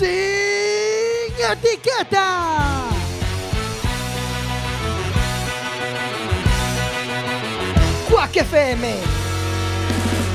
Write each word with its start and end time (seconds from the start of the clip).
Sin 0.00 0.08
etiqueta. 1.36 2.88
Quack 8.08 8.36
FM, 8.36 8.94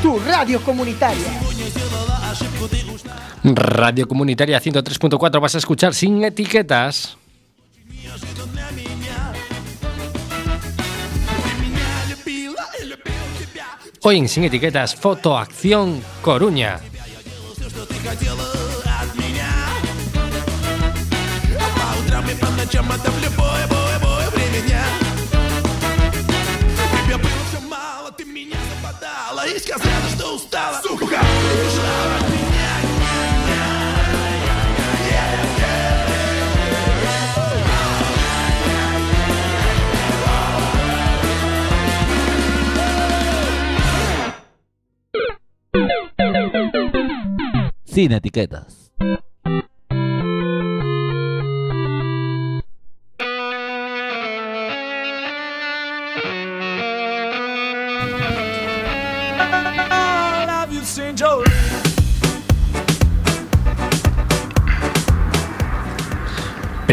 tu 0.03 0.19
radio 0.19 0.61
comunitaria. 0.61 1.41
Radio 3.43 4.07
Comunitaria 4.07 4.61
103.4 4.61 5.41
vas 5.41 5.55
a 5.55 5.57
escuchar 5.57 5.95
sin 5.95 6.23
etiquetas. 6.23 7.17
Hoy 14.03 14.17
en 14.19 14.29
Sin 14.29 14.43
Etiquetas, 14.43 14.93
Fotoacción 14.95 16.03
Coruña. 16.21 16.79
ночам, 22.65 22.85
в 22.85 23.23
любое, 23.23 23.67
бое, 23.67 23.99
бое 23.99 24.29
время 24.31 24.61
дня. 24.67 24.83
Тебя 27.05 27.17
было 27.17 27.43
все 27.49 27.59
мало, 27.67 28.11
ты 28.11 28.25
меня 28.25 28.57
западала 28.75 29.45
и 29.47 29.59
сказала, 29.59 30.09
что 30.15 30.35
устала. 30.35 30.81
Сука, 30.81 31.03
ушла 31.03 31.19
от 32.17 32.29
меня. 32.29 32.45
Sin 47.85 48.11
etiquetas. 48.11 48.85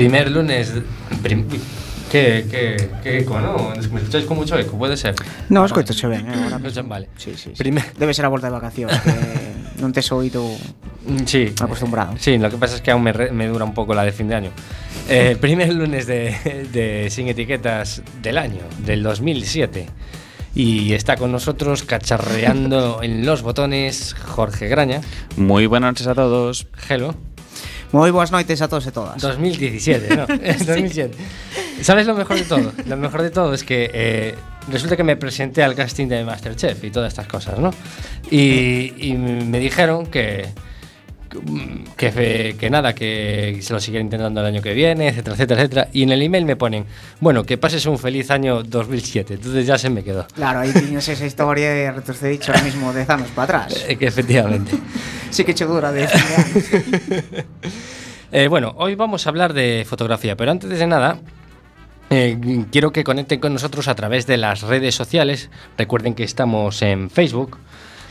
Primer 0.03 0.31
lunes. 0.33 0.73
prim- 1.23 1.47
¿Qué, 2.11 2.45
qué, 2.51 2.91
qué 3.03 3.19
eco, 3.21 3.39
no? 3.41 3.71
¿Me 3.91 4.01
escucháis 4.01 4.25
con 4.27 4.37
mucho 4.37 4.59
eco? 4.59 4.77
Puede 4.77 4.97
ser. 4.97 5.15
No, 5.49 5.65
escoitache 5.65 6.07
ben, 6.09 6.27
eh, 6.29 6.35
ahora 6.45 6.57
Escuchan, 6.57 6.89
Vale. 6.89 7.09
Sí, 7.17 7.33
sí, 7.37 7.51
sí. 7.55 7.57
Primer- 7.57 7.95
Debe 7.97 8.13
ser 8.13 8.25
a 8.25 8.29
volta 8.29 8.49
de 8.49 8.53
vacacións, 8.53 8.93
que 9.01 9.81
non 9.81 9.95
tes 9.95 10.11
oído 10.13 10.43
Mm, 11.07 11.23
Sí. 11.27 11.55
acostumbrado. 11.63 12.15
Sí, 12.19 12.37
lo 12.39 12.51
que 12.51 12.59
pasa 12.59 12.75
es 12.77 12.83
que 12.83 12.91
aún 12.91 13.03
me, 13.07 13.13
re- 13.15 13.31
me 13.33 13.47
dura 13.47 13.65
un 13.65 13.75
poco 13.75 13.95
la 13.95 14.03
de 14.05 14.11
fin 14.13 14.27
de 14.29 14.35
año. 14.35 14.51
Eh, 15.09 15.39
primer 15.41 15.71
lunes 15.73 16.07
de, 16.11 16.35
de 16.75 17.07
Sin 17.15 17.27
Etiquetas 17.31 18.03
del 18.21 18.39
año, 18.39 18.63
del 18.85 19.03
2007. 19.07 19.87
Y 20.55 20.93
está 20.93 21.17
con 21.17 21.31
nosotros 21.33 21.83
cacharreando 21.87 23.01
en 23.07 23.25
los 23.25 23.41
botones 23.43 24.13
Jorge 24.15 24.67
Graña. 24.69 25.01
Muy 25.39 25.65
buenas 25.67 25.93
noches 25.97 26.07
a 26.09 26.15
todos. 26.15 26.67
Hello. 26.91 27.15
Moi 27.93 28.09
boas 28.11 28.33
noites 28.33 28.65
a 28.65 28.69
todos 28.73 28.89
e 28.89 28.93
todas. 28.93 29.21
2017, 29.21 30.17
¿no? 30.17 30.25
Eh, 30.41 30.57
es 30.57 30.67
2007. 30.67 31.13
¿Sabes 31.85 32.07
lo 32.07 32.15
mejor 32.15 32.37
de 32.37 32.45
todo? 32.45 32.73
Lo 32.87 32.97
mejor 32.97 33.23
de 33.23 33.31
todo 33.31 33.53
es 33.53 33.65
que 33.65 33.91
eh, 33.93 34.35
resulta 34.69 34.97
que 34.97 35.05
me 35.05 35.17
presenté 35.17 35.63
al 35.63 35.75
casting 35.75 36.09
de 36.09 36.25
Masterchef 36.25 36.83
y 36.85 36.91
todas 36.91 37.13
estas 37.13 37.27
cosas, 37.29 37.59
¿no? 37.59 37.71
Y, 38.31 38.95
y 38.97 39.13
me 39.15 39.61
dijeron 39.61 40.07
que 40.07 40.49
que, 41.97 42.11
fe- 42.13 42.57
que 42.59 42.71
nada, 42.71 42.95
que 42.95 43.59
se 43.63 43.73
lo 43.73 43.81
siguiera 43.81 44.03
intentando 44.05 44.41
el 44.41 44.47
año 44.47 44.63
que 44.63 44.73
viene, 44.75 45.09
etcétera, 45.09 45.35
etcétera, 45.35 45.61
etcétera. 45.63 45.89
Y 45.93 46.03
en 46.03 46.13
el 46.13 46.23
email 46.23 46.45
me 46.45 46.57
ponen, 46.57 46.85
bueno, 47.21 47.45
que 47.45 47.59
pases 47.59 47.87
un 47.87 47.99
feliz 47.99 48.31
año 48.31 48.63
2007. 48.63 49.35
Entonces 49.35 49.67
ya 49.67 49.79
se 49.79 49.91
me 49.91 50.03
quedó. 50.05 50.27
Claro, 50.35 50.61
aí 50.61 50.73
tiñas 50.73 51.09
esa 51.09 51.27
historia 51.27 51.73
e 51.75 51.91
retrocedicho 51.93 52.53
ahora 52.53 52.65
mismo 52.65 52.93
10 52.93 53.11
anos 53.11 53.29
para 53.35 53.65
atrás. 53.65 53.85
Que 53.99 54.07
efectivamente. 54.07 54.73
Sí 55.31 55.45
que 55.45 55.55
che 55.55 55.65
dura 55.65 55.93
de 55.93 56.07
de. 56.07 57.45
Eh, 58.35 58.49
bueno, 58.49 58.73
hoy 58.79 58.95
vamos 58.95 59.27
a 59.27 59.29
hablar 59.29 59.53
de 59.53 59.85
fotografía, 59.87 60.37
pero 60.39 60.51
antes 60.51 60.71
de 60.71 60.87
nada, 60.87 61.19
eh, 62.09 62.65
quiero 62.73 62.91
que 62.91 63.05
conecten 63.05 63.41
con 63.41 63.53
nosotros 63.53 63.89
a 63.89 63.95
través 63.95 64.27
de 64.27 64.39
las 64.39 64.63
redes 64.63 64.95
sociales. 64.95 65.51
Recuerden 65.77 66.15
que 66.15 66.25
estamos 66.25 66.81
en 66.81 67.11
Facebook. 67.11 67.59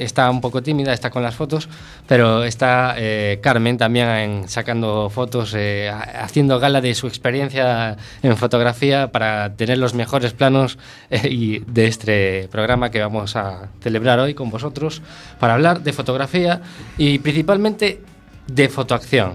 está 0.00 0.28
un 0.30 0.40
poco 0.40 0.62
tímida, 0.62 0.92
está 0.92 1.10
con 1.10 1.22
las 1.22 1.34
fotos, 1.36 1.68
pero 2.08 2.42
está 2.42 2.94
eh, 2.98 3.38
Carmen 3.40 3.78
también 3.78 4.48
sacando 4.48 5.08
fotos, 5.08 5.54
eh, 5.56 5.88
ha- 5.88 6.24
haciendo 6.24 6.58
gala 6.58 6.80
de 6.80 6.94
su 6.94 7.06
experiencia 7.06 7.96
en 8.22 8.36
fotografía 8.36 9.12
para 9.12 9.54
tener 9.54 9.78
los 9.78 9.94
mejores 9.94 10.32
planos 10.32 10.76
y 11.10 11.60
de 11.60 11.86
este 11.86 12.48
programa 12.50 12.90
que 12.90 13.00
vamos 13.00 13.36
a 13.36 13.68
celebrar 13.80 14.18
hoy 14.18 14.34
con 14.34 14.50
vosotros 14.50 15.02
para 15.38 15.54
hablar 15.54 15.82
de 15.82 15.92
fotografía 15.92 16.62
y 16.98 17.20
principalmente 17.20 18.00
de 18.48 18.68
fotoacción. 18.68 19.34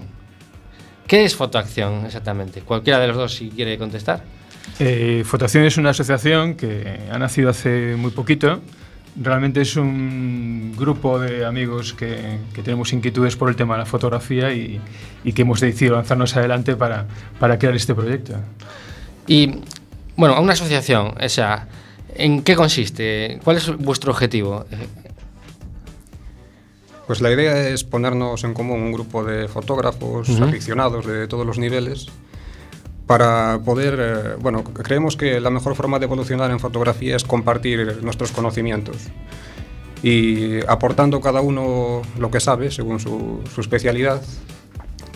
¿Qué 1.07 1.23
es 1.23 1.35
fotoacción 1.35 2.05
exactamente? 2.05 2.61
Cualquiera 2.61 2.99
de 2.99 3.07
los 3.07 3.15
dos 3.17 3.33
si 3.35 3.49
quiere 3.49 3.77
contestar. 3.77 4.21
Eh, 4.79 5.23
Fotoacción 5.25 5.66
es 5.66 5.77
una 5.77 5.91
asociación 5.91 6.55
que 6.55 6.99
ha 7.11 7.17
nacido 7.19 7.49
hace 7.49 7.95
muy 7.97 8.11
poquito. 8.11 8.61
Realmente 9.16 9.61
es 9.61 9.75
un 9.75 10.73
grupo 10.77 11.19
de 11.19 11.45
amigos 11.45 11.94
que, 11.94 12.38
que 12.53 12.63
tenemos 12.63 12.94
inquietudes 12.94 13.35
por 13.35 13.49
el 13.49 13.55
tema 13.55 13.73
de 13.75 13.79
la 13.79 13.85
fotografía 13.85 14.53
y, 14.53 14.79
y 15.23 15.33
que 15.33 15.41
hemos 15.41 15.59
decidido 15.59 15.95
lanzarnos 15.95 16.35
adelante 16.38 16.75
para, 16.75 17.07
para 17.39 17.59
crear 17.59 17.75
este 17.75 17.94
proyecto. 17.94 18.35
Y 19.27 19.59
bueno, 20.16 20.41
una 20.41 20.53
asociación, 20.53 21.13
o 21.22 21.29
sea, 21.29 21.67
¿en 22.16 22.41
qué 22.43 22.55
consiste? 22.55 23.39
¿Cuál 23.43 23.57
es 23.57 23.75
vuestro 23.78 24.11
objetivo? 24.11 24.66
Pues 27.07 27.19
la 27.19 27.31
idea 27.31 27.67
es 27.67 27.83
ponernos 27.83 28.43
en 28.45 28.53
común 28.53 28.79
un 28.79 28.91
grupo 28.93 29.23
de 29.25 29.49
fotógrafos 29.49 30.29
aficionados 30.39 31.05
de 31.05 31.28
todos 31.28 31.45
los 31.45 31.57
niveles 31.57 32.07
para 33.11 33.59
poder, 33.66 33.97
eh, 33.99 34.35
bueno, 34.39 34.63
creemos 34.63 35.17
que 35.17 35.41
la 35.41 35.49
mejor 35.49 35.75
forma 35.75 35.99
de 35.99 36.05
evolucionar 36.05 36.49
en 36.49 36.61
fotografía 36.61 37.17
es 37.17 37.25
compartir 37.25 38.02
nuestros 38.02 38.31
conocimientos 38.31 38.96
y 40.02 40.66
aportando 40.66 41.19
cada 41.19 41.41
uno 41.41 42.03
lo 42.17 42.31
que 42.31 42.40
sabe 42.40 42.72
según 42.72 43.02
su, 43.02 43.41
su 43.53 43.59
especialidad, 43.59 44.22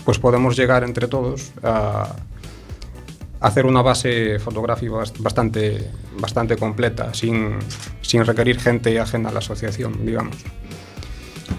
pues 0.03 0.19
podemos 0.19 0.57
llegar 0.57 0.83
entre 0.83 1.07
todos 1.07 1.53
a 1.63 2.13
hacer 3.39 3.65
una 3.65 3.81
base 3.81 4.39
fotográfica 4.39 4.91
bast- 4.91 5.17
bastante, 5.19 5.89
bastante 6.19 6.57
completa, 6.57 7.13
sin, 7.13 7.59
sin 8.01 8.25
requerir 8.25 8.59
gente 8.59 8.99
ajena 8.99 9.29
a 9.29 9.31
la 9.31 9.39
asociación, 9.39 10.05
digamos. 10.05 10.35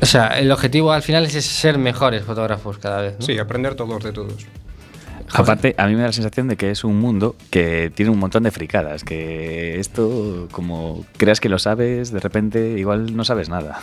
O 0.02 0.04
sea, 0.04 0.38
el 0.38 0.52
objetivo 0.52 0.92
al 0.92 1.00
final 1.02 1.24
es 1.24 1.46
ser 1.46 1.78
mejores 1.78 2.24
fotógrafos 2.24 2.76
cada 2.76 3.00
vez. 3.00 3.16
¿no? 3.20 3.24
Sí, 3.24 3.38
aprender 3.38 3.74
todos 3.74 4.04
de 4.04 4.12
todos. 4.12 4.46
Aparte, 5.32 5.74
a 5.78 5.86
mí 5.86 5.94
me 5.94 6.00
da 6.00 6.06
la 6.06 6.12
sensación 6.12 6.48
de 6.48 6.56
que 6.56 6.70
es 6.70 6.84
un 6.84 6.98
mundo 6.98 7.36
que 7.50 7.90
tiene 7.94 8.10
un 8.10 8.18
montón 8.18 8.42
de 8.44 8.50
fricadas, 8.50 9.04
que 9.04 9.78
esto, 9.80 10.48
como 10.52 11.04
creas 11.16 11.40
que 11.40 11.48
lo 11.48 11.58
sabes, 11.58 12.10
de 12.12 12.20
repente 12.20 12.78
igual 12.78 13.14
no 13.16 13.24
sabes 13.24 13.48
nada. 13.48 13.78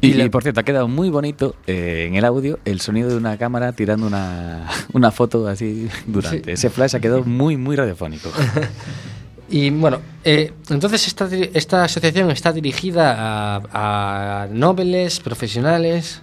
Y, 0.00 0.08
Y 0.08 0.14
la- 0.14 0.24
y, 0.24 0.28
por 0.28 0.42
cierto, 0.44 0.60
ha 0.60 0.62
quedado 0.62 0.86
muy 0.88 1.10
bonito 1.10 1.56
eh, 1.66 2.06
en 2.08 2.14
el 2.14 2.24
audio 2.24 2.60
el 2.64 2.80
sonido 2.80 3.08
de 3.08 3.16
una 3.16 3.36
cámara 3.36 3.72
tirando 3.72 4.06
una, 4.06 4.66
una 4.92 5.10
foto 5.10 5.46
así 5.48 5.88
durante. 6.06 6.44
Sí. 6.44 6.50
Ese 6.52 6.70
flash 6.70 6.94
ha 6.96 7.00
quedado 7.00 7.24
muy, 7.24 7.56
muy 7.56 7.76
radiofónico. 7.76 8.30
Y 9.50 9.70
bueno, 9.70 10.00
eh, 10.24 10.52
entonces 10.68 11.06
esta, 11.06 11.26
esta 11.54 11.84
asociación 11.84 12.30
está 12.30 12.52
dirigida 12.52 13.14
a, 13.18 14.42
a 14.42 14.46
nobles, 14.52 15.20
profesionales. 15.20 16.20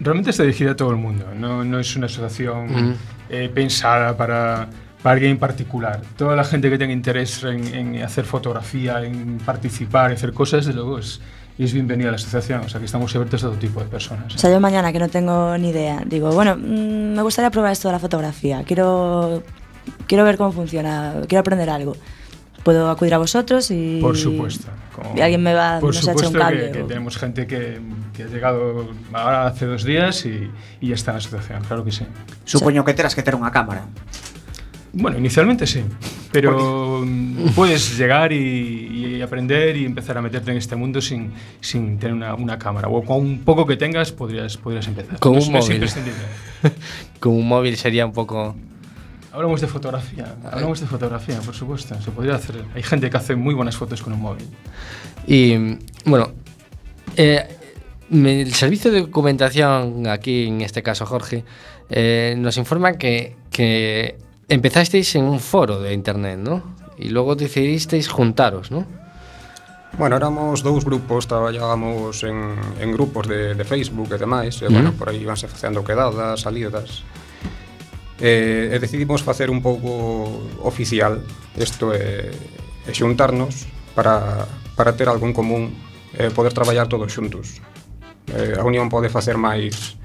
Realmente 0.00 0.30
está 0.30 0.42
dirigida 0.44 0.72
a 0.72 0.76
todo 0.76 0.90
el 0.90 0.96
mundo, 0.96 1.26
no, 1.36 1.62
no 1.64 1.78
es 1.78 1.94
una 1.96 2.06
asociación 2.06 2.70
Ujú. 2.74 2.94
eh, 3.28 3.50
pensada 3.54 4.16
para, 4.16 4.68
para 5.02 5.12
alguien 5.14 5.32
en 5.32 5.38
particular. 5.38 6.00
Toda 6.16 6.34
la 6.36 6.44
gente 6.44 6.70
que 6.70 6.78
tenga 6.78 6.92
interés 6.92 7.44
en, 7.44 7.66
en 7.74 8.02
hacer 8.02 8.24
fotografía, 8.24 9.02
en 9.04 9.38
participar, 9.44 10.10
en 10.10 10.16
hacer 10.16 10.32
cosas, 10.32 10.64
desde 10.64 10.78
luego 10.80 10.98
es, 10.98 11.20
es 11.58 11.72
bienvenida 11.74 12.08
a 12.08 12.12
la 12.12 12.16
asociación. 12.16 12.60
O 12.62 12.68
sea 12.70 12.80
que 12.80 12.86
estamos 12.86 13.14
abiertos 13.14 13.44
a 13.44 13.48
todo 13.48 13.56
tipo 13.58 13.80
de 13.80 13.86
personas. 13.86 14.34
O 14.34 14.38
sea, 14.38 14.50
yo 14.50 14.58
mañana 14.58 14.90
que 14.90 14.98
no 14.98 15.08
tengo 15.10 15.58
ni 15.58 15.68
idea, 15.68 16.02
digo, 16.06 16.30
bueno, 16.32 16.56
mm, 16.56 17.14
me 17.16 17.22
gustaría 17.22 17.50
probar 17.50 17.72
esto 17.72 17.88
de 17.88 17.92
la 17.92 17.98
fotografía, 17.98 18.62
quiero, 18.64 19.42
quiero 20.06 20.24
ver 20.24 20.38
cómo 20.38 20.50
funciona, 20.52 21.16
quiero 21.28 21.40
aprender 21.40 21.68
algo. 21.68 21.94
Puedo 22.64 22.90
acudir 22.90 23.14
a 23.14 23.18
vosotros 23.18 23.70
y... 23.70 24.00
Por 24.00 24.16
supuesto. 24.16 24.68
como- 24.94 25.14
Y 25.16 25.20
alguien 25.22 25.42
me 25.42 25.54
va, 25.54 25.78
Por 25.80 25.94
nos 25.94 26.02
echa 26.02 26.12
un 26.12 26.18
supuesto 26.18 26.38
cable. 26.38 26.66
que, 26.72 26.78
que 26.78 26.84
tenemos 26.84 27.16
gente 27.16 27.46
que, 27.46 27.80
que 28.20 28.28
ha 28.28 28.32
llegado 28.32 28.88
ahora 29.12 29.46
hace 29.46 29.64
dos 29.66 29.84
días 29.84 30.24
y, 30.26 30.50
y 30.80 30.88
ya 30.88 30.94
está 30.94 31.12
en 31.12 31.16
la 31.16 31.18
asociación, 31.24 31.64
claro 31.64 31.84
que 31.84 31.92
sí. 31.92 32.04
Supoño 32.44 32.84
que 32.84 32.92
terás 32.92 33.14
que 33.16 33.22
ter 33.24 33.32
unha 33.32 33.48
cámara. 33.48 33.88
Bueno, 34.92 35.16
inicialmente 35.22 35.70
sí, 35.70 35.86
pero 36.34 37.06
puedes 37.54 37.96
llegar 37.96 38.32
y, 38.34 39.16
y 39.16 39.22
aprender 39.22 39.76
y 39.78 39.86
empezar 39.86 40.18
a 40.18 40.22
meterte 40.22 40.50
en 40.50 40.58
este 40.58 40.74
mundo 40.74 41.00
sin, 41.00 41.30
sin 41.62 41.96
tener 41.98 42.12
una, 42.12 42.34
una 42.34 42.58
cámara. 42.58 42.88
O 42.90 43.00
con 43.06 43.22
un 43.22 43.38
poco 43.46 43.64
que 43.64 43.78
tengas 43.78 44.10
podrías, 44.12 44.56
podrías 44.58 44.86
empezar. 44.90 45.16
Con 45.22 45.36
Es- 45.38 45.46
un 45.48 45.54
es 45.56 45.62
móvil. 45.62 45.74
imprescindible. 45.78 46.24
Con 47.20 47.32
un 47.38 47.46
móvil 47.46 47.76
sería 47.76 48.04
un 48.04 48.12
poco... 48.12 48.56
Hablamos 49.32 49.60
de 49.60 49.68
fotografía, 49.68 50.34
hablamos 50.50 50.80
de 50.80 50.86
fotografía, 50.90 51.38
por 51.38 51.54
supuesto. 51.54 51.94
Se 52.02 52.10
podría 52.10 52.34
hacer. 52.34 52.64
Hay 52.74 52.82
gente 52.82 53.08
que 53.08 53.16
hace 53.16 53.36
muy 53.36 53.54
buenas 53.54 53.76
fotos 53.76 54.02
con 54.02 54.12
un 54.12 54.20
móvil. 54.20 54.48
Y 55.24 55.54
bueno, 56.04 56.32
eh, 57.16 57.46
El 58.10 58.52
servicio 58.54 58.90
de 58.90 59.02
documentación, 59.02 60.08
aquí 60.08 60.48
en 60.48 60.62
este 60.62 60.82
caso 60.82 61.06
Jorge, 61.06 61.44
eh, 61.88 62.34
nos 62.36 62.56
informa 62.56 62.94
que, 62.94 63.36
que, 63.50 64.18
empezasteis 64.48 65.14
en 65.14 65.24
un 65.24 65.38
foro 65.38 65.80
de 65.80 65.92
internet, 65.92 66.38
¿no? 66.38 66.74
Y 66.98 67.10
luego 67.10 67.36
decidisteis 67.36 68.08
juntaros, 68.08 68.72
¿no? 68.72 68.84
Bueno, 69.96 70.16
éramos 70.16 70.62
dous 70.62 70.84
grupos, 70.84 71.28
traballábamos 71.28 72.24
en, 72.24 72.56
en 72.80 72.92
grupos 72.92 73.28
de, 73.28 73.54
de 73.54 73.64
Facebook 73.64 74.10
e 74.14 74.18
demais, 74.18 74.62
e, 74.62 74.66
bueno, 74.66 74.90
por 74.94 75.10
aí 75.10 75.22
vanse 75.22 75.46
facendo 75.46 75.82
quedadas, 75.82 76.42
salidas, 76.42 77.02
e, 78.18 78.70
e 78.74 78.76
decidimos 78.82 79.22
facer 79.22 79.50
un 79.50 79.62
pouco 79.62 80.50
oficial 80.62 81.22
isto 81.58 81.94
é, 81.94 82.30
é 82.86 82.92
xuntarnos 82.94 83.70
para, 83.94 84.46
para 84.74 84.94
ter 84.98 85.06
algo 85.10 85.26
en 85.26 85.34
común 85.34 85.74
e 86.14 86.30
poder 86.34 86.54
traballar 86.54 86.86
todos 86.90 87.10
xuntos 87.10 87.62
eh, 88.34 88.58
a 88.58 88.64
Unión 88.64 88.88
pode 88.88 89.08
facer 89.08 89.36
máis 89.36 90.00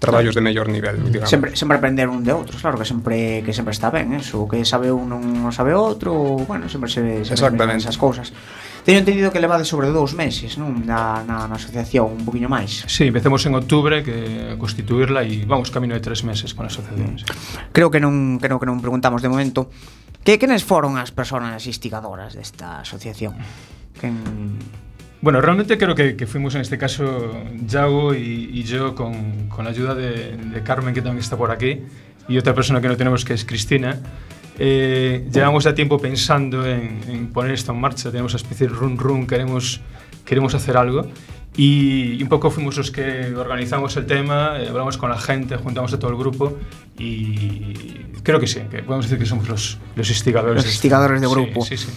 traballos 0.00 0.34
de 0.34 0.40
mellor 0.40 0.66
nivel, 0.68 0.98
mm. 0.98 1.04
digamos. 1.12 1.30
Sempre 1.30 1.54
sempre 1.54 1.76
aprender 1.76 2.08
un 2.08 2.24
de 2.24 2.32
outros, 2.32 2.58
claro 2.58 2.80
que 2.80 2.88
sempre 2.88 3.44
que 3.44 3.52
sempre 3.52 3.76
está 3.76 3.92
ben, 3.92 4.16
eh. 4.16 4.24
eso, 4.24 4.48
que 4.48 4.64
sabe 4.64 4.90
un 4.90 5.12
non 5.12 5.52
sabe 5.52 5.76
outro, 5.76 6.40
bueno, 6.48 6.66
sempre 6.66 6.88
se 6.88 7.22
se 7.22 7.36
Exactamente. 7.36 7.84
esas 7.84 8.00
cousas. 8.00 8.32
Teño 8.80 9.04
entendido 9.04 9.28
que 9.28 9.44
levades 9.44 9.68
sobre 9.68 9.92
dous 9.92 10.16
meses, 10.16 10.56
non? 10.56 10.88
Na, 10.88 11.20
na, 11.22 11.44
na 11.44 11.56
asociación, 11.60 12.16
un 12.16 12.24
poquinho 12.24 12.48
máis. 12.48 12.88
Sí, 12.88 13.12
empecemos 13.12 13.44
en 13.44 13.52
outubro 13.52 14.00
que 14.00 14.56
constituirla 14.56 15.20
e 15.22 15.44
vamos 15.44 15.68
camino 15.68 15.92
de 15.92 16.00
tres 16.00 16.24
meses 16.24 16.56
con 16.56 16.64
a 16.64 16.72
asociación. 16.72 17.20
Sí. 17.20 17.28
Creo 17.76 17.92
que 17.92 18.00
non 18.00 18.40
creo 18.40 18.56
que 18.56 18.66
non 18.66 18.80
preguntamos 18.80 19.20
de 19.20 19.28
momento 19.28 19.68
que 20.24 20.40
quenes 20.40 20.64
foron 20.64 20.96
as 20.96 21.12
persoas 21.12 21.60
instigadoras 21.68 22.32
desta 22.32 22.80
asociación. 22.80 23.36
Quen 24.00 24.16
Bueno, 25.22 25.42
realmente 25.42 25.76
creo 25.76 25.94
que, 25.94 26.16
que 26.16 26.26
fuimos 26.26 26.54
en 26.54 26.62
este 26.62 26.78
caso 26.78 27.44
Yago 27.66 28.14
y, 28.14 28.50
y 28.54 28.62
yo 28.62 28.94
con, 28.94 29.48
con 29.48 29.66
la 29.66 29.70
ayuda 29.70 29.94
de, 29.94 30.36
de 30.36 30.62
Carmen, 30.62 30.94
que 30.94 31.02
también 31.02 31.22
está 31.22 31.36
por 31.36 31.50
aquí, 31.50 31.80
y 32.26 32.38
otra 32.38 32.54
persona 32.54 32.80
que 32.80 32.88
no 32.88 32.96
tenemos 32.96 33.24
que 33.24 33.34
es 33.34 33.44
Cristina. 33.44 34.00
Eh, 34.58 35.26
llevamos 35.30 35.64
ya 35.64 35.74
tiempo 35.74 35.98
pensando 35.98 36.66
en, 36.66 37.00
en 37.08 37.26
poner 37.32 37.52
esto 37.52 37.72
en 37.72 37.80
marcha, 37.80 38.10
tenemos 38.10 38.32
una 38.32 38.42
especie 38.42 38.66
de 38.66 38.72
run 38.72 38.96
run, 38.96 39.26
queremos, 39.26 39.82
queremos 40.24 40.54
hacer 40.54 40.78
algo. 40.78 41.06
Y, 41.54 42.12
y 42.14 42.22
un 42.22 42.28
poco 42.28 42.50
fuimos 42.50 42.78
los 42.78 42.90
que 42.90 43.34
organizamos 43.34 43.96
el 43.96 44.06
tema, 44.06 44.54
eh, 44.58 44.68
hablamos 44.68 44.96
con 44.96 45.10
la 45.10 45.18
gente, 45.18 45.56
juntamos 45.56 45.92
a 45.92 45.98
todo 45.98 46.12
el 46.12 46.16
grupo 46.16 46.56
y 47.00 48.20
creo 48.22 48.38
que 48.38 48.46
sí, 48.46 48.60
que 48.70 48.82
podemos 48.82 49.06
decir 49.06 49.18
que 49.18 49.26
somos 49.26 49.48
los, 49.48 49.78
los 49.96 50.08
instigadores. 50.10 50.56
Los 50.56 50.64
de 50.64 50.68
esto. 50.70 50.76
instigadores 50.76 51.20
de 51.20 51.26
Sí, 51.26 51.32
grupo. 51.32 51.64
Sí, 51.64 51.76
sí. 51.76 51.88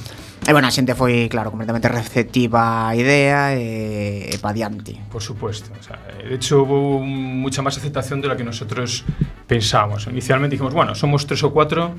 E 0.43 0.51
bueno, 0.51 0.67
a 0.67 0.71
xente 0.75 0.91
foi, 0.91 1.31
claro, 1.31 1.55
completamente 1.55 1.87
receptiva 1.87 2.91
á 2.91 2.95
idea 2.99 3.55
e, 3.55 4.27
e 4.27 4.37
pa 4.43 4.51
diante. 4.51 4.99
Por 5.07 5.23
supuesto. 5.23 5.71
o 5.71 5.83
sea, 5.83 5.99
eh, 6.19 6.27
de 6.27 6.35
hecho, 6.35 6.63
hubo 6.63 6.99
mucha 6.99 7.63
más 7.63 7.79
aceptación 7.79 8.19
de 8.19 8.27
la 8.27 8.35
que 8.35 8.43
nosotros 8.43 9.07
pensábamos. 9.47 10.07
Inicialmente 10.11 10.55
dijimos, 10.55 10.73
bueno, 10.75 10.95
somos 10.95 11.23
tres 11.27 11.43
o 11.47 11.55
cuatro 11.55 11.95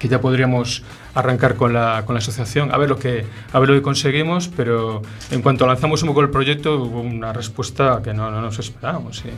que 0.00 0.08
ya 0.08 0.18
podríamos 0.18 0.82
arrancar 1.14 1.54
con 1.54 1.72
la, 1.72 2.02
con 2.06 2.14
la 2.14 2.18
asociación, 2.18 2.72
a 2.72 2.78
ver, 2.78 2.88
lo 2.88 2.98
que, 2.98 3.26
a 3.52 3.58
ver 3.60 3.68
lo 3.68 3.74
que 3.76 3.82
conseguimos, 3.82 4.48
pero 4.48 5.02
en 5.30 5.42
cuanto 5.42 5.66
lanzamos 5.66 6.02
un 6.02 6.08
poco 6.08 6.22
el 6.22 6.30
proyecto 6.30 6.74
hubo 6.80 7.02
una 7.02 7.32
respuesta 7.34 8.00
que 8.02 8.14
no, 8.14 8.30
no 8.32 8.40
nos 8.40 8.58
esperábamos. 8.58 9.22
¿eh? 9.26 9.30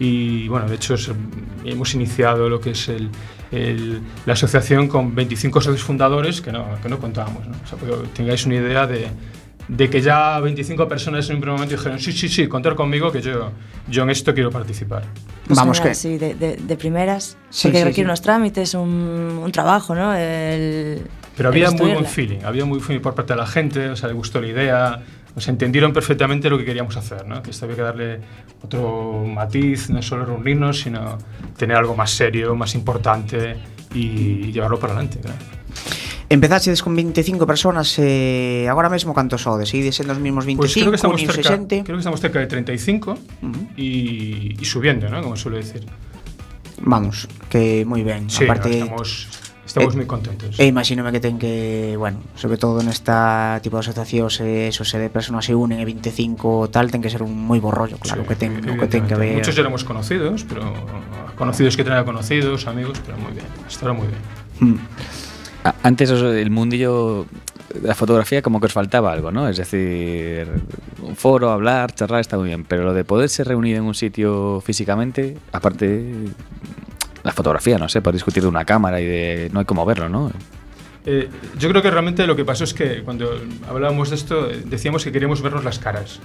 Y 0.00 0.46
bueno, 0.48 0.68
de 0.68 0.76
hecho 0.76 0.94
es- 0.94 1.10
hemos 1.64 1.94
iniciado 1.94 2.48
lo 2.48 2.60
que 2.60 2.70
es 2.70 2.88
el, 2.88 3.10
el- 3.50 4.00
la 4.26 4.32
asociación 4.34 4.88
con 4.88 5.14
25 5.14 5.60
socios 5.60 5.82
fundadores 5.82 6.40
que 6.40 6.52
no, 6.52 6.66
que 6.82 6.88
no 6.88 6.98
contábamos. 6.98 7.46
¿no? 7.46 7.54
O 7.64 7.66
sea, 7.66 7.78
que 7.78 8.06
tengáis 8.14 8.46
una 8.46 8.54
idea 8.56 8.86
de, 8.86 9.08
de 9.66 9.90
que 9.90 10.00
ya 10.00 10.38
25 10.40 10.86
personas 10.88 11.28
en 11.30 11.36
un 11.36 11.40
primer 11.42 11.58
momento 11.58 11.76
dijeron, 11.76 11.98
sí, 11.98 12.12
sí, 12.12 12.28
sí, 12.28 12.46
contar 12.46 12.74
conmigo 12.74 13.10
que 13.10 13.20
yo, 13.20 13.50
yo 13.88 14.02
en 14.04 14.10
esto 14.10 14.32
quiero 14.32 14.50
participar. 14.50 15.02
Pues 15.46 15.58
Vamos 15.58 15.80
que 15.80 15.94
Sí, 15.94 16.16
de, 16.16 16.34
de, 16.34 16.56
de 16.56 16.76
primeras. 16.76 17.36
Sí, 17.50 17.68
porque 17.68 17.78
sí, 17.78 17.84
requiere 17.84 18.04
sí. 18.06 18.10
unos 18.10 18.22
trámites, 18.22 18.74
un, 18.74 18.88
un 19.42 19.50
trabajo, 19.52 19.94
¿no? 19.94 20.14
El, 20.14 21.02
Pero 21.36 21.48
el 21.50 21.54
había 21.54 21.70
muy 21.70 21.92
buen 21.92 22.04
feeling, 22.06 22.38
había 22.44 22.64
muy 22.64 22.78
buen 22.78 22.86
feeling 22.86 23.02
por 23.02 23.14
parte 23.14 23.32
de 23.32 23.38
la 23.40 23.46
gente, 23.46 23.88
o 23.88 23.96
sea, 23.96 24.08
le 24.08 24.14
gustó 24.14 24.40
la 24.40 24.46
idea, 24.48 25.02
sea, 25.40 25.52
entendieron 25.52 25.92
perfectamente 25.92 26.48
lo 26.50 26.58
que 26.58 26.64
queríamos 26.64 26.96
hacer, 26.96 27.26
¿no? 27.26 27.42
Que 27.42 27.50
esto 27.50 27.64
había 27.64 27.76
que 27.76 27.82
darle 27.82 28.20
otro 28.62 29.24
matiz, 29.26 29.90
no 29.90 30.02
solo 30.02 30.24
reunirnos, 30.24 30.80
sino 30.80 31.18
tener 31.56 31.76
algo 31.76 31.94
más 31.96 32.10
serio, 32.10 32.54
más 32.54 32.74
importante 32.74 33.56
y, 33.94 34.52
llevarlo 34.52 34.78
para 34.78 34.94
adelante, 34.94 35.20
claro. 35.20 35.38
Empezaxedes 36.30 36.82
con 36.82 36.94
25 36.94 37.46
personas 37.46 37.96
e 37.98 38.68
agora 38.68 38.92
mesmo 38.92 39.16
cantos 39.16 39.48
sodes? 39.48 39.72
Seguides 39.72 39.96
sendo 39.96 40.12
os 40.12 40.20
mesmos 40.20 40.44
25, 40.44 40.60
Pues 40.60 40.76
creo 40.76 40.92
que 40.92 41.00
estamos 41.00 41.20
cerca, 41.24 41.56
60? 41.56 41.88
creo 41.88 41.96
que 41.96 42.04
estamos 42.04 42.20
cerca 42.20 42.38
de 42.40 42.46
35 42.46 43.16
Ujú. 43.16 43.68
y, 43.80 44.52
y 44.60 44.64
subiendo, 44.68 45.08
¿no? 45.08 45.22
Como 45.24 45.40
suele 45.40 45.64
decir. 45.64 45.88
Vamos, 46.84 47.26
que 47.48 47.84
moi 47.88 48.04
ben. 48.04 48.28
Sí, 48.28 48.44
Aparte, 48.44 48.70
no, 48.70 48.84
estamos, 48.84 49.28
estamos 49.68 49.92
eh, 49.94 49.96
muy 50.00 50.06
contentos. 50.08 50.56
E 50.58 50.64
imagínome 50.66 51.12
que 51.12 51.20
ten 51.20 51.36
que, 51.38 51.94
bueno, 52.00 52.18
sobre 52.34 52.56
todo 52.56 52.80
nesta 52.82 53.60
tipo 53.62 53.76
de 53.76 53.84
asociacións, 53.86 54.40
eh, 54.40 54.72
eso 54.72 54.82
se 54.88 54.96
de 54.98 55.12
personas 55.12 55.44
se 55.44 55.52
unen 55.54 55.78
e 55.78 55.86
25 55.86 56.72
tal, 56.72 56.88
ten 56.90 57.04
que 57.04 57.12
ser 57.12 57.20
un 57.22 57.36
moi 57.36 57.60
bo 57.60 57.68
rollo, 57.70 58.00
claro, 58.00 58.24
Sí, 58.24 58.28
que 58.32 58.36
ten, 58.40 58.52
o 58.64 58.74
que 58.80 58.88
ten 58.88 59.04
que 59.06 59.14
ver. 59.14 59.38
Muchos 59.44 59.54
ya 59.54 59.62
éramos 59.62 59.84
conocidos, 59.84 60.42
pero 60.48 60.72
conocidos 61.36 61.76
que 61.76 61.84
tener 61.84 62.02
conocidos, 62.08 62.66
amigos, 62.66 62.98
pero 63.04 63.20
muy 63.20 63.30
bien. 63.36 63.46
Estará 63.68 63.92
muy 63.92 64.08
bien. 64.08 64.20
Mm. 64.74 64.80
A- 65.68 65.74
Antes 65.84 66.10
el 66.10 66.50
mundillo 66.50 67.26
de 67.74 67.86
la 67.88 67.94
fotografía 67.94 68.40
como 68.40 68.60
que 68.60 68.66
os 68.66 68.72
faltaba 68.72 69.12
algo, 69.12 69.30
¿no? 69.30 69.46
Es 69.48 69.58
decir, 69.58 70.48
un 71.02 71.14
foro, 71.14 71.50
hablar, 71.50 71.92
charlar 71.94 72.20
está 72.20 72.38
muy 72.38 72.48
bien, 72.48 72.64
pero 72.64 72.82
lo 72.82 72.94
de 72.94 73.04
poderse 73.04 73.44
reunir 73.44 73.76
en 73.76 73.84
un 73.84 73.94
sitio 73.94 74.62
físicamente, 74.64 75.36
aparte 75.52 76.02
la 77.28 77.32
fotografía, 77.32 77.76
no 77.76 77.90
sé, 77.90 78.00
por 78.00 78.14
discutir 78.14 78.42
de 78.42 78.48
una 78.48 78.64
cámara 78.64 79.00
y 79.00 79.06
de 79.06 79.50
no 79.52 79.60
hay 79.60 79.66
cómo 79.66 79.84
verlo, 79.84 80.08
¿no? 80.08 80.32
Eh, 81.04 81.28
yo 81.58 81.68
creo 81.68 81.82
que 81.82 81.90
realmente 81.90 82.26
lo 82.26 82.34
que 82.34 82.44
pasó 82.44 82.64
es 82.64 82.72
que 82.72 83.02
cuando 83.02 83.30
hablábamos 83.68 84.08
de 84.08 84.16
esto 84.16 84.50
eh, 84.50 84.62
decíamos 84.64 85.04
que 85.04 85.12
queríamos 85.12 85.42
vernos 85.42 85.62
las 85.62 85.78
caras. 85.78 86.20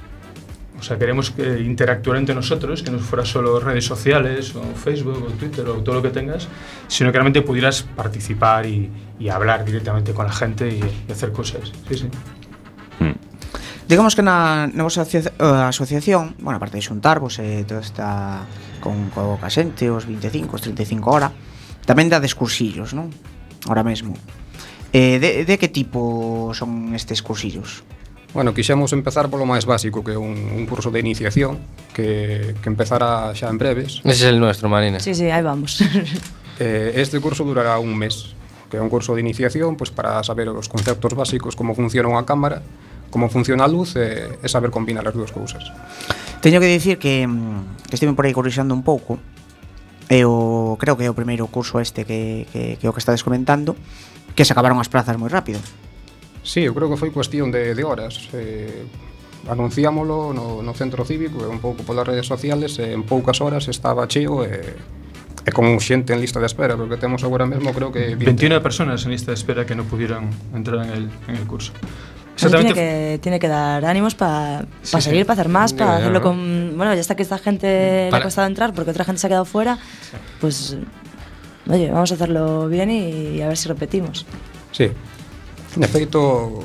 O 0.80 0.82
sea, 0.82 0.98
queremos 0.98 1.34
eh, 1.38 1.62
interactuar 1.66 2.18
entre 2.18 2.34
nosotros, 2.36 2.84
que 2.84 2.92
no 2.92 3.00
fuera 3.00 3.26
solo 3.26 3.60
redes 3.60 3.86
sociales, 3.86 4.56
o 4.56 4.64
Facebook, 4.76 5.26
o 5.28 5.32
Twitter, 5.32 5.68
o 5.68 5.76
todo 5.84 5.96
lo 5.96 6.02
que 6.02 6.10
tengas, 6.10 6.48
sino 6.88 7.12
que 7.12 7.18
realmente 7.18 7.42
pudieras 7.42 7.84
participar 7.84 8.66
y, 8.66 8.90
y 9.20 9.28
hablar 9.30 9.66
directamente 9.66 10.14
con 10.14 10.26
la 10.26 10.34
gente 10.34 10.70
y, 10.70 10.82
y 11.08 11.12
hacer 11.12 11.32
cosas. 11.34 11.72
Sí, 11.90 11.96
sí. 11.96 12.08
Mm. 13.00 13.33
Digamos 13.88 14.16
que 14.16 14.24
na, 14.24 14.68
na 14.72 14.84
vosa 14.88 15.04
asocia, 15.04 15.28
eh, 15.28 15.68
asociación, 15.68 16.36
bueno, 16.40 16.58
aparte 16.58 16.80
de 16.80 16.84
xuntarvos 16.84 17.40
e 17.44 17.62
eh, 17.62 17.68
toda 17.68 17.84
esta 17.84 18.48
con 18.80 19.12
co 19.12 19.36
casente, 19.40 19.92
os 19.92 20.08
25, 20.08 20.56
os 20.56 20.64
35 20.64 21.12
hora, 21.12 21.36
tamén 21.84 22.08
dades 22.08 22.32
cursillos, 22.32 22.96
non? 22.96 23.12
Ahora 23.68 23.84
mesmo. 23.84 24.16
Eh, 24.96 25.20
de, 25.20 25.44
de 25.44 25.56
que 25.60 25.68
tipo 25.68 26.56
son 26.56 26.96
estes 26.96 27.20
cursillos? 27.20 27.84
Bueno, 28.34 28.54
quixemos 28.54 28.94
empezar 28.94 29.30
polo 29.30 29.46
máis 29.46 29.70
básico 29.70 30.02
Que 30.02 30.18
é 30.18 30.20
un, 30.20 30.34
un 30.34 30.66
curso 30.66 30.90
de 30.90 30.98
iniciación 30.98 31.62
que, 31.94 32.58
que 32.58 32.70
empezará 32.70 33.30
xa 33.38 33.46
en 33.54 33.62
breves 33.62 34.02
Ese 34.02 34.10
é 34.10 34.14
es 34.14 34.22
el 34.34 34.42
nuestro, 34.42 34.74
Marina 34.74 34.98
Sí, 34.98 35.14
sí, 35.14 35.30
aí 35.30 35.46
vamos 35.46 35.86
eh, 36.58 36.98
Este 36.98 37.22
curso 37.22 37.46
durará 37.46 37.78
un 37.78 37.94
mes 37.94 38.34
Que 38.74 38.78
é 38.78 38.82
un 38.82 38.90
curso 38.90 39.14
de 39.14 39.22
iniciación 39.22 39.78
pues, 39.78 39.94
para 39.94 40.18
saber 40.26 40.50
os 40.50 40.66
conceptos 40.66 41.14
básicos 41.14 41.54
Como 41.54 41.78
funciona 41.78 42.10
unha 42.10 42.26
cámara 42.26 42.66
como 43.14 43.30
funciona 43.30 43.66
a 43.66 43.70
luz 43.70 43.94
eh, 43.94 44.42
e, 44.42 44.46
e 44.46 44.48
saber 44.50 44.74
combinar 44.74 45.06
as 45.06 45.14
dúas 45.14 45.30
cousas. 45.30 45.70
Teño 46.42 46.58
que 46.58 46.66
dicir 46.66 46.98
que, 46.98 47.30
mm, 47.30 47.86
que 47.86 47.94
estive 47.94 48.18
por 48.18 48.26
aí 48.26 48.34
corrixando 48.34 48.74
un 48.74 48.82
pouco 48.82 49.22
e 50.10 50.26
o, 50.26 50.82
creo 50.82 50.98
que 50.98 51.06
é 51.06 51.14
o 51.14 51.16
primeiro 51.16 51.46
curso 51.46 51.78
este 51.78 52.10
que, 52.10 52.50
que, 52.50 52.82
que 52.82 52.90
o 52.90 52.92
que 52.92 53.00
estades 53.06 53.22
comentando 53.22 53.78
que 54.34 54.42
se 54.44 54.52
acabaron 54.52 54.82
as 54.82 54.90
plazas 54.90 55.14
moi 55.22 55.30
rápido 55.30 55.62
Sí, 56.44 56.68
eu 56.68 56.76
creo 56.76 56.92
que 56.92 57.00
foi 57.00 57.14
cuestión 57.14 57.56
de, 57.56 57.72
de 57.72 57.84
horas 57.88 58.28
eh, 58.36 58.84
anunciámolo 59.48 60.36
no, 60.36 60.60
no 60.60 60.74
centro 60.76 61.08
cívico 61.08 61.46
e 61.46 61.48
un 61.48 61.64
pouco 61.64 61.88
polas 61.88 62.04
redes 62.04 62.28
sociales 62.28 62.82
e 62.82 62.92
en 62.92 63.06
poucas 63.08 63.40
horas 63.40 63.70
estaba 63.72 64.10
cheo 64.10 64.44
e, 64.44 64.76
e 65.46 65.52
con 65.56 65.70
xente 65.80 66.12
en 66.12 66.20
lista 66.20 66.44
de 66.44 66.50
espera 66.50 66.76
porque 66.76 67.00
temos 67.00 67.24
agora 67.24 67.48
mesmo 67.48 67.72
creo 67.72 67.94
que 67.94 68.20
20. 68.20 68.60
21 68.60 68.60
personas 68.60 69.06
en 69.08 69.16
lista 69.16 69.32
de 69.32 69.40
espera 69.40 69.64
que 69.64 69.78
non 69.78 69.88
pudieron 69.88 70.28
entrar 70.52 70.84
en 70.84 70.92
el, 70.92 71.06
en 71.32 71.40
el 71.40 71.46
curso 71.48 71.72
Tiene 72.36 72.74
que, 72.74 73.20
tiene 73.22 73.40
que 73.40 73.48
dar 73.48 73.86
ánimos 73.86 74.16
para 74.16 74.66
pa 74.92 75.00
sí, 75.00 75.02
seguir, 75.02 75.22
sí. 75.22 75.26
para 75.26 75.40
hacer 75.40 75.50
más, 75.50 75.74
para 75.74 75.98
hacerlo 75.98 76.20
¿no? 76.20 76.22
con... 76.22 76.74
Bueno, 76.76 76.94
ya 76.94 77.02
está 77.02 77.16
que 77.16 77.24
esta 77.24 77.38
gente 77.38 78.08
para. 78.10 78.20
le 78.20 78.22
ha 78.22 78.26
costado 78.26 78.48
entrar 78.48 78.74
porque 78.74 78.92
otra 78.92 79.06
gente 79.06 79.20
se 79.20 79.28
ha 79.28 79.30
quedado 79.30 79.46
fuera, 79.46 79.78
pues 80.42 80.76
oye, 81.70 81.92
vamos 81.92 82.12
a 82.12 82.16
hacerlo 82.16 82.68
bien 82.68 82.90
y, 82.90 83.42
a 83.42 83.48
ver 83.48 83.58
si 83.58 83.68
repetimos. 83.68 84.26
Sí. 84.72 84.90
En 85.76 85.84
efecto, 85.84 86.60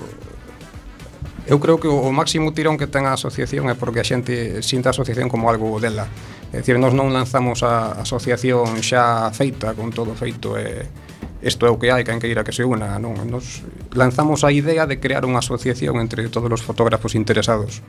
eu 1.49 1.59
creo 1.61 1.81
que 1.81 1.89
o 1.89 2.13
máximo 2.13 2.53
tirón 2.53 2.77
que 2.77 2.87
ten 2.87 3.09
a 3.09 3.17
asociación 3.17 3.73
é 3.73 3.75
porque 3.77 4.01
a 4.01 4.07
xente 4.07 4.61
sinta 4.61 4.91
a 4.91 4.93
asociación 4.93 5.33
como 5.33 5.49
algo 5.49 5.81
dela. 5.81 6.05
É 6.53 6.61
dicir, 6.61 6.77
nós 6.77 6.93
non 6.93 7.09
lanzamos 7.09 7.65
a 7.65 8.05
asociación 8.05 8.85
xa 8.85 9.33
feita, 9.33 9.73
con 9.73 9.89
todo 9.89 10.13
feito, 10.13 10.61
e 10.61 10.85
eh, 10.85 11.08
isto 11.43 11.67
é 11.67 11.71
o 11.71 11.79
que 11.79 11.95
hai, 11.95 12.03
que 12.03 12.11
hai 12.11 12.19
que 12.19 12.27
ir 12.27 12.39
a 12.39 12.45
que 12.45 12.51
se 12.51 12.67
una, 12.67 12.99
non? 12.99 13.15
Nos 13.31 13.63
lanzamos 13.95 14.43
a 14.43 14.51
idea 14.51 14.91
de 14.91 14.99
crear 14.99 15.23
unha 15.23 15.39
asociación 15.39 16.03
entre 16.03 16.27
todos 16.31 16.51
os 16.51 16.63
fotógrafos 16.63 17.15
interesados. 17.15 17.83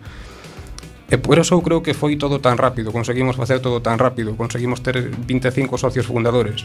E 1.10 1.18
por 1.18 1.42
eso 1.42 1.58
eu 1.58 1.66
creo 1.66 1.82
que 1.82 1.98
foi 1.98 2.14
todo 2.22 2.38
tan 2.38 2.62
rápido, 2.62 2.94
conseguimos 2.94 3.34
facer 3.34 3.58
todo 3.58 3.82
tan 3.82 3.98
rápido, 3.98 4.38
conseguimos 4.38 4.86
ter 4.86 5.10
25 5.10 5.82
socios 5.82 6.06
fundadores. 6.06 6.62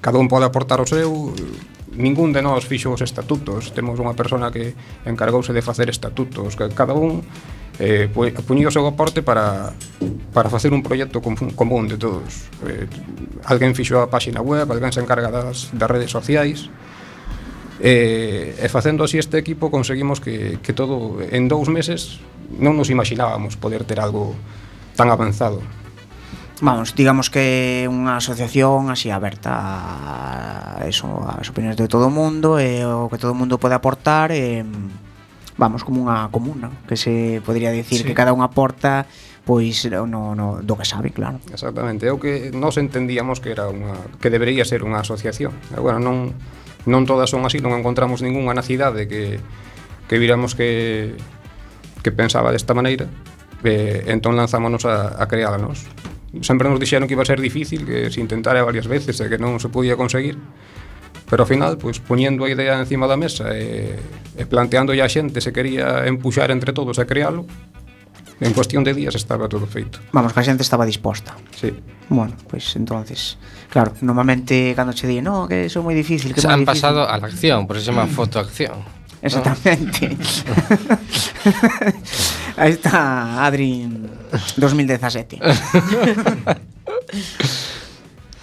Cada 0.00 0.16
un 0.16 0.32
pode 0.32 0.48
aportar 0.48 0.80
o 0.80 0.88
seu, 0.88 1.36
ningún 1.92 2.32
de 2.32 2.40
nós 2.40 2.64
fixo 2.64 2.88
os 2.88 3.04
estatutos, 3.04 3.76
temos 3.76 4.00
unha 4.00 4.16
persona 4.16 4.48
que 4.48 4.72
encargouse 5.04 5.52
de 5.52 5.60
facer 5.60 5.92
estatutos, 5.92 6.56
que 6.56 6.72
cada 6.72 6.96
un 6.96 7.20
eh, 7.82 8.06
puñir 8.46 8.70
o 8.70 8.74
seu 8.74 8.86
aporte 8.86 9.26
para, 9.26 9.74
para 10.30 10.46
facer 10.46 10.70
un 10.70 10.86
proxecto 10.86 11.18
común 11.18 11.90
de 11.90 11.98
todos. 11.98 12.46
Eh, 12.62 12.86
alguén 13.50 13.74
fixo 13.74 13.98
a 13.98 14.06
páxina 14.06 14.38
web, 14.38 14.70
alguén 14.70 14.94
se 14.94 15.02
encarga 15.02 15.34
das, 15.34 15.74
das 15.74 15.90
redes 15.90 16.14
sociais, 16.14 16.70
E, 17.82 18.54
e 18.62 18.66
facendo 18.70 19.02
así 19.02 19.18
este 19.18 19.42
equipo 19.42 19.66
conseguimos 19.66 20.22
que, 20.22 20.62
que 20.62 20.70
todo 20.70 21.18
en 21.18 21.50
dous 21.50 21.66
meses 21.66 22.22
non 22.54 22.78
nos 22.78 22.94
imaginábamos 22.94 23.58
poder 23.58 23.82
ter 23.82 23.98
algo 23.98 24.38
tan 24.94 25.10
avanzado. 25.10 25.58
Vamos, 26.62 26.94
digamos 26.94 27.26
que 27.26 27.90
unha 27.90 28.22
asociación 28.22 28.86
así 28.86 29.10
aberta 29.10 29.50
a, 29.50 30.86
eso, 30.86 31.10
as 31.26 31.50
opinións 31.50 31.74
de 31.74 31.90
todo 31.90 32.06
o 32.06 32.14
mundo 32.14 32.62
e 32.62 32.86
o 32.86 33.10
que 33.10 33.18
todo 33.18 33.34
o 33.34 33.38
mundo 33.38 33.58
pode 33.58 33.74
aportar 33.74 34.30
e 34.30 34.62
vamos 35.56 35.84
como 35.84 36.00
unha 36.00 36.28
comuna, 36.32 36.72
que 36.88 36.96
se 36.96 37.42
podría 37.44 37.70
decir 37.70 38.02
sí. 38.02 38.04
que 38.04 38.16
cada 38.16 38.32
unha 38.32 38.48
porta 38.52 39.04
pois 39.42 39.90
no, 39.90 40.34
no, 40.38 40.62
do 40.62 40.74
que 40.78 40.86
sabe, 40.86 41.10
claro. 41.10 41.42
Exactamente, 41.50 42.06
é 42.06 42.12
o 42.14 42.22
que 42.22 42.54
nós 42.54 42.78
entendíamos 42.78 43.42
que 43.42 43.50
era 43.50 43.66
unha 43.66 43.98
que 44.22 44.30
debería 44.30 44.62
ser 44.62 44.86
unha 44.86 45.02
asociación. 45.02 45.50
Bueno, 45.74 45.98
non 45.98 46.32
non 46.86 47.06
todas 47.06 47.30
son 47.30 47.42
así, 47.46 47.58
non 47.58 47.74
encontramos 47.74 48.22
ningunha 48.22 48.54
na 48.54 48.62
cidade 48.62 49.10
que 49.10 49.42
que 50.06 50.16
viramos 50.18 50.54
que 50.54 51.14
que 52.02 52.10
pensaba 52.10 52.54
desta 52.54 52.74
maneira, 52.74 53.06
eh, 53.62 54.06
entón 54.10 54.38
lanzámonos 54.38 54.86
a, 54.86 55.18
a 55.18 55.26
creálanos. 55.26 55.86
Sempre 56.40 56.70
nos 56.70 56.80
dixeron 56.80 57.06
que 57.06 57.14
iba 57.14 57.22
a 57.22 57.28
ser 57.28 57.42
difícil, 57.42 57.84
que 57.84 58.10
se 58.10 58.22
intentara 58.22 58.64
varias 58.64 58.88
veces 58.88 59.18
e 59.20 59.28
que 59.28 59.38
non 59.38 59.58
se 59.58 59.68
podía 59.68 59.98
conseguir, 59.98 60.38
Pero 61.32 61.44
ao 61.44 61.48
final, 61.48 61.80
pois, 61.80 61.96
poñendo 61.96 62.44
a 62.44 62.52
idea 62.52 62.76
encima 62.76 63.08
da 63.08 63.16
mesa 63.16 63.56
e, 63.56 63.96
e 64.36 64.44
planteando 64.44 64.92
a 64.92 65.08
xente 65.08 65.40
se 65.40 65.48
quería 65.48 66.04
empuxar 66.04 66.52
entre 66.52 66.76
todos 66.76 67.00
a 67.00 67.08
crealo, 67.08 67.48
en 68.36 68.52
cuestión 68.52 68.84
de 68.84 68.92
días 68.92 69.16
estaba 69.16 69.48
todo 69.48 69.64
feito. 69.64 69.96
Vamos, 70.12 70.36
que 70.36 70.40
a 70.40 70.44
xente 70.44 70.60
estaba 70.60 70.84
disposta. 70.84 71.32
Sí. 71.56 71.72
Bueno, 72.12 72.36
pois 72.52 72.76
entonces, 72.76 73.40
claro, 73.72 73.96
normalmente 74.04 74.76
cando 74.76 74.92
che 74.92 75.08
di, 75.08 75.24
no, 75.24 75.48
que 75.48 75.72
eso 75.72 75.80
é 75.80 75.84
moi 75.88 75.96
difícil, 75.96 76.36
que 76.36 76.44
se 76.44 76.52
han 76.52 76.68
difícil. 76.68 76.84
pasado 76.84 77.08
a 77.08 77.16
la 77.16 77.32
acción, 77.32 77.64
por 77.64 77.80
eso 77.80 77.88
se 77.88 77.96
chama 77.96 78.04
fotoacción. 78.20 78.84
Exactamente. 79.24 80.12
¿no? 80.20 80.20
Aí 82.60 82.76
está 82.76 83.40
Adri 83.40 83.88
2017. 84.60 85.40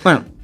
bueno, 0.02 0.39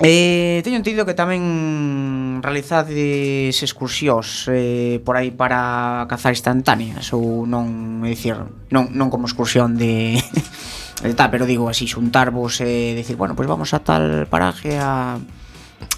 Eh, 0.00 0.60
teño 0.62 0.78
entendido 0.78 1.02
que 1.02 1.18
tamén 1.18 2.38
realizades 2.38 3.50
excursións 3.66 4.46
eh, 4.46 5.02
por 5.02 5.18
aí 5.18 5.34
para 5.34 6.06
cazar 6.06 6.30
instantáneas 6.30 7.10
ou 7.10 7.50
non, 7.50 8.06
é 8.06 8.14
dicir, 8.14 8.38
non, 8.70 8.94
non 8.94 9.10
como 9.10 9.26
excursión 9.26 9.74
de 9.74 10.22
de 11.02 11.14
tal, 11.18 11.34
pero 11.34 11.50
digo 11.50 11.66
así 11.66 11.90
xuntarvos 11.90 12.62
e 12.62 12.94
eh, 12.94 13.02
decir, 13.02 13.18
bueno, 13.18 13.34
pois 13.34 13.50
pues 13.50 13.58
vamos 13.58 13.74
a 13.74 13.82
tal 13.82 14.30
paraje 14.30 14.78
a 14.78 15.18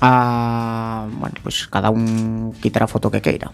a 0.01 0.11
bueno, 1.21 1.37
pois 1.45 1.69
pues 1.69 1.69
cada 1.69 1.93
un 1.93 2.57
quitar 2.57 2.89
a 2.89 2.89
foto 2.89 3.13
que 3.13 3.21
queira. 3.21 3.53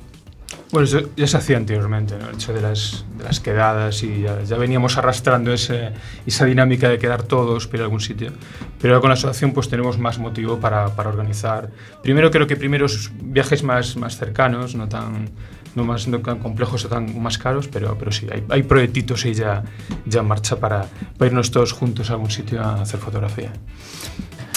Bueno, 0.73 0.85
eso 0.85 1.11
ya 1.17 1.27
se 1.29 1.37
hacía 1.37 1.57
anteriormente, 1.57 2.17
¿no? 2.19 2.29
el 2.29 2.35
hecho 2.35 2.53
de 2.53 2.61
las, 2.61 3.05
de 3.17 3.23
las 3.23 3.39
quedadas 3.39 4.03
y 4.03 4.23
ya, 4.23 4.43
ya 4.43 4.57
veníamos 4.57 4.99
arrastrando 4.99 5.53
ese, 5.53 5.93
esa 6.27 6.45
dinámica 6.45 6.89
de 6.89 6.99
quedar 6.99 7.23
todos 7.23 7.69
para 7.69 7.85
algún 7.85 8.01
sitio. 8.01 8.33
Pero 8.81 8.95
ahora 8.95 9.01
con 9.01 9.11
la 9.11 9.15
asociación 9.15 9.53
pues 9.53 9.69
tenemos 9.69 9.97
más 9.99 10.19
motivo 10.19 10.59
para, 10.59 10.89
para 10.97 11.09
organizar. 11.09 11.71
Primero 12.03 12.33
creo 12.33 12.49
que 12.49 12.57
primeros 12.57 13.13
viajes 13.23 13.63
más, 13.63 13.97
más 13.97 14.19
cercanos, 14.19 14.75
no 14.75 14.89
tan, 14.89 15.31
no 15.77 15.85
más 15.85 16.09
no 16.09 16.19
tan 16.19 16.41
complejos 16.41 16.85
o 16.85 16.89
tan 16.89 17.23
más 17.23 17.39
caros, 17.39 17.69
pero, 17.69 17.97
pero 17.97 18.11
sí, 18.11 18.27
hay, 18.33 18.43
hay 18.49 18.65
proyectitos 18.65 19.25
ahí 19.25 19.35
ya, 19.35 19.63
ya 20.05 20.21
en 20.21 20.27
marcha 20.27 20.59
para, 20.59 20.87
para 21.17 21.29
irnos 21.29 21.53
todos 21.53 21.73
juntos 21.73 22.11
a 22.11 22.15
algún 22.15 22.31
sitio 22.31 22.61
a 22.61 22.83
hacer 22.83 22.99
fotografía. 22.99 23.53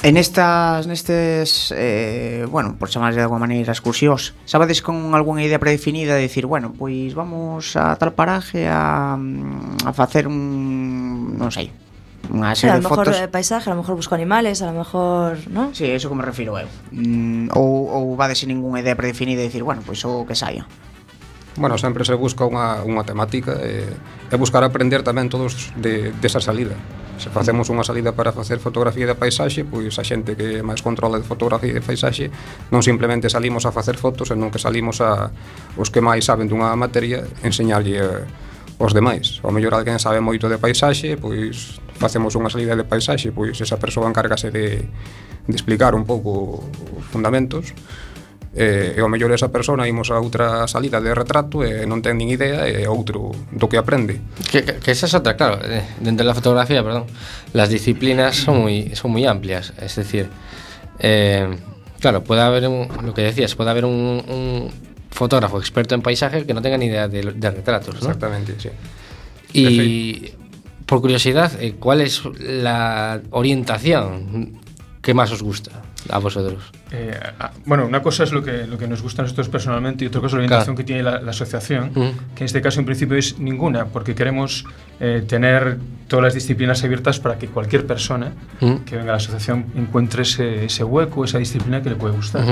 En 0.01 0.15
estas, 0.15 0.88
nestes, 0.88 1.74
eh, 1.75 2.48
bueno, 2.50 2.77
por 2.79 2.88
chamar 2.88 3.13
de 3.13 3.20
alguma 3.20 3.44
maneira 3.44 3.75
excursións, 3.75 4.32
sabades 4.48 4.79
con 4.79 4.96
algunha 5.12 5.44
idea 5.44 5.60
predefinida 5.60 6.15
de 6.15 6.24
decir, 6.24 6.48
bueno, 6.48 6.72
pois 6.72 7.12
vamos 7.12 7.75
a 7.75 8.00
tal 8.00 8.15
paraje 8.15 8.63
a, 8.72 9.20
mm, 9.20 9.84
a 9.84 9.91
facer 9.91 10.32
un, 10.32 11.36
non 11.36 11.51
sei, 11.51 11.75
unha 12.32 12.56
serie 12.56 12.79
sí, 12.79 12.79
de 12.79 12.88
fotos. 12.88 13.12
A 13.12 13.27
lo 13.27 13.27
mejor 13.27 13.27
eh, 13.27 13.27
paisaje, 13.27 13.68
a 13.68 13.75
lo 13.75 13.79
mejor 13.84 14.00
busco 14.00 14.15
animales, 14.15 14.63
a 14.63 14.72
lo 14.72 14.79
mejor, 14.79 15.36
non? 15.51 15.75
Si, 15.75 15.84
sí, 15.84 15.91
eso 15.91 16.08
como 16.08 16.24
refiro 16.24 16.56
eu. 16.56 16.72
Mm, 16.96 17.51
ou, 17.60 17.91
ou 17.91 18.03
vades 18.15 18.39
sin 18.39 18.56
ningunha 18.56 18.79
idea 18.79 18.96
predefinida 18.96 19.44
de 19.44 19.51
decir, 19.51 19.68
bueno, 19.68 19.84
pois 19.84 20.00
o 20.08 20.24
que 20.24 20.32
saia 20.32 20.63
bueno, 21.60 21.78
sempre 21.78 22.08
se 22.08 22.16
busca 22.16 22.48
unha, 22.48 22.82
unha 22.88 23.04
temática 23.04 23.60
e, 23.60 23.84
e 24.32 24.36
buscar 24.39 24.63
aprender 24.63 25.04
tamén 25.04 25.28
todos 25.28 25.75
de, 25.75 26.16
desa 26.24 26.39
salida. 26.39 26.74
Se 27.20 27.28
facemos 27.28 27.68
unha 27.68 27.84
salida 27.84 28.16
para 28.16 28.32
facer 28.32 28.63
fotografía 28.63 29.04
de 29.04 29.13
paisaxe, 29.13 29.68
pois 29.68 30.00
a 30.00 30.04
xente 30.08 30.39
que 30.39 30.63
máis 30.63 30.80
controla 30.80 31.20
de 31.20 31.28
fotografía 31.28 31.75
de 31.75 31.84
paisaxe 31.84 32.32
non 32.72 32.80
simplemente 32.80 33.28
salimos 33.28 33.68
a 33.68 33.75
facer 33.75 34.00
fotos, 34.00 34.32
senón 34.32 34.50
que 34.50 34.58
salimos 34.58 35.04
a 35.04 35.28
os 35.75 35.92
que 35.92 36.00
máis 36.00 36.24
saben 36.24 36.48
dunha 36.48 36.72
materia 36.80 37.28
enseñarlle 37.44 38.00
eh, 38.00 38.24
os 38.80 38.96
demais. 38.96 39.44
Ao 39.44 39.51
mellor 39.51 39.75
alguén 39.75 40.00
sabe 40.00 40.24
moito 40.24 40.48
de 40.48 40.56
paisaxe, 40.56 41.20
pois 41.20 41.84
facemos 42.00 42.39
unha 42.39 42.48
salida 42.48 42.80
de 42.80 42.88
paisaxe, 42.88 43.36
pois 43.36 43.60
esa 43.60 43.75
persoa 43.75 44.08
encárgase 44.08 44.48
de, 44.48 44.88
de 45.44 45.56
explicar 45.60 45.92
un 45.92 46.08
pouco 46.08 46.63
os 46.96 47.04
fundamentos 47.12 47.75
Eh, 48.56 48.98
e, 48.98 49.00
e 49.00 49.01
o 49.06 49.10
mellor 49.10 49.29
esa 49.29 49.53
persona 49.53 49.86
imos 49.86 50.10
a 50.10 50.18
outra 50.18 50.65
salida 50.65 50.98
de 50.98 51.13
retrato 51.13 51.62
e 51.62 51.86
non 51.86 52.01
ten 52.01 52.18
nin 52.18 52.34
idea 52.34 52.65
e 52.65 52.89
outro 52.89 53.29
do 53.53 53.70
que 53.70 53.77
aprende. 53.77 54.18
Que, 54.50 54.65
que, 54.65 54.82
que 54.82 54.89
esa 54.89 55.06
é 55.06 55.13
outra, 55.13 55.38
claro, 55.38 55.62
eh, 55.62 55.86
dentro 56.01 56.25
da 56.25 56.34
fotografía, 56.34 56.82
perdón, 56.82 57.06
las 57.53 57.70
disciplinas 57.70 58.41
son 58.41 58.65
moi 58.65 58.89
son 58.98 59.13
moi 59.13 59.29
amplias, 59.29 59.70
es 59.77 59.94
decir, 59.94 60.34
eh, 60.98 61.46
claro, 62.01 62.25
pode 62.25 62.41
haber 62.41 62.65
un, 62.65 62.89
lo 63.06 63.13
que 63.13 63.22
decías, 63.22 63.53
pode 63.53 63.70
haber 63.70 63.86
un, 63.86 64.25
un 64.25 64.74
fotógrafo 65.13 65.62
experto 65.62 65.94
en 65.94 66.01
paisaje 66.01 66.50
que 66.50 66.53
no 66.58 66.62
tenga 66.65 66.82
ni 66.82 66.89
idea 66.89 67.08
de, 67.08 67.22
de 67.22 67.50
retratos, 67.51 68.01
Exactamente, 68.01 68.53
¿no? 68.53 68.58
Exactamente, 68.58 68.82
sí. 69.53 69.53
Y 69.53 70.34
por 70.89 71.01
curiosidad, 71.01 71.51
eh, 71.62 71.75
¿cuál 71.79 72.01
es 72.01 72.24
la 72.39 73.22
orientación 73.29 74.59
que 75.10 75.13
más 75.16 75.32
os 75.32 75.42
gusta 75.42 75.72
a 76.10 76.20
vosotros? 76.20 76.62
Eh, 76.92 77.18
bueno, 77.66 77.86
una 77.86 78.01
cosa 78.01 78.24
es 78.24 78.32
lo 78.32 78.44
que, 78.44 78.68
lo 78.68 78.78
que 78.78 78.88
nos 78.88 79.01
gusta 79.01 79.22
a 79.22 79.25
nosotros 79.25 79.50
personalmente 79.50 80.04
y 80.04 80.08
otra 80.08 80.22
cosa 80.22 80.28
es 80.28 80.34
la 80.34 80.39
orientación 80.46 80.75
Claro. 80.75 80.78
que 80.78 80.84
tiene 80.84 81.04
la, 81.04 81.20
la 81.22 81.32
asociación, 81.32 81.92
que 82.36 82.44
en 82.44 82.46
este 82.46 82.62
caso 82.62 82.80
en 82.80 82.86
principio 82.86 83.18
es 83.18 83.39
ninguna, 83.39 83.86
porque 83.86 84.13
queremos 84.13 84.66
eh, 85.00 85.24
tener 85.28 85.78
todas 86.08 86.24
las 86.25 86.34
disciplinas 86.36 86.84
abiertas 86.84 87.20
para 87.20 87.38
que 87.39 87.48
cualquier 87.48 87.88
persona 87.88 88.34
que 88.60 88.96
venga 88.98 89.10
a 89.12 89.13
la 89.13 89.18
asociación 89.18 89.66
encuentre 89.75 90.22
ese, 90.24 90.66
ese 90.66 90.84
hueco, 90.84 91.25
esa 91.25 91.39
disciplina 91.39 91.82
que 91.82 91.89
le 91.89 91.96
puede 91.96 92.13
gustar. 92.16 92.44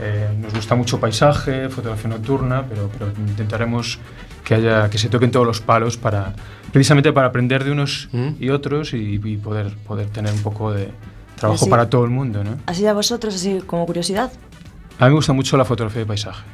Eh, 0.00 0.28
nos 0.40 0.52
gusta 0.54 0.74
mucho 0.74 0.98
paisaje, 0.98 1.68
fotografía 1.68 2.08
nocturna, 2.10 2.64
pero, 2.68 2.90
pero 2.98 3.12
intentaremos 3.28 3.98
que 4.42 4.54
haya 4.54 4.90
que 4.90 4.98
se 4.98 5.08
toquen 5.08 5.30
todos 5.30 5.46
los 5.46 5.60
palos 5.60 5.96
para 5.96 6.34
precisamente 6.72 7.12
para 7.12 7.28
aprender 7.28 7.62
de 7.64 7.70
unos 7.70 8.08
y 8.40 8.50
otros 8.50 8.92
y, 8.92 9.20
y 9.22 9.36
poder 9.38 9.68
poder 9.86 10.08
tener 10.08 10.32
un 10.32 10.42
poco 10.42 10.72
de 10.72 10.88
trabajo 11.44 11.64
Así- 11.64 11.70
para 11.70 11.88
todo 11.88 12.04
el 12.04 12.10
mundo, 12.10 12.42
¿no? 12.42 12.58
Así 12.66 12.86
a 12.86 12.92
vosotros, 12.92 13.34
así 13.34 13.60
como 13.66 13.84
curiosidad. 13.86 14.32
A 14.98 15.04
mí 15.04 15.10
me 15.10 15.16
gusta 15.16 15.32
mucho 15.32 15.56
la 15.56 15.64
fotografía 15.64 16.00
de 16.00 16.06
paisaje. 16.06 16.44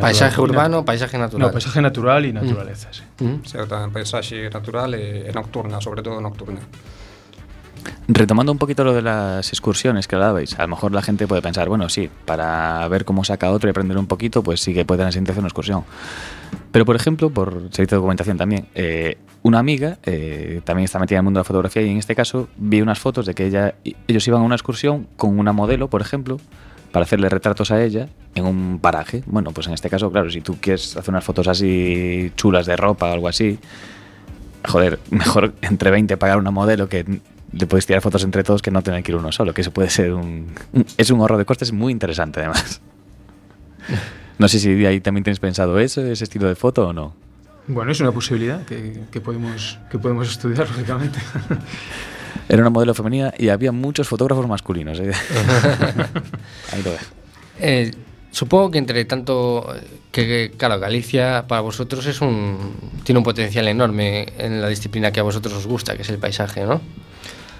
Paisaje 0.00 0.40
urbano, 0.40 0.84
paisaje 0.84 1.18
natural. 1.18 1.48
No, 1.48 1.52
paisaje 1.52 1.80
natural 1.82 2.24
y 2.24 2.32
naturaleza, 2.32 2.88
sí. 2.90 3.02
Mm. 3.20 3.44
O 3.44 3.48
sea, 3.48 3.68
tamén 3.68 3.92
paisaxe 3.92 4.48
natural 4.48 4.96
e, 4.96 5.28
e 5.28 5.30
nocturna, 5.36 5.76
sobre 5.84 6.00
todo 6.00 6.24
nocturna. 6.24 6.64
Retomando 8.06 8.52
un 8.52 8.58
poquito 8.58 8.84
lo 8.84 8.92
de 8.92 9.02
las 9.02 9.48
excursiones 9.48 10.06
que 10.06 10.14
hablabais, 10.16 10.58
a 10.58 10.62
lo 10.62 10.68
mejor 10.68 10.92
la 10.92 11.02
gente 11.02 11.26
puede 11.26 11.40
pensar, 11.40 11.68
bueno, 11.68 11.88
sí, 11.88 12.10
para 12.24 12.86
ver 12.88 13.04
cómo 13.04 13.24
saca 13.24 13.50
otro 13.50 13.68
y 13.68 13.70
aprender 13.70 13.96
un 13.96 14.06
poquito, 14.06 14.42
pues 14.42 14.60
sí 14.60 14.74
que 14.74 14.84
puede 14.84 14.98
tener 14.98 15.12
sentido 15.12 15.32
hacer 15.32 15.40
una 15.40 15.48
excursión. 15.48 15.84
Pero, 16.70 16.84
por 16.84 16.96
ejemplo, 16.96 17.30
por 17.30 17.52
servicio 17.70 17.86
de 17.86 17.96
documentación 17.96 18.36
también, 18.36 18.66
eh, 18.74 19.16
una 19.42 19.58
amiga 19.58 19.98
eh, 20.04 20.60
también 20.64 20.84
está 20.84 20.98
metida 20.98 21.16
en 21.16 21.20
el 21.20 21.24
mundo 21.24 21.38
de 21.38 21.42
la 21.42 21.44
fotografía 21.44 21.82
y 21.82 21.90
en 21.90 21.98
este 21.98 22.14
caso 22.14 22.48
vi 22.56 22.80
unas 22.80 22.98
fotos 22.98 23.26
de 23.26 23.34
que 23.34 23.46
ella, 23.46 23.74
ellos 24.06 24.26
iban 24.26 24.42
a 24.42 24.44
una 24.44 24.54
excursión 24.54 25.06
con 25.16 25.38
una 25.38 25.52
modelo, 25.52 25.88
por 25.88 26.00
ejemplo, 26.00 26.38
para 26.92 27.04
hacerle 27.04 27.28
retratos 27.28 27.70
a 27.70 27.82
ella 27.82 28.08
en 28.34 28.46
un 28.46 28.78
paraje. 28.80 29.22
Bueno, 29.26 29.50
pues 29.50 29.66
en 29.66 29.74
este 29.74 29.90
caso, 29.90 30.10
claro, 30.10 30.30
si 30.30 30.40
tú 30.40 30.56
quieres 30.60 30.96
hacer 30.96 31.10
unas 31.10 31.24
fotos 31.24 31.48
así 31.48 32.32
chulas 32.36 32.66
de 32.66 32.76
ropa 32.76 33.10
o 33.10 33.12
algo 33.12 33.28
así, 33.28 33.58
joder, 34.64 34.98
mejor 35.10 35.54
entre 35.62 35.90
20 35.90 36.16
pagar 36.16 36.38
una 36.38 36.50
modelo 36.50 36.88
que 36.88 37.04
le 37.58 37.66
puedes 37.66 37.86
tirar 37.86 38.02
fotos 38.02 38.24
entre 38.24 38.42
todos 38.42 38.62
que 38.62 38.70
no 38.70 38.82
tener 38.82 39.02
que 39.02 39.12
ir 39.12 39.16
uno 39.16 39.32
solo, 39.32 39.54
que 39.54 39.60
eso 39.60 39.70
puede 39.70 39.90
ser 39.90 40.12
un... 40.12 40.52
es 40.96 41.10
un 41.10 41.20
ahorro 41.20 41.38
de 41.38 41.44
costes 41.44 41.72
muy 41.72 41.92
interesante 41.92 42.40
además. 42.40 42.80
No 44.38 44.48
sé 44.48 44.58
si 44.58 44.84
ahí 44.84 45.00
también 45.00 45.22
tienes 45.22 45.38
pensado 45.38 45.78
eso, 45.78 46.04
ese 46.04 46.24
estilo 46.24 46.48
de 46.48 46.56
foto 46.56 46.88
o 46.88 46.92
no. 46.92 47.14
Bueno, 47.66 47.92
es 47.92 48.00
una 48.00 48.12
posibilidad 48.12 48.64
que, 48.66 49.04
que 49.10 49.20
podemos 49.20 49.78
que 49.90 49.98
podemos 49.98 50.30
estudiar 50.30 50.68
lógicamente. 50.68 51.18
Era 52.48 52.60
una 52.60 52.70
modelo 52.70 52.94
femenina 52.94 53.32
y 53.38 53.48
había 53.48 53.72
muchos 53.72 54.08
fotógrafos 54.08 54.46
masculinos. 54.46 54.98
¿eh? 55.00 55.12
ahí 56.72 56.82
lo 56.82 56.90
ves. 56.90 57.00
Eh, 57.60 57.90
supongo 58.32 58.70
que 58.70 58.78
entre 58.78 59.04
tanto 59.04 59.72
que, 60.10 60.26
que, 60.26 60.52
claro, 60.56 60.78
Galicia 60.78 61.46
para 61.46 61.62
vosotros 61.62 62.04
es 62.06 62.20
un 62.20 62.74
tiene 63.04 63.18
un 63.18 63.24
potencial 63.24 63.66
enorme 63.68 64.32
en 64.36 64.60
la 64.60 64.68
disciplina 64.68 65.10
que 65.12 65.20
a 65.20 65.22
vosotros 65.22 65.54
os 65.54 65.66
gusta, 65.66 65.96
que 65.96 66.02
es 66.02 66.10
el 66.10 66.18
paisaje, 66.18 66.64
¿no? 66.64 66.80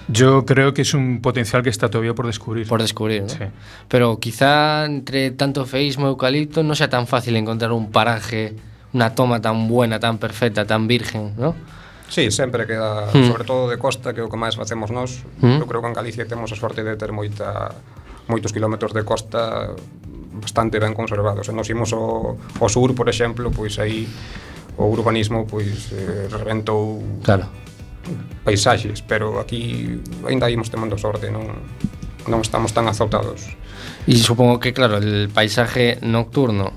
Yo 0.09 0.45
creo 0.45 0.75
que 0.75 0.83
es 0.83 0.93
un 0.95 1.21
potencial 1.21 1.63
que 1.63 1.71
está 1.71 1.89
todavía 1.89 2.15
por 2.15 2.27
descubrir. 2.27 2.67
Por 2.69 2.81
descubrir, 2.81 3.23
¿no? 3.23 3.29
Sí. 3.29 3.45
Pero 3.89 4.19
quizá 4.19 4.85
entre 4.85 5.31
tanto 5.31 5.65
feísmo 5.65 6.07
y 6.07 6.09
eucalipto 6.11 6.63
no 6.63 6.75
sea 6.75 6.89
tan 6.89 7.07
fácil 7.07 7.37
encontrar 7.37 7.73
un 7.73 7.91
paraje, 7.91 8.55
una 8.93 9.15
toma 9.15 9.41
tan 9.41 9.69
buena, 9.69 9.99
tan 9.99 10.19
perfecta, 10.19 10.67
tan 10.67 10.87
virgen, 10.87 11.35
¿no? 11.37 11.55
Sí, 12.09 12.31
sempre 12.31 12.67
queda, 12.67 13.07
mm. 13.13 13.27
sobre 13.29 13.45
todo 13.45 13.71
de 13.71 13.79
costa, 13.79 14.13
que 14.13 14.21
é 14.21 14.25
o 14.25 14.29
que 14.29 14.37
máis 14.37 14.61
facemos 14.61 14.93
nós. 14.93 15.25
Mm. 15.41 15.65
Eu 15.65 15.67
creo 15.67 15.81
que 15.81 15.89
en 15.89 15.97
Galicia 15.97 16.29
temos 16.29 16.53
a 16.53 16.57
sorte 16.57 16.85
de 16.85 16.95
ter 17.01 17.11
moita 17.11 17.73
moitos 18.29 18.53
kilómetros 18.53 18.93
de 18.93 19.09
costa 19.09 19.73
bastante 20.37 20.77
ben 20.79 20.93
conservados. 20.93 21.49
Se 21.49 21.53
nos 21.57 21.69
imos 21.73 21.97
ao, 21.97 22.37
ao 22.61 22.69
sur, 22.69 22.93
por 22.93 23.09
exemplo, 23.09 23.49
pois 23.49 23.81
aí 23.81 24.05
o 24.77 24.85
urbanismo 24.85 25.49
pois 25.49 25.91
eh, 25.97 26.29
reventou 26.29 27.01
claro 27.25 27.49
paisaxes, 28.45 29.03
pero 29.03 29.41
aquí 29.41 30.01
aínda 30.29 30.51
imos 30.51 30.71
temendo 30.71 30.99
sorte, 30.99 31.31
non 31.31 31.65
non 32.29 32.41
estamos 32.41 32.73
tan 32.73 32.89
azotados. 32.89 33.53
E 34.09 34.17
supongo 34.17 34.61
que 34.61 34.73
claro, 34.73 34.97
el 34.97 35.29
paisaje 35.29 36.01
nocturno 36.01 36.73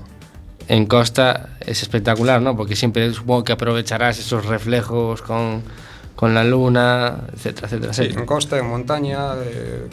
en 0.68 0.84
Costa 0.84 1.56
es 1.64 1.80
espectacular, 1.80 2.40
¿no? 2.42 2.56
Porque 2.56 2.76
siempre 2.76 3.12
supongo 3.12 3.44
que 3.44 3.52
aprovecharás 3.52 4.18
esos 4.18 4.44
reflejos 4.44 5.22
con, 5.22 5.62
con 6.14 6.34
la 6.34 6.44
luna, 6.44 7.24
etcétera, 7.32 7.68
etcétera. 7.68 7.92
Sí, 7.92 8.04
en 8.12 8.26
costa, 8.26 8.58
en 8.58 8.66
montaña, 8.68 9.32
eh, 9.42 9.88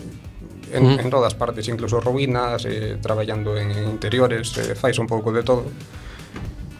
en, 0.74 0.84
uh 0.84 0.90
-huh. 0.90 1.00
en 1.00 1.10
todas 1.10 1.34
partes, 1.36 1.68
incluso 1.68 2.02
ruínas, 2.02 2.66
eh, 2.66 2.98
traballando 3.02 3.56
en 3.56 3.72
interiores, 3.72 4.58
eh, 4.58 4.76
fais 4.76 5.00
un 5.00 5.08
pouco 5.08 5.32
de 5.32 5.44
todo. 5.44 5.64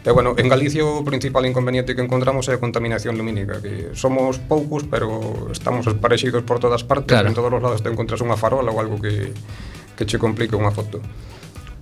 E 0.06 0.10
bueno, 0.14 0.38
en 0.38 0.46
Galicia 0.46 0.86
o 0.86 1.02
principal 1.02 1.42
inconveniente 1.50 1.98
que 1.98 2.02
encontramos 2.06 2.46
é 2.46 2.54
a 2.54 2.62
contaminación 2.62 3.18
lumínica, 3.18 3.58
que 3.58 3.90
somos 3.98 4.38
poucos, 4.38 4.86
pero 4.86 5.50
estamos 5.50 5.82
esparexidos 5.82 6.46
por 6.46 6.62
todas 6.62 6.86
partes, 6.86 7.10
Claro. 7.10 7.26
en 7.26 7.34
todos 7.34 7.50
os 7.50 7.58
lados 7.58 7.82
te 7.82 7.90
encontras 7.90 8.22
unha 8.22 8.38
farola 8.38 8.70
ou 8.70 8.78
algo 8.78 9.02
que, 9.02 9.34
que 9.98 10.06
che 10.06 10.14
complique 10.22 10.54
unha 10.54 10.70
foto. 10.70 11.02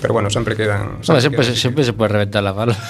Pero 0.01 0.17
bueno, 0.17 0.33
sempre 0.33 0.57
quedan... 0.57 1.05
Bueno, 1.05 1.21
sempre 1.21 1.21
siempre, 1.21 1.45
se- 1.45 1.53
quedan 1.53 1.61
siempre 1.61 1.83
se 1.85 1.93
puede 1.93 2.17
reventar 2.17 2.41
la 2.41 2.57
bala. 2.57 2.73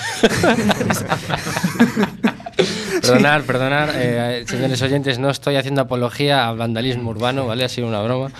perdonar, 3.02 3.42
perdonar, 3.42 3.90
eh, 3.94 4.44
señores 4.46 4.80
oyentes, 4.82 5.18
no 5.18 5.30
estoy 5.30 5.56
haciendo 5.56 5.82
apología 5.82 6.48
al 6.48 6.56
vandalismo 6.56 7.10
urbano, 7.10 7.46
¿vale? 7.46 7.64
Ha 7.64 7.68
sido 7.68 7.86
una 7.90 8.00
broma. 8.02 8.30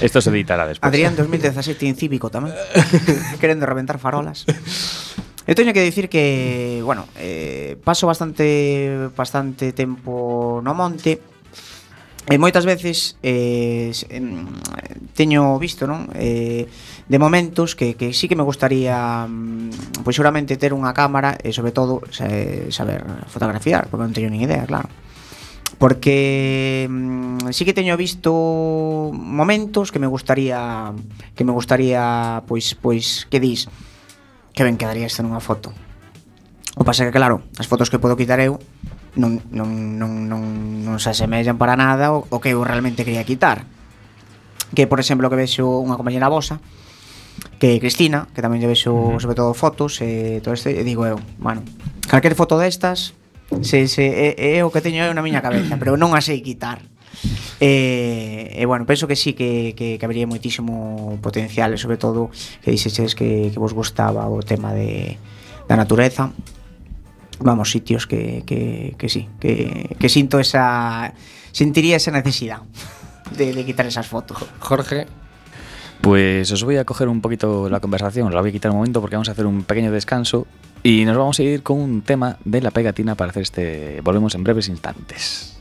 Esto 0.00 0.20
se 0.24 0.30
editará 0.30 0.66
después. 0.66 0.88
Adrián 0.88 1.12
2017 1.16 1.84
incívico 1.84 2.32
tamén 2.32 2.52
Querendo 3.40 3.64
reventar 3.68 4.00
farolas 4.00 4.44
Eu 5.46 5.54
teño 5.54 5.70
que 5.70 5.86
dicir 5.86 6.10
que, 6.10 6.82
bueno, 6.82 7.06
eh, 7.14 7.78
paso 7.86 8.10
bastante 8.10 9.06
bastante 9.14 9.70
tempo 9.70 10.58
no 10.58 10.74
monte 10.74 11.22
e 12.26 12.34
moitas 12.34 12.66
veces 12.66 13.14
eh, 13.22 13.94
teño 15.14 15.54
visto, 15.62 15.86
non? 15.86 16.10
Eh, 16.18 16.66
de 17.06 17.18
momentos 17.22 17.78
que, 17.78 17.94
que 17.94 18.10
sí 18.10 18.26
que 18.26 18.34
me 18.34 18.42
gustaría 18.42 19.30
mm, 19.30 20.02
pois 20.02 20.18
seguramente 20.18 20.58
ter 20.58 20.74
unha 20.74 20.90
cámara 20.90 21.38
e 21.38 21.54
sobre 21.54 21.70
todo 21.70 22.02
saber 22.10 23.06
fotografiar, 23.30 23.86
porque 23.86 24.02
non 24.02 24.10
teño 24.10 24.26
nin 24.26 24.42
idea, 24.42 24.66
claro 24.66 24.90
porque 25.78 26.86
mmm, 26.90 27.54
sí 27.54 27.62
que 27.62 27.76
teño 27.76 27.94
visto 27.94 28.34
momentos 29.12 29.92
que 29.92 29.98
me 30.02 30.06
gustaría 30.06 30.90
que 31.34 31.44
me 31.44 31.52
gustaría 31.52 32.42
pois 32.50 32.74
pois 32.74 33.30
que 33.30 33.38
dis 33.38 33.68
que 34.56 34.64
ben 34.64 34.80
quedaría 34.80 35.04
esta 35.04 35.20
nunha 35.20 35.44
foto. 35.44 35.76
O 36.80 36.82
pasa 36.82 37.04
que, 37.04 37.12
claro, 37.12 37.44
as 37.60 37.68
fotos 37.68 37.92
que 37.92 38.00
podo 38.00 38.16
quitar 38.16 38.40
eu 38.40 38.56
non, 39.20 39.44
non, 39.52 39.68
non, 40.00 40.32
non, 40.32 40.42
non 40.80 40.96
se 40.96 41.12
asemellan 41.12 41.60
para 41.60 41.76
nada 41.76 42.16
o, 42.16 42.24
o 42.24 42.40
que 42.40 42.56
eu 42.56 42.64
realmente 42.64 43.04
quería 43.04 43.28
quitar. 43.28 43.68
Que, 44.72 44.88
por 44.88 44.96
exemplo, 44.96 45.28
que 45.28 45.36
vexo 45.36 45.84
unha 45.84 46.00
compañera 46.00 46.32
vosa, 46.32 46.56
que 47.60 47.76
Cristina, 47.84 48.32
que 48.32 48.40
tamén 48.40 48.64
lle 48.64 48.72
vexo 48.72 48.96
uh 48.96 49.16
-huh. 49.16 49.20
sobre 49.20 49.36
todo 49.36 49.52
fotos 49.52 50.00
e 50.00 50.40
todo 50.40 50.56
isto, 50.56 50.72
e 50.72 50.80
digo 50.80 51.04
eu, 51.04 51.20
bueno, 51.36 51.60
calquer 52.08 52.32
foto 52.32 52.56
destas, 52.56 53.12
se, 53.60 53.86
se, 53.92 54.04
é, 54.08 54.56
é 54.56 54.64
o 54.64 54.72
que 54.72 54.80
teño 54.80 55.04
eu 55.04 55.12
na 55.12 55.20
miña 55.20 55.44
cabeza, 55.44 55.76
pero 55.76 56.00
non 56.00 56.16
a 56.16 56.24
sei 56.24 56.40
quitar. 56.40 56.80
E, 57.60 58.52
e 58.52 58.62
bueno, 58.66 58.84
penso 58.84 59.08
que 59.08 59.16
sí 59.16 59.32
que, 59.32 59.72
que, 59.76 59.96
que 59.96 60.04
habría 60.04 60.28
moitísimo 60.28 61.16
potencial 61.24 61.72
e 61.72 61.78
sobre 61.80 61.96
todo 61.96 62.28
que 62.60 62.70
dixeches 62.70 63.16
que, 63.16 63.48
que 63.48 63.58
vos 63.58 63.72
gustaba 63.72 64.28
o 64.28 64.44
tema 64.44 64.76
de, 64.76 65.16
da 65.64 65.76
natureza 65.76 66.30
vamos, 67.40 67.72
sitios 67.72 68.06
que, 68.06 68.44
que, 68.44 68.94
que 68.96 69.08
sí, 69.08 69.28
que, 69.40 69.96
que 69.98 70.08
sinto 70.08 70.40
esa 70.40 71.12
sentiría 71.52 71.96
esa 71.96 72.12
necesidad 72.12 72.60
de, 73.36 73.52
de 73.52 73.64
quitar 73.64 73.86
esas 73.86 74.06
fotos. 74.06 74.38
Jorge, 74.60 75.08
Pues 76.00 76.52
os 76.52 76.62
voy 76.62 76.76
a 76.76 76.84
coger 76.84 77.08
un 77.08 77.20
poquito 77.20 77.68
la 77.68 77.80
conversación, 77.80 78.28
os 78.28 78.34
la 78.34 78.40
voy 78.40 78.50
a 78.50 78.52
quitar 78.52 78.70
un 78.70 78.78
momento 78.78 79.00
porque 79.00 79.16
vamos 79.16 79.28
a 79.28 79.32
hacer 79.32 79.46
un 79.46 79.64
pequeño 79.64 79.90
descanso 79.90 80.46
y 80.82 81.04
nos 81.04 81.16
vamos 81.16 81.38
a 81.40 81.42
ir 81.42 81.62
con 81.62 81.78
un 81.80 82.02
tema 82.02 82.36
de 82.44 82.60
la 82.60 82.70
pegatina 82.70 83.14
para 83.14 83.30
hacer 83.30 83.42
este... 83.42 84.00
Volvemos 84.02 84.34
en 84.34 84.44
breves 84.44 84.68
instantes. 84.68 85.55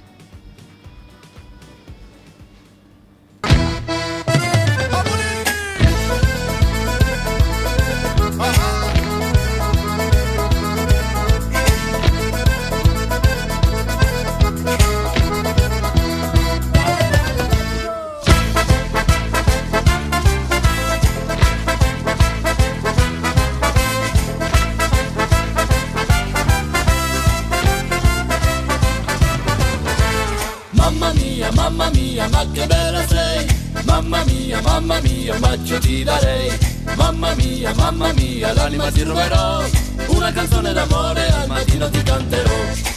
mia, 32.15 32.29
ma 32.29 32.45
che 32.51 32.65
bella 32.65 33.05
sei, 33.07 33.45
mamma 33.83 34.23
mia, 34.23 34.61
mamma 34.61 34.99
mia, 35.01 35.33
un 35.33 35.39
bacio 35.41 35.77
ti 35.79 36.03
darei, 36.03 36.49
mamma 36.95 37.35
mia, 37.35 37.73
mamma 37.75 38.13
mia, 38.13 38.53
l'anima 38.53 38.89
ti 38.89 39.03
ruberò, 39.03 39.61
una 40.07 40.31
canzone 40.31 40.71
d'amore 40.71 41.27
al 41.27 41.47
mattino 41.47 41.89
ti 41.89 42.01
canterò. 42.03 42.93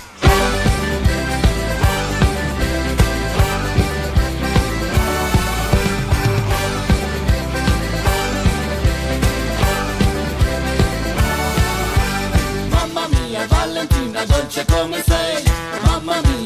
Valentina 13.46 14.24
dolce 14.24 14.64
come 14.64 15.02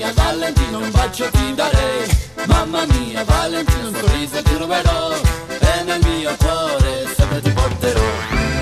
mia 0.03 0.13
Valentino 0.15 0.79
un 0.79 0.91
bacio 0.91 1.31
ti 1.31 1.55
darei. 1.55 2.09
Mamma 2.47 2.85
mia 2.87 3.23
Valentino 3.25 3.89
un 3.89 3.95
sorriso 3.95 4.43
ti 4.43 4.57
ruberò. 4.57 5.15
E 5.47 5.83
nel 5.85 6.01
mio 6.05 6.35
cuore 6.39 7.07
sempre 7.15 7.41
ti 7.41 7.51
porterò. 7.51 8.62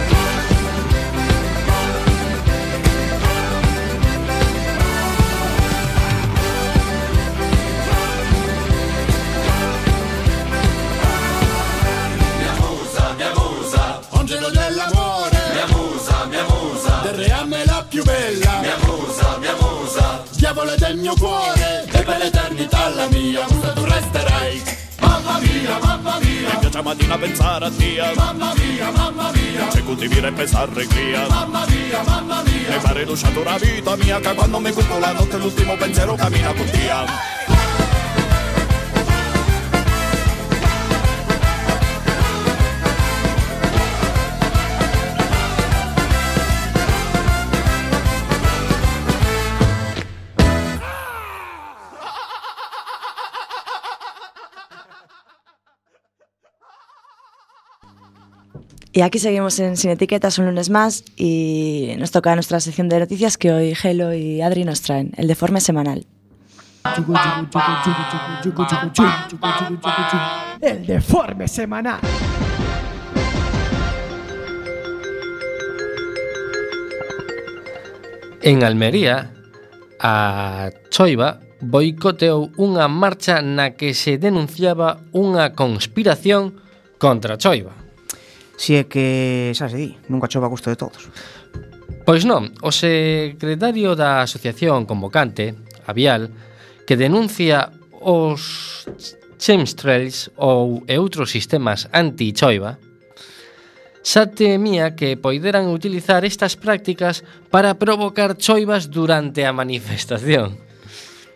Diavolo 20.70 20.76
del 20.76 20.96
mio 20.96 21.14
cuore 21.14 21.85
E 21.90 22.02
per 22.02 22.18
l'eternità 22.18 22.88
la 22.90 23.09
mia 23.09 23.46
musa 23.48 23.72
tu 23.72 23.85
resterai. 23.85 24.62
Mamma 25.00 25.38
mia, 25.40 25.78
mamma 25.78 26.18
mia. 26.20 26.50
Mi 26.52 26.59
piace 26.61 26.83
mattina 26.83 27.18
pensare 27.18 27.64
a 27.64 27.70
Dio. 27.70 28.04
Mamma 28.14 28.52
mia, 28.54 28.90
mamma 28.90 29.30
mia. 29.33 29.66
C'è 29.68 29.83
coltivare 29.83 30.28
e 30.28 30.33
pensare 30.33 30.72
reglia 30.74 31.26
Mamma 31.28 31.66
mia, 31.66 32.02
mamma 32.02 32.42
mia. 32.42 32.76
E 32.76 32.78
pare 32.80 33.04
lasciato 33.04 33.40
una 33.40 33.56
vita 33.59 33.96
mia 33.96 34.20
Che 34.20 34.35
quando 34.35 34.61
mi 34.61 34.72
culpo 34.72 34.98
la 34.98 35.12
notte 35.12 35.37
l'ultimo 35.38 35.76
pensiero 35.76 36.14
cammina 36.14 36.52
con 36.52 36.66
Dio 36.70 37.39
Y 59.00 59.02
aquí 59.02 59.18
seguimos 59.18 59.58
en 59.60 59.78
Sin 59.78 59.92
Etiquetas 59.92 60.38
un 60.38 60.44
lunes 60.44 60.68
más 60.68 61.04
y 61.16 61.94
nos 61.96 62.10
toca 62.10 62.34
nuestra 62.34 62.60
sección 62.60 62.90
de 62.90 62.98
noticias 62.98 63.38
que 63.38 63.50
hoy 63.50 63.74
Gelo 63.74 64.12
y 64.12 64.42
Adri 64.42 64.64
nos 64.64 64.82
traen, 64.82 65.12
el 65.16 65.26
deforme 65.26 65.62
semanal. 65.62 66.04
El 70.60 70.86
deforme 70.86 71.48
semanal. 71.48 72.00
En 78.42 78.62
Almería, 78.62 79.32
a 79.98 80.68
Choiva 80.90 81.40
boicoteou 81.64 82.52
unha 82.60 82.84
marcha 82.92 83.40
na 83.40 83.72
que 83.72 83.96
se 83.96 84.20
denunciaba 84.20 85.00
unha 85.16 85.56
conspiración 85.56 86.60
contra 87.00 87.40
Choiva. 87.40 87.79
si 88.60 88.76
é 88.76 88.84
que, 88.84 89.56
xa 89.56 89.72
se 89.72 89.80
di, 89.80 89.96
nunca 90.12 90.28
chova 90.28 90.44
a 90.44 90.52
gusto 90.52 90.68
de 90.68 90.76
todos. 90.76 91.08
Pois 92.04 92.28
non, 92.28 92.52
o 92.60 92.68
secretario 92.68 93.96
da 93.96 94.20
asociación 94.20 94.84
convocante, 94.84 95.56
Avial, 95.88 96.28
que 96.84 97.00
denuncia 97.00 97.72
os 98.04 98.84
chemtrails 99.40 100.28
ou 100.36 100.84
e 100.84 101.00
outros 101.00 101.32
sistemas 101.32 101.88
anti-choiva, 101.88 102.76
xa 104.04 104.28
temía 104.28 104.92
que 104.92 105.16
poideran 105.16 105.72
utilizar 105.72 106.28
estas 106.28 106.60
prácticas 106.60 107.24
para 107.48 107.80
provocar 107.80 108.36
choivas 108.36 108.92
durante 108.92 109.48
a 109.48 109.56
manifestación. 109.56 110.60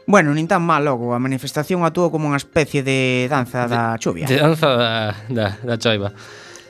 Bueno, 0.05 0.37
nin 0.37 0.45
tan 0.45 0.61
mal 0.61 0.85
logo, 0.85 1.17
a 1.17 1.21
manifestación 1.25 1.89
actuou 1.89 2.13
como 2.13 2.29
unha 2.29 2.37
especie 2.37 2.85
de 2.85 3.33
danza 3.33 3.65
de, 3.65 3.73
da 3.73 3.97
chuvia. 3.97 4.29
De 4.29 4.37
danza 4.37 4.69
da, 4.77 5.17
da, 5.33 5.57
da 5.65 5.81
choiva. 5.81 6.13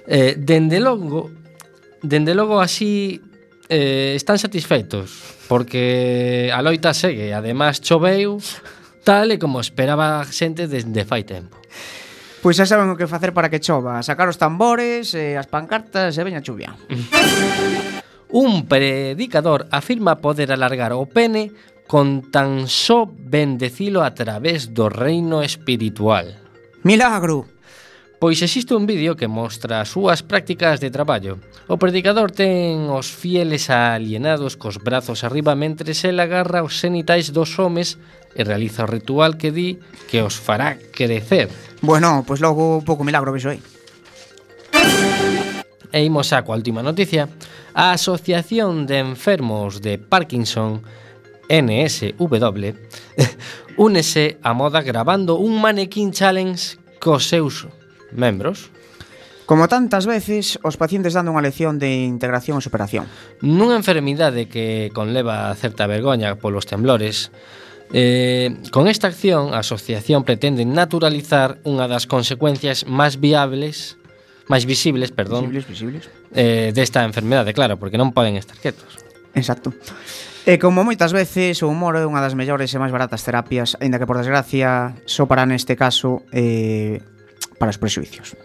Eh, 0.06 0.36
dende 0.36 0.80
logo, 0.80 1.30
dende 2.02 2.34
logo 2.34 2.60
así 2.60 3.22
eh, 3.68 4.12
están 4.16 4.38
satisfeitos 4.38 5.10
porque 5.48 6.50
a 6.52 6.60
loita 6.60 6.92
segue, 6.92 7.32
ademais 7.32 7.80
choveu 7.80 8.36
tal 9.04 9.32
e 9.32 9.40
como 9.40 9.60
esperaba 9.60 10.20
a 10.20 10.28
xente 10.28 10.68
desde 10.68 11.08
fai 11.08 11.24
tempo. 11.24 11.56
Pois 12.44 12.60
xa 12.60 12.68
saben 12.68 12.92
o 12.92 13.00
que 13.00 13.08
facer 13.08 13.32
para 13.32 13.48
que 13.48 13.60
chova, 13.64 14.04
sacar 14.04 14.28
os 14.28 14.36
tambores, 14.36 15.16
eh, 15.16 15.40
as 15.40 15.48
pancartas 15.48 16.12
e 16.12 16.20
veña 16.20 16.40
a 16.40 16.44
chuvia. 16.44 16.76
Un 18.34 18.68
predicador 18.68 19.64
afirma 19.72 20.20
poder 20.20 20.52
alargar 20.52 20.92
o 20.92 21.08
pene 21.08 21.54
con 21.88 22.28
tan 22.28 22.68
só 22.68 23.08
bendecilo 23.08 24.04
a 24.04 24.12
través 24.12 24.76
do 24.76 24.92
reino 24.92 25.40
espiritual. 25.40 26.36
Milagro! 26.84 27.53
pois 28.24 28.40
existe 28.40 28.74
un 28.74 28.86
vídeo 28.86 29.20
que 29.20 29.28
mostra 29.28 29.84
as 29.84 29.92
súas 29.92 30.24
prácticas 30.24 30.80
de 30.80 30.88
traballo. 30.88 31.36
O 31.68 31.76
predicador 31.76 32.32
ten 32.32 32.88
os 32.88 33.12
fieles 33.12 33.68
alienados 33.68 34.56
cos 34.56 34.80
brazos 34.80 35.28
arriba 35.28 35.52
mentre 35.52 35.92
el 35.92 36.16
agarra 36.16 36.64
os 36.64 36.80
cenitais 36.80 37.36
dos 37.36 37.52
homes 37.60 38.00
e 38.32 38.40
realiza 38.40 38.88
o 38.88 38.88
ritual 38.88 39.36
que 39.36 39.52
di 39.52 39.76
que 40.08 40.24
os 40.24 40.40
fará 40.40 40.80
crecer. 40.80 41.52
Bueno, 41.84 42.24
pois 42.24 42.40
logo 42.40 42.80
pouco 42.80 43.04
milagro 43.04 43.28
vexo 43.28 43.52
aí. 43.52 43.60
E 45.92 46.00
imos 46.00 46.32
a 46.32 46.48
coa 46.48 46.56
última 46.56 46.80
noticia. 46.80 47.28
A 47.76 47.92
Asociación 47.92 48.88
de 48.88 49.04
Enfermos 49.04 49.84
de 49.84 50.00
Parkinson 50.00 50.80
NSW 51.52 52.72
únese 53.76 54.40
a 54.40 54.56
moda 54.56 54.80
grabando 54.80 55.36
un 55.36 55.60
manequín 55.60 56.08
challenge 56.08 56.80
cos 56.96 57.28
seus 57.28 57.68
membros. 58.14 58.70
Como 59.44 59.68
tantas 59.68 60.08
veces, 60.08 60.56
os 60.64 60.80
pacientes 60.80 61.12
dando 61.12 61.28
unha 61.28 61.44
lección 61.44 61.76
de 61.76 62.08
integración 62.08 62.56
e 62.56 62.64
superación. 62.64 63.04
Nunha 63.44 63.76
enfermidade 63.76 64.48
que 64.48 64.88
conleva 64.96 65.52
certa 65.54 65.84
vergoña 65.84 66.40
polos 66.40 66.64
temblores, 66.64 67.30
Eh, 67.92 68.56
con 68.72 68.88
esta 68.88 69.12
acción, 69.12 69.52
a 69.52 69.60
asociación 69.60 70.24
pretende 70.24 70.64
naturalizar 70.64 71.60
unha 71.68 71.84
das 71.84 72.08
consecuencias 72.08 72.88
máis 72.88 73.20
viables 73.20 74.00
máis 74.48 74.64
visibles, 74.66 75.12
perdón. 75.12 75.48
Visibles, 75.48 75.68
visibles. 75.68 76.04
Eh, 76.32 76.72
desta 76.74 77.04
enfermedade, 77.04 77.54
claro, 77.54 77.78
porque 77.78 77.96
non 77.96 78.12
poden 78.12 78.36
estar 78.36 78.56
quietos. 78.60 79.00
Exacto. 79.32 79.72
E 80.44 80.60
como 80.60 80.84
moitas 80.84 81.16
veces 81.16 81.64
o 81.64 81.72
humor 81.72 81.96
é 81.96 82.04
unha 82.04 82.20
das 82.20 82.36
mellores 82.36 82.68
e 82.68 82.76
máis 82.76 82.92
baratas 82.92 83.24
terapias, 83.24 83.80
aínda 83.80 83.96
que 83.96 84.04
por 84.04 84.20
desgracia, 84.20 84.92
só 85.08 85.24
para 85.24 85.48
neste 85.48 85.72
caso 85.80 86.20
eh, 86.28 87.00
para 87.58 87.70
os 87.70 87.78
prejuicios. 87.78 88.36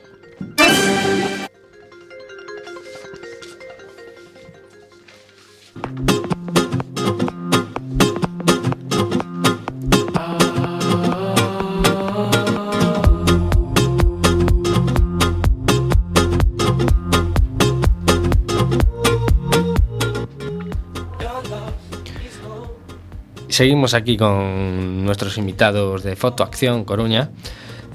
Seguimos 23.59 23.93
aquí 23.93 24.15
con 24.15 25.03
nuestros 25.03 25.37
invitados 25.37 26.01
de 26.01 26.15
Foto 26.15 26.43
Acción 26.43 26.85
Coruña. 26.85 27.29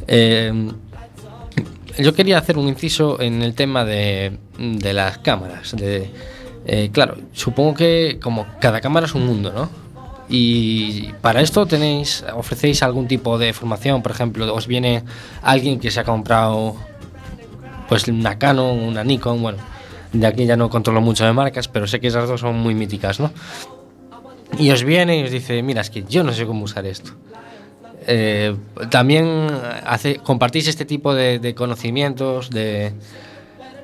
Eh, 0.06 0.52
yo 1.98 2.14
quería 2.14 2.38
hacer 2.38 2.58
un 2.58 2.68
inciso 2.68 3.20
en 3.20 3.42
el 3.42 3.54
tema 3.54 3.84
de, 3.84 4.38
las 4.58 5.18
cámaras. 5.18 5.74
Eh, 6.66 6.90
claro, 6.92 7.16
supongo 7.32 7.74
que 7.74 8.18
como 8.22 8.46
cada 8.60 8.80
cámara 8.80 9.06
es 9.06 9.14
un 9.14 9.26
mundo, 9.26 9.52
¿no? 9.52 9.68
Y 10.28 11.12
para 11.20 11.42
esto 11.42 11.66
tenéis, 11.66 12.24
ofrecéis 12.34 12.82
algún 12.82 13.06
tipo 13.06 13.36
de 13.36 13.52
formación, 13.52 14.02
por 14.02 14.12
ejemplo, 14.12 14.52
os 14.54 14.66
viene 14.66 15.02
alguien 15.42 15.78
que 15.78 15.90
se 15.90 16.00
ha 16.00 16.04
comprado 16.04 16.76
pues 17.88 18.08
una 18.08 18.38
Canon, 18.38 18.78
una 18.80 19.04
Nikon, 19.04 19.42
bueno, 19.42 19.58
de 20.12 20.26
aquí 20.26 20.46
ya 20.46 20.56
no 20.56 20.70
controlo 20.70 21.02
mucho 21.02 21.26
de 21.26 21.32
marcas, 21.34 21.68
pero 21.68 21.86
sé 21.86 22.00
que 22.00 22.06
esas 22.06 22.26
dos 22.26 22.40
son 22.40 22.56
muy 22.56 22.74
míticas, 22.74 23.20
¿no? 23.20 23.30
Y 24.58 24.70
os 24.70 24.84
viene 24.84 25.18
y 25.18 25.24
os 25.24 25.30
dice, 25.30 25.62
mira, 25.62 25.82
es 25.82 25.90
que 25.90 26.04
yo 26.04 26.22
no 26.24 26.32
sé 26.32 26.46
cómo 26.46 26.64
usar 26.64 26.86
esto. 26.86 27.12
eh, 28.06 28.56
también 28.90 29.48
hace, 29.86 30.16
compartís 30.16 30.68
este 30.68 30.84
tipo 30.84 31.14
de, 31.14 31.38
de, 31.38 31.54
conocimientos 31.54 32.50
de, 32.50 32.92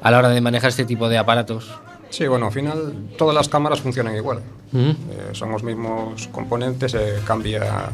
a 0.02 0.10
la 0.10 0.18
hora 0.18 0.28
de 0.28 0.40
manejar 0.40 0.70
este 0.70 0.84
tipo 0.84 1.08
de 1.08 1.18
aparatos. 1.18 1.70
Sí, 2.10 2.26
bueno, 2.26 2.46
al 2.46 2.52
final 2.52 2.94
todas 3.16 3.34
las 3.34 3.48
cámaras 3.48 3.80
funcionan 3.80 4.16
igual. 4.16 4.40
Uh 4.72 4.78
-huh. 4.78 4.90
eh, 4.90 5.28
son 5.32 5.50
los 5.52 5.62
mismos 5.62 6.28
componentes, 6.28 6.94
eh, 6.94 7.20
cambia... 7.24 7.90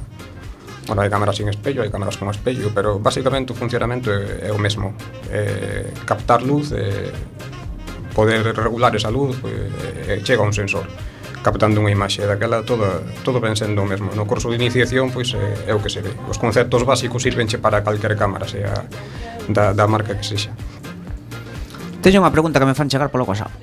Bueno, 0.87 1.03
hai 1.03 1.11
cámaras 1.11 1.35
sin 1.35 1.49
espello, 1.51 1.83
hai 1.83 1.91
cámaras 1.91 2.15
con 2.15 2.31
espello, 2.31 2.71
pero 2.71 3.03
basicamente 3.03 3.51
o 3.51 3.57
funcionamento 3.59 4.07
é, 4.07 4.47
é 4.47 4.53
o 4.55 4.59
mesmo. 4.59 4.95
Eh, 5.35 5.91
captar 6.07 6.47
luz, 6.47 6.71
eh, 6.71 7.11
poder 8.15 8.55
regular 8.55 8.95
esa 8.95 9.11
luz, 9.11 9.35
eh, 9.43 10.23
chega 10.23 10.43
a 10.43 10.47
un 10.47 10.55
sensor. 10.55 10.87
Uh 10.87 11.16
captando 11.47 11.79
unha 11.79 11.95
imaxe 11.95 12.27
daquela 12.27 12.67
toda, 12.67 13.07
todo 13.23 13.39
ven 13.39 13.55
sendo 13.55 13.79
o 13.83 13.87
mesmo 13.87 14.11
no 14.19 14.27
curso 14.27 14.51
de 14.51 14.59
iniciación 14.59 15.15
pois 15.15 15.31
é, 15.39 15.71
é 15.71 15.73
o 15.73 15.79
que 15.79 15.87
se 15.87 16.03
ve 16.03 16.11
os 16.27 16.43
conceptos 16.43 16.83
básicos 16.83 17.23
sirvenche 17.23 17.63
para 17.63 17.87
calquer 17.87 18.19
cámara 18.19 18.51
sea 18.51 18.83
da, 19.47 19.71
da 19.71 19.87
marca 19.87 20.19
que 20.19 20.27
sexa 20.27 20.51
Teño 22.03 22.19
unha 22.19 22.35
pregunta 22.35 22.59
que 22.59 22.67
me 22.67 22.75
fan 22.75 22.91
chegar 22.91 23.15
polo 23.15 23.23
WhatsApp 23.23 23.55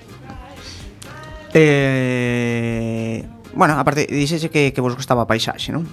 eh, 1.51 3.27
Bueno, 3.53 3.77
aparte, 3.77 4.07
dixese 4.09 4.49
que, 4.49 4.73
que 4.73 4.81
vos 4.81 4.95
gustaba 4.97 5.23
a 5.23 5.29
paisaxe, 5.29 5.69
non? 5.69 5.85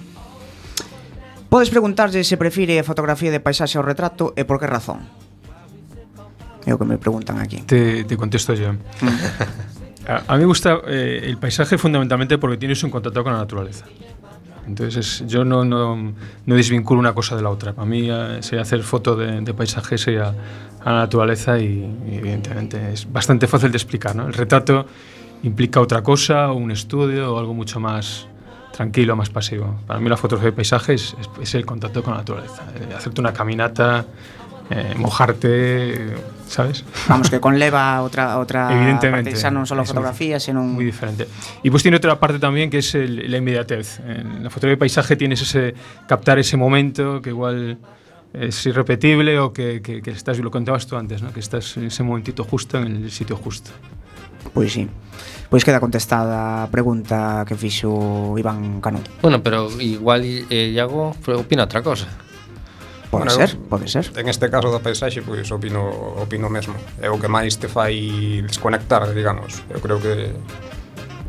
Podes 1.45 1.69
preguntarlle 1.69 2.25
se 2.25 2.39
prefire 2.39 2.79
a 2.81 2.87
fotografía 2.87 3.29
de 3.29 3.43
paisaxe 3.43 3.77
ao 3.77 3.85
retrato 3.85 4.33
e 4.33 4.47
por 4.47 4.57
que 4.57 4.65
razón? 4.65 5.05
É 6.65 6.73
o 6.73 6.79
que 6.81 6.87
me 6.89 6.97
preguntan 6.97 7.37
aquí. 7.37 7.61
Te, 7.69 8.01
te 8.07 8.17
contesto 8.17 8.57
yo. 8.57 8.73
Mm. 8.73 9.77
A, 10.27 10.33
mí 10.33 10.39
me 10.39 10.45
gusta 10.45 10.79
eh, 10.87 11.21
el 11.23 11.37
paisaje 11.37 11.77
fundamentalmente 11.77 12.37
porque 12.37 12.57
tienes 12.57 12.83
un 12.83 12.89
contacto 12.89 13.23
con 13.23 13.33
la 13.33 13.39
naturaleza. 13.39 13.85
Entonces 14.67 15.21
es- 15.21 15.27
yo 15.27 15.43
no, 15.43 15.65
no, 15.65 16.13
no 16.45 16.55
desvinculo 16.55 16.99
una 16.99 17.13
cosa 17.13 17.35
de 17.35 17.41
la 17.41 17.49
otra. 17.49 17.73
Para 17.73 17.85
mí 17.87 18.07
eh, 18.09 18.37
sería 18.41 18.61
hacer 18.61 18.83
foto 18.83 19.15
de, 19.15 19.41
de 19.41 19.53
paisaje 19.53 19.97
sería 19.97 20.33
a 20.83 20.91
la 20.91 20.97
naturaleza 20.99 21.59
y, 21.59 21.83
evidentemente 22.11 22.93
es 22.93 23.11
bastante 23.11 23.47
fácil 23.47 23.71
de 23.71 23.77
explicar. 23.77 24.15
¿no? 24.15 24.27
El 24.27 24.33
retrato 24.33 24.85
implica 25.43 25.79
otra 25.79 26.01
cosa, 26.03 26.51
un 26.51 26.71
estudio 26.71 27.33
o 27.35 27.39
algo 27.39 27.53
mucho 27.53 27.79
más 27.79 28.27
tranquilo, 28.71 29.15
más 29.15 29.29
pasivo. 29.29 29.79
Para 29.85 29.99
mí 29.99 30.09
la 30.09 30.17
fotografía 30.17 30.51
de 30.51 30.55
paisaje 30.55 30.93
es 30.93 31.55
el 31.55 31.65
contacto 31.65 32.01
con 32.03 32.13
la 32.13 32.19
naturaleza. 32.19 32.63
eh, 32.75 32.93
hacerte 32.95 33.19
una 33.21 33.33
caminata, 33.33 34.05
eh, 34.71 34.93
mojarte, 34.97 36.15
¿sabes? 36.47 36.83
Vamos, 37.07 37.29
que 37.29 37.39
conleva 37.39 38.01
outra 38.05 38.37
outra 38.39 38.71
Evidentemente. 38.71 39.31
parte, 39.31 39.37
Es 39.37 39.43
muy- 39.83 39.87
fotografía, 39.87 40.39
senón 40.39 40.73
Muy 40.73 40.85
diferente. 40.85 41.27
Y 41.63 41.69
pues 41.69 41.83
tiene 41.83 41.97
otra 41.97 42.19
parte 42.19 42.39
también 42.39 42.69
que 42.69 42.77
es 42.79 42.95
el- 42.95 43.29
la 43.29 43.37
inmediatez. 43.37 43.99
En 43.99 44.43
la 44.43 44.49
fotografía 44.49 44.71
de 44.71 44.77
paisaje 44.77 45.15
tienes 45.15 45.41
ese 45.41 45.73
captar 46.07 46.39
ese 46.39 46.55
momento 46.57 47.21
que 47.21 47.29
igual 47.29 47.77
es 48.33 48.65
irrepetible 48.65 49.39
o 49.39 49.51
que, 49.51 49.81
que, 49.81 50.01
que 50.01 50.11
estás, 50.11 50.39
lo 50.39 50.49
contabas 50.51 50.87
tú 50.87 50.95
antes, 50.95 51.21
¿no? 51.21 51.33
que 51.33 51.41
estás 51.41 51.75
en 51.75 51.85
ese 51.87 52.01
momentito 52.03 52.43
justo 52.45 52.77
en 52.77 53.03
el 53.03 53.11
sitio 53.11 53.35
justo. 53.35 53.71
Pois 54.53 54.71
sí. 54.73 54.87
Pois 55.49 55.65
queda 55.65 55.81
contestada 55.81 56.63
a 56.63 56.67
pregunta 56.71 57.43
que 57.45 57.55
fixo 57.55 58.33
Iván 58.39 58.79
Canú. 58.79 58.99
Bueno, 59.21 59.43
pero 59.43 59.67
igual 59.81 60.23
eh, 60.49 60.71
Iago 60.73 61.11
opina 61.27 61.63
outra 61.67 61.83
cosa. 61.83 62.07
Pode 63.11 63.25
bueno, 63.25 63.31
ser, 63.35 63.57
pode 63.57 63.87
ser. 63.89 64.09
En 64.15 64.29
este 64.29 64.49
caso 64.49 64.71
da 64.71 64.79
paisaxe, 64.79 65.19
pois 65.19 65.43
opino 65.51 65.83
opino 66.15 66.47
mesmo. 66.47 66.79
É 67.03 67.11
o 67.11 67.19
que 67.19 67.27
máis 67.27 67.59
te 67.59 67.67
fai 67.67 68.39
desconectar, 68.47 69.03
digamos. 69.11 69.67
Eu 69.67 69.83
creo 69.83 69.99
que 69.99 70.31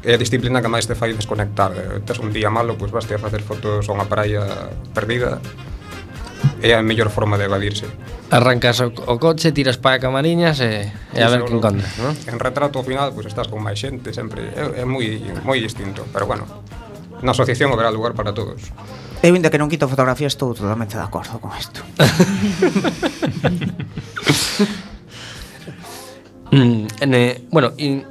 é 0.07 0.15
a 0.15 0.19
disciplina 0.19 0.63
que 0.63 0.71
máis 0.71 0.87
te 0.87 0.95
fai 0.95 1.11
desconectar. 1.11 1.75
Eh, 1.75 1.99
tes 2.07 2.23
un 2.23 2.31
día 2.31 2.55
malo, 2.55 2.79
pois 2.79 2.95
vas 2.95 3.03
te 3.11 3.19
a 3.19 3.21
facer 3.23 3.43
fotos 3.43 3.91
a 3.91 3.93
unha 3.99 4.07
praia 4.07 4.47
perdida. 4.95 5.43
É 6.63 6.79
a 6.79 6.87
mellor 6.87 7.11
forma 7.11 7.35
de 7.35 7.51
evadirse. 7.51 7.91
Arrancas 8.31 8.79
o, 8.79 8.95
o 8.95 9.19
coche, 9.19 9.51
tiras 9.51 9.75
para 9.75 9.99
Camariñas 9.99 10.63
e, 10.63 10.87
e 10.87 11.19
a 11.19 11.27
ver 11.35 11.43
que 11.43 11.51
encontras, 11.51 11.99
¿no? 11.99 12.15
En 12.31 12.39
retrato 12.39 12.79
ao 12.79 12.87
final, 12.87 13.11
pois 13.11 13.27
estás 13.27 13.51
con 13.51 13.59
máis 13.59 13.83
xente, 13.83 14.15
sempre 14.15 14.55
é, 14.55 14.83
é 14.83 14.85
moi 14.87 15.19
moi 15.43 15.59
distinto, 15.59 16.07
pero 16.15 16.31
bueno, 16.31 16.47
na 17.27 17.35
asociación 17.35 17.75
haberá 17.75 17.91
lugar 17.91 18.15
para 18.15 18.31
todos. 18.31 18.71
Eu 19.23 19.35
ainda 19.35 19.51
que 19.51 19.59
non 19.59 19.71
quito 19.71 19.87
fotografías 19.87 20.35
estou 20.35 20.51
totalmente 20.51 20.99
de 20.99 21.05
acordo 21.07 21.39
con 21.39 21.51
isto. 21.59 21.81
Mm, 26.53 26.87
en 27.01 27.15
el- 27.15 27.49
bueno, 27.51 27.73
y 27.79 28.03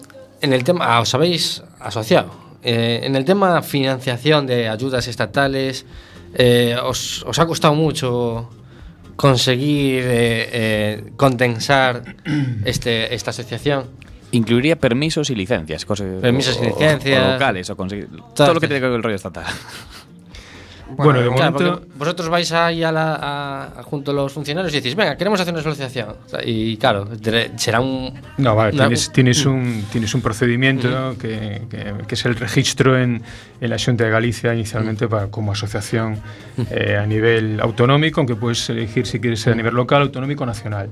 en 0.41 0.53
el 0.53 0.63
tema, 0.63 0.85
ah, 0.97 1.01
os 1.01 1.13
habéis 1.13 1.61
asociado. 1.79 2.31
Eh, 2.63 3.01
en 3.03 3.15
el 3.15 3.23
tema 3.23 3.61
financiación 3.61 4.47
de 4.47 4.67
ayudas 4.67 5.07
estatales, 5.07 5.85
eh, 6.33 6.75
os, 6.83 7.21
os 7.21 7.37
ha 7.37 7.45
costado 7.45 7.75
mucho 7.75 8.49
conseguir 9.15 10.01
eh, 10.07 10.49
eh, 10.51 11.11
condensar 11.17 12.01
este, 12.65 13.13
esta 13.13 13.29
asociación. 13.29 13.85
Incluiría 14.31 14.75
permisos 14.75 15.29
y 15.29 15.35
licencias. 15.35 15.85
Cosas, 15.85 16.07
Permisos 16.21 16.57
y 16.57 16.65
o- 16.65 16.69
licencias. 16.69 17.23
O, 17.23 17.31
locales, 17.33 17.69
o 17.69 17.77
conseguir. 17.77 18.07
Todo 18.33 18.55
lo 18.55 18.59
que 18.59 18.65
estas- 18.65 18.69
tiene 18.69 18.75
que 18.79 18.81
ver 18.81 18.89
con 18.89 18.95
el 18.97 19.03
rollo 19.03 19.15
estatal. 19.17 19.45
Bueno, 20.97 21.21
de 21.21 21.29
Claro, 21.35 21.51
momento... 21.59 21.81
vosotros 21.95 22.29
vais 22.29 22.51
ahí 22.51 22.83
a 22.83 22.91
la, 22.91 23.15
a- 23.15 23.79
a- 23.79 23.83
junto 23.83 24.11
a 24.11 24.13
los 24.13 24.31
funcionarios 24.33 24.73
y 24.73 24.77
decís, 24.77 24.95
venga, 24.95 25.15
queremos 25.17 25.39
hacer 25.39 25.53
una 25.53 25.61
asociación. 25.61 26.09
O 26.25 26.29
sea, 26.29 26.39
Y 26.45 26.77
claro, 26.77 27.07
será 27.57 27.79
un... 27.79 28.13
No, 28.37 28.55
vale, 28.55 28.73
una- 28.73 28.83
tienes, 28.85 29.11
tienes, 29.11 29.45
un, 29.45 29.85
tienes 29.91 30.13
un 30.13 30.21
procedimiento 30.21 31.15
que, 31.19 31.63
que- 31.69 31.93
que 32.07 32.15
es 32.15 32.25
el 32.25 32.35
registro 32.35 32.97
en, 32.97 33.21
en 33.61 33.69
la 33.69 33.77
Xunta 33.77 34.03
de 34.03 34.09
Galicia 34.09 34.53
inicialmente 34.53 35.07
para, 35.07 35.27
como 35.27 35.51
asociación 35.51 36.17
eh, 36.71 36.97
a 37.01 37.05
nivel 37.05 37.59
autonómico, 37.61 38.19
aunque 38.21 38.35
puedes 38.35 38.69
elegir 38.69 39.05
si 39.07 39.19
quieres 39.19 39.39
ser 39.41 39.53
a 39.53 39.55
nivel 39.55 39.73
local, 39.75 40.01
autonómico 40.03 40.43
o 40.43 40.47
nacional. 40.47 40.89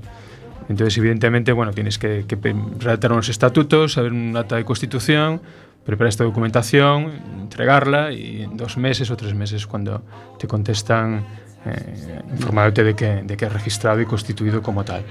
Entonces, 0.69 0.95
evidentemente, 0.99 1.51
bueno, 1.51 1.71
tienes 1.73 1.97
que, 1.97 2.25
que 2.27 2.37
redactar 2.79 3.11
unos 3.11 3.27
estatutos, 3.29 3.93
saber 3.93 4.11
un 4.13 4.37
acta 4.37 4.55
de 4.55 4.63
constitución, 4.65 5.41
preparar 5.89 6.09
esta 6.09 6.23
documentación, 6.23 7.11
entregarla 7.41 8.11
y 8.11 8.43
en 8.43 8.55
dos 8.55 8.77
meses 8.77 9.09
o 9.09 9.17
tres 9.17 9.33
meses 9.33 9.65
cuando 9.65 10.03
te 10.37 10.47
contestan 10.47 11.25
eh, 11.65 12.21
informándote 12.31 12.83
de 12.83 12.95
que, 12.95 13.23
de 13.23 13.35
que 13.35 13.45
es 13.45 13.51
registrado 13.51 13.99
y 13.99 14.05
constituido 14.05 14.61
como 14.61 14.85
tal. 14.85 15.01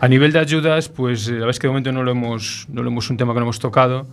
A 0.00 0.06
nivel 0.06 0.30
de 0.30 0.38
ayudas, 0.38 0.88
pues 0.88 1.26
eh, 1.26 1.32
la 1.32 1.38
verdad 1.38 1.50
es 1.50 1.58
que 1.58 1.66
de 1.66 1.70
momento 1.72 1.90
no 1.90 2.04
lo 2.04 2.12
hemos, 2.12 2.66
no 2.68 2.84
lo 2.84 2.88
hemos 2.88 3.10
un 3.10 3.16
tema 3.16 3.32
que 3.32 3.40
no 3.40 3.46
hemos 3.46 3.58
tocado. 3.58 4.06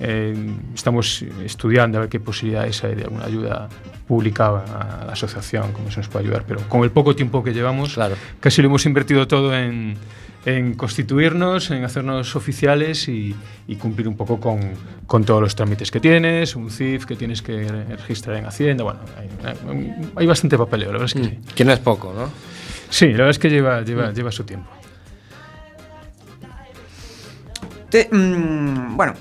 Eh, 0.00 0.34
estamos 0.74 1.22
estudiando 1.44 1.96
a 1.96 2.02
ver 2.02 2.10
qué 2.10 2.20
posibilidades 2.20 2.84
hay 2.84 2.94
de 2.94 3.04
alguna 3.04 3.24
ayuda 3.24 3.68
pública 4.06 4.48
a 4.48 5.04
la 5.06 5.12
asociación, 5.12 5.72
cómo 5.72 5.90
se 5.90 5.98
nos 5.98 6.08
puede 6.08 6.26
ayudar, 6.26 6.44
pero 6.46 6.60
con 6.68 6.82
el 6.84 6.90
poco 6.90 7.16
tiempo 7.16 7.42
que 7.42 7.54
llevamos, 7.54 7.94
Claro. 7.94 8.16
casi 8.38 8.60
lo 8.60 8.68
hemos 8.68 8.84
invertido 8.84 9.26
todo 9.26 9.56
en, 9.56 9.96
en 10.44 10.74
constituirnos, 10.74 11.70
en 11.70 11.84
hacernos 11.84 12.34
oficiales 12.34 13.08
y, 13.08 13.34
y 13.66 13.76
cumplir 13.76 14.08
un 14.08 14.16
poco 14.16 14.40
con, 14.40 14.60
con 15.06 15.24
todos 15.24 15.42
los 15.42 15.54
trámites 15.54 15.90
que 15.90 16.00
tienes, 16.00 16.56
un 16.56 16.70
CIF 16.70 17.04
que 17.04 17.16
tienes 17.16 17.42
que 17.42 17.68
registrar 17.96 18.36
en 18.36 18.46
Hacienda, 18.46 18.84
bueno, 18.84 19.00
hay, 19.18 19.94
hay 20.16 20.26
bastante 20.26 20.56
papeleo, 20.56 20.92
la 20.92 20.98
verdad 20.98 21.06
es 21.06 21.14
que 21.14 21.24
sí. 21.24 21.38
Que 21.54 21.64
no 21.64 21.72
es 21.72 21.80
poco, 21.80 22.14
¿no? 22.16 22.30
Sí, 22.88 23.06
la 23.06 23.18
verdad 23.18 23.30
es 23.30 23.38
que 23.38 23.50
lleva, 23.50 23.82
lleva, 23.82 24.12
lleva 24.12 24.32
su 24.32 24.44
tiempo. 24.44 24.70
Te, 27.90 28.08
mm, 28.10 28.96
bueno, 28.96 29.14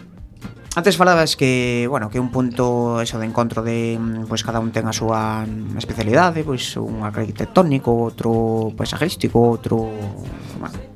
antes 0.76 0.96
falabas 0.96 1.36
que, 1.36 1.88
bueno, 1.90 2.10
que 2.10 2.20
un 2.20 2.30
punto 2.30 3.02
eso 3.02 3.18
de 3.18 3.26
encontro 3.26 3.64
de, 3.64 3.98
mm, 4.00 4.26
pois 4.28 4.44
cada 4.44 4.60
un 4.60 4.72
ten 4.72 4.86
a 4.86 4.94
súa 4.94 5.42
mm, 5.42 5.76
especialidade, 5.76 6.46
pois 6.46 6.78
un 6.78 7.02
arquitectónico, 7.02 7.90
outro 7.90 8.70
paisajístico, 8.78 9.42
outro, 9.42 9.90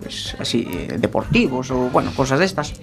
pues, 0.04 0.36
así 0.38 0.68
deportivos 1.00 1.72
ou, 1.72 1.88
bueno, 1.88 2.12
cosas 2.12 2.44
destas. 2.44 2.76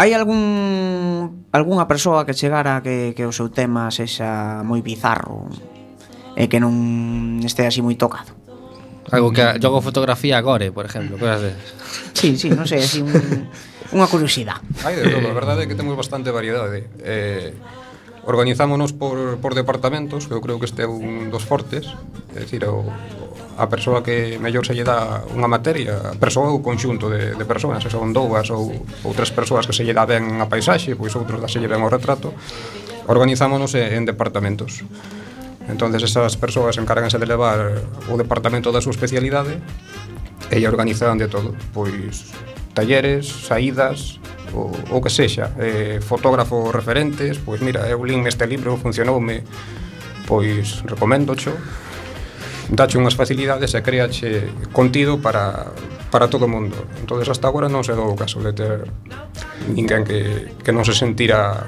Hai 0.00 0.10
algún 0.16 1.46
algunha 1.52 1.86
persoa 1.86 2.26
que 2.26 2.34
chegara 2.34 2.82
que, 2.82 3.14
que 3.14 3.28
o 3.28 3.32
seu 3.32 3.52
tema 3.52 3.94
sexa 3.94 4.64
moi 4.66 4.82
bizarro 4.82 5.46
e 6.34 6.50
que 6.50 6.58
non 6.58 7.38
este 7.46 7.62
así 7.68 7.78
moi 7.78 7.94
tocado? 7.94 8.34
Algo 9.12 9.30
que 9.30 9.42
jogo 9.60 9.84
fotografía 9.84 10.38
agora, 10.38 10.66
por 10.72 10.86
exemplo, 10.86 11.18
cosas 11.20 11.40
de... 11.42 11.52
Sí, 12.14 12.38
sí, 12.38 12.48
non 12.48 12.64
sei, 12.64 12.80
así 12.80 13.04
un, 13.04 13.12
unha 13.92 14.06
curiosidade. 14.08 14.62
Hai 14.86 14.96
de 14.96 15.10
todo, 15.10 15.26
a 15.28 15.36
verdade 15.36 15.64
é 15.64 15.68
que 15.68 15.76
temos 15.76 15.98
bastante 15.98 16.32
variedade. 16.32 16.88
Eh, 17.02 17.52
organizámonos 18.24 18.92
por, 18.92 19.38
por 19.42 19.52
departamentos, 19.52 20.30
que 20.30 20.34
eu 20.34 20.40
creo 20.40 20.56
que 20.56 20.68
este 20.70 20.86
é 20.86 20.88
un 20.88 21.28
dos 21.28 21.42
fortes, 21.42 21.90
é 22.32 22.40
dicir, 22.40 22.62
o, 22.64 22.86
o 22.86 23.29
a 23.60 23.68
persoa 23.68 24.00
que 24.00 24.40
mellor 24.40 24.64
se 24.64 24.72
lle 24.72 24.88
dá 24.88 25.20
unha 25.36 25.44
materia, 25.44 26.00
a 26.00 26.16
persoa 26.16 26.48
ou 26.48 26.64
conxunto 26.64 27.12
de, 27.12 27.36
de 27.36 27.44
persoas, 27.44 27.84
se 27.84 27.92
son 27.92 28.16
dúas 28.16 28.48
ou, 28.48 28.72
ou 29.04 29.12
tres 29.12 29.28
persoas 29.28 29.68
que 29.68 29.76
se 29.76 29.84
lle 29.84 29.92
dá 29.92 30.08
ben 30.08 30.40
a 30.40 30.48
paisaxe, 30.48 30.96
pois 30.96 31.12
outros 31.12 31.44
se 31.44 31.60
lle 31.60 31.68
ben 31.68 31.84
o 31.84 31.92
retrato, 31.92 32.32
organizámonos 33.04 33.76
en, 33.76 34.00
en 34.00 34.02
departamentos. 34.08 34.80
Entonces 35.68 36.02
esas 36.02 36.40
persoas 36.40 36.80
encárganse 36.80 37.20
de 37.20 37.28
levar 37.28 37.84
o 38.08 38.16
departamento 38.16 38.72
da 38.72 38.80
súa 38.80 38.96
especialidade 38.96 39.60
e 40.48 40.58
organizan 40.64 41.20
de 41.20 41.28
todo, 41.28 41.52
pois 41.76 42.32
talleres, 42.72 43.28
saídas, 43.28 44.18
o, 44.54 44.72
o 44.90 44.98
que 44.98 45.10
sexa, 45.10 45.54
eh, 45.58 46.00
fotógrafos 46.02 46.74
referentes, 46.74 47.38
pois 47.38 47.60
mira, 47.60 47.86
eu 47.86 48.02
lín 48.02 48.26
este 48.26 48.46
libro, 48.46 48.74
funcionoume, 48.80 49.44
pois 50.26 50.82
recomendo 50.86 51.34
xo 51.38 51.54
dache 52.70 52.98
unhas 52.98 53.18
facilidades 53.18 53.74
e 53.74 53.82
créache 53.82 54.46
contido 54.70 55.18
para, 55.18 55.74
para 56.10 56.30
todo 56.30 56.46
o 56.46 56.50
mundo. 56.50 56.86
Entón, 57.02 57.18
hasta 57.26 57.50
agora 57.50 57.66
non 57.66 57.82
se 57.82 57.92
dou 57.98 58.14
o 58.14 58.16
caso 58.16 58.38
de 58.38 58.54
ter 58.54 58.86
ninguén 59.66 60.06
que, 60.06 60.54
que 60.62 60.70
non 60.70 60.86
se 60.86 60.94
sentira 60.94 61.66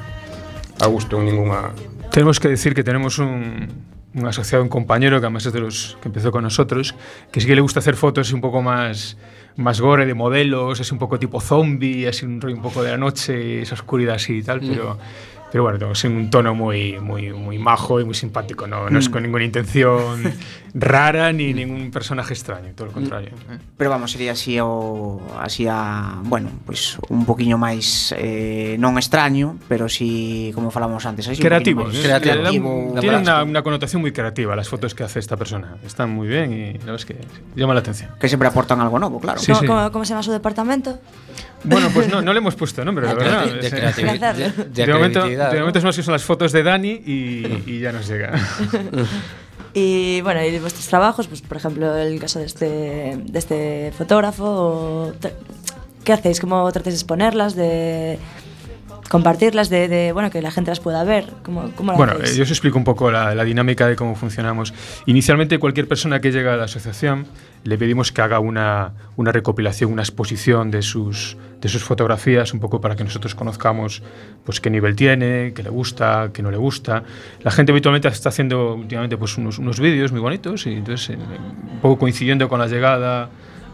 a 0.79 0.87
gusto 0.87 1.19
en 1.19 1.27
ninguna... 1.27 1.75
Tenemos 2.15 2.39
que 2.39 2.49
decir 2.49 2.75
que 2.75 2.85
tenemos 2.85 3.19
un, 3.19 3.67
un 4.15 4.25
asociado, 4.27 4.63
un 4.63 4.71
compañero 4.71 5.19
que 5.19 5.27
además 5.27 5.47
es 5.47 5.53
de 5.53 5.61
los 5.61 5.99
que 6.01 6.09
empezó 6.09 6.31
con 6.31 6.47
nosotros, 6.47 6.95
que 7.31 7.41
sí 7.41 7.47
que 7.47 7.57
le 7.57 7.63
gusta 7.63 7.81
hacer 7.81 7.97
fotos 7.97 8.33
un 8.33 8.41
poco 8.41 8.63
más, 8.63 9.17
más 9.57 9.81
gore 9.81 10.07
de 10.07 10.15
modelos, 10.15 10.79
es 10.79 10.93
un 10.93 10.99
poco 10.99 11.19
tipo 11.19 11.41
zombie, 11.41 12.07
así 12.07 12.27
un 12.27 12.41
rollo 12.41 12.57
un 12.57 12.63
poco 12.63 12.83
de 12.83 12.91
la 12.91 12.99
noche, 12.99 13.63
esa 13.63 13.75
oscuridad 13.75 14.17
así 14.17 14.39
y 14.39 14.43
tal, 14.43 14.63
mm. 14.63 14.69
pero... 14.69 14.95
Mm 14.95 15.32
pero 15.53 15.65
bueno, 15.65 15.93
es 15.93 16.03
un 16.05 16.31
tono 16.31 16.55
muy, 16.55 16.99
muy, 16.99 17.31
muy 17.33 17.59
majo 17.59 18.01
y 18.01 18.05
muy 18.05 18.15
simpático, 18.15 18.67
no, 18.67 18.89
no 18.89 18.99
es 18.99 19.09
Mm. 19.09 19.13
con 19.13 19.23
ninguna 19.23 19.45
intención 19.45 20.33
rara 20.75 21.31
ni 21.33 21.53
ningún 21.53 21.91
personaje 21.91 22.33
extraño, 22.33 22.73
todo 22.75 22.87
lo 22.89 22.93
contrario. 22.93 23.31
Pero 23.77 23.91
vamos, 23.91 24.11
sería 24.13 24.33
así 24.33 24.57
o 24.59 25.21
así 25.39 25.67
a, 25.69 26.17
bueno, 26.25 26.49
pois 26.65 26.97
un 27.13 27.27
poquiño 27.29 27.61
máis 27.61 28.11
eh, 28.17 28.81
non 28.81 28.97
extraño, 28.97 29.61
pero 29.69 29.87
si 29.93 30.49
como 30.57 30.73
falamos 30.73 31.05
antes, 31.05 31.29
así 31.29 31.37
Creativo, 31.45 31.85
un 31.85 31.93
poquinho 31.93 32.01
un- 32.01 32.21
creativo. 32.25 32.95
tiene 32.99 33.17
una, 33.21 33.45
una 33.45 33.61
connotación 33.61 34.01
muy 34.01 34.13
creativa 34.17 34.57
las 34.57 34.73
fotos 34.73 34.97
que 34.97 35.05
hace 35.05 35.21
esta 35.21 35.37
persona. 35.37 35.77
Están 35.85 36.09
muy 36.09 36.27
bien 36.27 36.49
y 36.57 36.65
la 36.81 36.97
verdad 36.97 36.97
es 36.97 37.05
que 37.05 37.17
llama 37.55 37.75
la 37.77 37.81
atención. 37.85 38.09
que 38.19 38.29
sempre 38.33 38.49
aportan 38.49 38.81
algo 38.81 38.97
novo, 38.99 39.21
claro. 39.21 39.39
Sí, 39.39 39.53
¿Cómo, 39.53 39.61
sí. 39.61 39.67
cómo- 39.69 39.93
cómo 39.93 40.05
se 40.07 40.17
llama 40.17 40.23
su 40.25 40.33
departamento? 40.33 40.97
Bueno, 41.65 41.89
pues 41.95 42.09
no, 42.09 42.21
no 42.23 42.33
le 42.33 42.39
hemos 42.39 42.55
puesto 42.55 42.85
nombre, 42.85 43.07
la 43.07 43.15
De 43.15 43.21
verdad. 43.25 43.45
de 43.47 43.63
Sí. 43.63 43.71
creatividad. 43.77 44.35
De, 44.35 44.51
de 44.51 44.87
De 44.87 44.93
momento, 44.93 45.25
de 45.25 45.37
¿no? 45.37 45.61
momento 45.61 45.81
son 46.03 46.13
las 46.13 46.25
fotos 46.25 46.53
de 46.53 46.63
Dani 46.63 46.91
y, 47.07 47.63
y 47.67 47.81
ya 47.81 47.93
nos 47.93 48.07
llega. 48.09 48.33
Y 49.75 50.21
bueno, 50.21 50.45
y 50.45 50.59
vuestros 50.59 50.87
trabajos, 50.87 51.29
pues 51.29 51.41
por 51.41 51.57
ejemplo, 51.57 51.97
el 51.97 52.21
caso 52.21 52.39
de 52.41 52.45
este, 52.45 53.17
de 53.25 53.39
este 53.39 53.93
fotógrafo, 53.97 55.15
¿qué 56.05 56.13
hacéis? 56.13 56.41
¿Cómo 56.41 56.71
tratáis 56.73 56.93
de 56.95 56.99
exponerlas, 56.99 57.55
de 57.57 58.19
compartirlas, 59.13 59.69
de, 59.69 59.89
de, 59.89 60.13
bueno, 60.13 60.31
que 60.31 60.41
la 60.41 60.51
gente 60.51 60.71
las 60.71 60.81
pueda 60.81 61.05
ver? 61.05 61.27
¿Cómo, 61.43 61.71
cómo 61.77 61.93
Bueno, 61.93 62.15
hacéis? 62.15 62.33
eh, 62.33 62.37
yo 62.39 62.45
os 62.45 62.51
explico 62.51 62.79
un 62.79 62.85
poco 62.85 63.11
la, 63.11 63.35
la 63.35 63.45
dinámica 63.45 63.87
de 63.87 63.95
cómo 63.95 64.15
funcionamos. 64.15 64.73
Inicialmente, 65.05 65.59
cualquier 65.59 65.87
persona 65.87 66.23
que 66.23 66.33
llega 66.33 66.55
a 66.55 66.57
la 66.57 66.65
asociación 66.65 67.27
le 67.63 67.77
pedimos 67.77 68.11
que 68.11 68.23
haga 68.23 68.39
una, 68.39 68.93
una 69.17 69.31
recopilación, 69.31 69.93
una 69.93 70.01
exposición 70.01 70.71
de 70.71 70.81
sus, 70.81 71.37
de 71.61 71.69
sus 71.69 71.85
fotografías, 71.85 72.55
un 72.55 72.61
poco 72.61 72.81
para 72.81 72.97
que 72.97 73.05
nosotros 73.05 73.35
conozcamos 73.35 74.03
pues, 74.47 74.63
qué 74.63 74.71
nivel 74.71 74.97
tiene, 74.97 75.53
qué 75.55 75.63
le 75.63 75.69
gusta, 75.69 76.31
qué 76.33 76.43
no 76.43 76.51
le 76.51 76.57
gusta. 76.57 77.03
La 77.43 77.51
gente 77.51 77.71
habitualmente 77.73 78.09
está 78.09 78.31
haciendo 78.31 78.77
últimamente 78.77 79.19
pues, 79.19 79.37
unos, 79.37 79.59
unos 79.59 79.79
vídeos 79.79 80.11
muy 80.11 80.23
bonitos 80.23 80.67
y 80.67 80.73
entonces, 80.73 81.11
eh, 81.11 81.19
un 81.19 81.81
poco 81.81 81.99
coincidiendo 81.99 82.49
con 82.49 82.61
la 82.61 82.67
llegada 82.67 83.29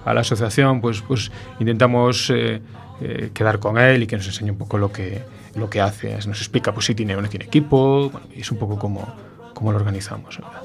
a 0.05 0.15
la 0.15 0.21
asociación, 0.23 0.81
pues, 0.81 1.01
pues 1.01 1.31
intentamos 1.61 2.29
eh, 2.31 2.61
eh, 3.01 3.31
quedar 3.33 3.59
con 3.59 3.79
él 3.79 4.03
y 4.03 4.07
que 4.07 4.17
nos 4.17 4.27
enseñe 4.27 4.51
un 4.51 4.59
poco 4.59 4.79
lo 4.79 4.93
que, 4.93 5.23
lo 5.55 5.71
que 5.71 5.81
hace. 5.81 6.15
Nos 6.27 6.39
explica 6.39 6.73
pues, 6.73 6.87
si 6.87 6.95
tiene 6.95 7.17
o 7.17 7.23
no 7.23 7.29
tiene 7.29 7.47
equipo, 7.47 8.11
bueno, 8.11 8.27
y 8.35 8.41
es 8.41 8.51
un 8.51 8.59
poco 8.59 8.79
como, 8.79 9.07
como 9.55 9.73
lo 9.73 9.79
organizamos. 9.79 10.39
¿verdad? 10.39 10.63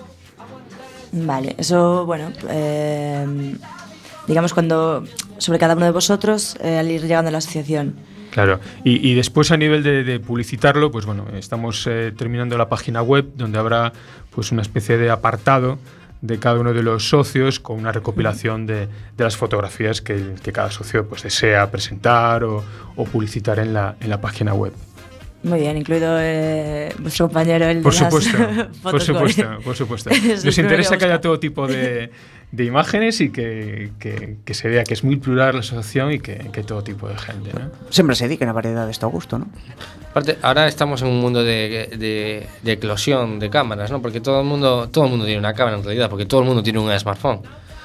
Vale, 1.11 1.55
eso, 1.59 2.05
bueno, 2.05 2.31
eh, 2.49 3.55
digamos 4.27 4.53
cuando, 4.53 5.03
sobre 5.37 5.59
cada 5.59 5.75
uno 5.75 5.85
de 5.85 5.91
vosotros, 5.91 6.57
eh, 6.59 6.79
al 6.79 6.89
ir 6.89 7.03
llegando 7.03 7.29
a 7.29 7.31
la 7.31 7.37
asociación. 7.37 7.95
Claro, 8.31 8.59
y, 8.83 9.07
y 9.07 9.13
después 9.13 9.51
a 9.51 9.57
nivel 9.57 9.83
de, 9.83 10.03
de 10.03 10.19
publicitarlo, 10.19 10.91
pues 10.91 11.05
bueno, 11.05 11.27
estamos 11.37 11.85
eh, 11.85 12.11
terminando 12.17 12.57
la 12.57 12.67
página 12.67 13.03
web 13.03 13.27
donde 13.35 13.59
habrá 13.59 13.93
pues 14.31 14.51
una 14.51 14.63
especie 14.63 14.97
de 14.97 15.11
apartado 15.11 15.77
de 16.23 16.39
cada 16.39 16.57
uno 16.57 16.71
de 16.73 16.81
los 16.81 17.09
socios 17.09 17.59
con 17.59 17.77
una 17.77 17.91
recopilación 17.91 18.65
de, 18.65 18.87
de 19.17 19.23
las 19.23 19.35
fotografías 19.35 20.01
que, 20.01 20.35
que 20.41 20.51
cada 20.53 20.71
socio 20.71 21.05
pues 21.05 21.21
desea 21.21 21.69
presentar 21.69 22.45
o, 22.45 22.63
o 22.95 23.03
publicitar 23.03 23.59
en 23.59 23.73
la, 23.73 23.95
en 23.99 24.09
la 24.09 24.21
página 24.21 24.53
web. 24.53 24.71
Muy 25.43 25.59
bien, 25.59 25.75
incluido 25.75 26.15
eh, 26.21 26.95
vuestro 26.99 27.27
compañero, 27.27 27.65
el 27.65 27.79
de 27.79 27.83
Por 27.83 27.93
las 27.93 28.03
supuesto, 28.05 28.37
por 28.81 29.01
supuesto, 29.01 29.43
por 29.65 29.75
supuesto. 29.75 30.09
Nos 30.45 30.57
interesa 30.57 30.97
que 30.97 31.03
haya 31.03 31.19
todo 31.19 31.37
tipo 31.41 31.67
de, 31.67 32.09
de 32.53 32.63
imágenes 32.63 33.19
y 33.19 33.29
que, 33.29 33.91
que- 33.99 34.37
que 34.45 34.53
se 34.53 34.69
vea 34.69 34.85
que 34.85 34.93
es 34.93 35.03
muy 35.03 35.17
plural 35.17 35.55
la 35.55 35.59
asociación 35.59 36.13
y 36.13 36.19
que, 36.19 36.35
que 36.53 36.63
todo 36.63 36.81
tipo 36.85 37.09
de 37.09 37.17
gente. 37.17 37.51
¿no? 37.51 37.69
Sempre 37.89 38.15
se 38.15 38.29
di 38.29 38.37
que 38.39 38.45
na 38.47 38.53
variedade 38.55 38.91
está 38.95 39.07
a 39.07 39.11
gusto, 39.11 39.35
¿no? 39.37 39.47
Ahora 40.43 40.67
estamos 40.67 41.01
en 41.01 41.07
un 41.07 41.19
mundo 41.19 41.43
de, 41.43 42.47
eclosión 42.63 43.39
de 43.39 43.49
cámaras, 43.49 43.91
¿no? 43.91 44.01
Porque 44.01 44.21
todo 44.21 44.41
el 44.41 44.45
mundo 44.45 44.89
todo 44.89 45.05
el 45.05 45.09
mundo 45.09 45.25
tiene 45.25 45.39
una 45.39 45.53
cámara 45.53 45.77
en 45.77 45.83
realidad, 45.83 46.09
porque 46.09 46.25
todo 46.25 46.41
el 46.41 46.45
mundo 46.45 46.61
tiene 46.61 46.79
un 46.79 46.97
smartphone. 46.99 47.41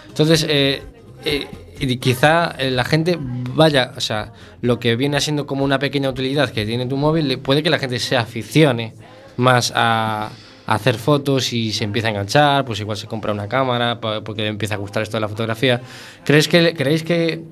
Entonces, 0.08 0.44
eh, 0.48 0.82
eh, 1.24 1.98
quizá 1.98 2.54
eh, 2.58 2.70
la 2.70 2.84
gente 2.84 3.16
vaya, 3.20 3.92
o 3.96 4.00
sea, 4.00 4.32
lo 4.60 4.78
que 4.78 4.94
viene 4.96 5.20
siendo 5.20 5.46
como 5.46 5.64
una 5.64 5.78
pequeña 5.78 6.10
utilidad 6.10 6.50
que 6.50 6.66
tiene 6.66 6.84
tu 6.86 6.96
móvil, 6.96 7.38
puede 7.38 7.62
que 7.62 7.70
la 7.70 7.78
gente 7.78 7.98
se 7.98 8.16
aficione 8.16 8.94
más 9.36 9.72
a, 9.74 10.30
hacer 10.66 10.96
fotos 10.96 11.54
y 11.54 11.72
se 11.72 11.84
empieza 11.84 12.08
a 12.08 12.10
enganchar, 12.10 12.66
pues 12.66 12.78
igual 12.80 12.98
se 12.98 13.06
compra 13.06 13.32
una 13.32 13.48
cámara 13.48 13.98
porque 14.00 14.42
le 14.42 14.48
empieza 14.48 14.74
a 14.74 14.76
gustar 14.76 15.02
esto 15.02 15.16
de 15.16 15.22
la 15.22 15.28
fotografía. 15.28 15.80
¿Crees 16.26 16.46
que, 16.46 16.74
¿Creéis 16.74 17.02
que 17.02 17.42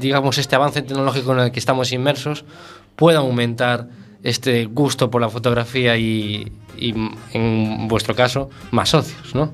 digamos, 0.00 0.38
este 0.38 0.56
avance 0.56 0.80
tecnológico 0.80 1.34
en 1.34 1.40
el 1.40 1.52
que 1.52 1.58
estamos 1.58 1.92
inmersos 1.92 2.46
pueda 2.96 3.18
aumentar 3.18 3.88
este 4.22 4.64
gusto 4.66 5.10
por 5.10 5.20
la 5.20 5.28
fotografía 5.28 5.96
y, 5.96 6.50
y 6.76 6.94
en 7.32 7.88
vuestro 7.88 8.14
caso, 8.14 8.50
más 8.70 8.88
socios, 8.90 9.34
¿no? 9.34 9.52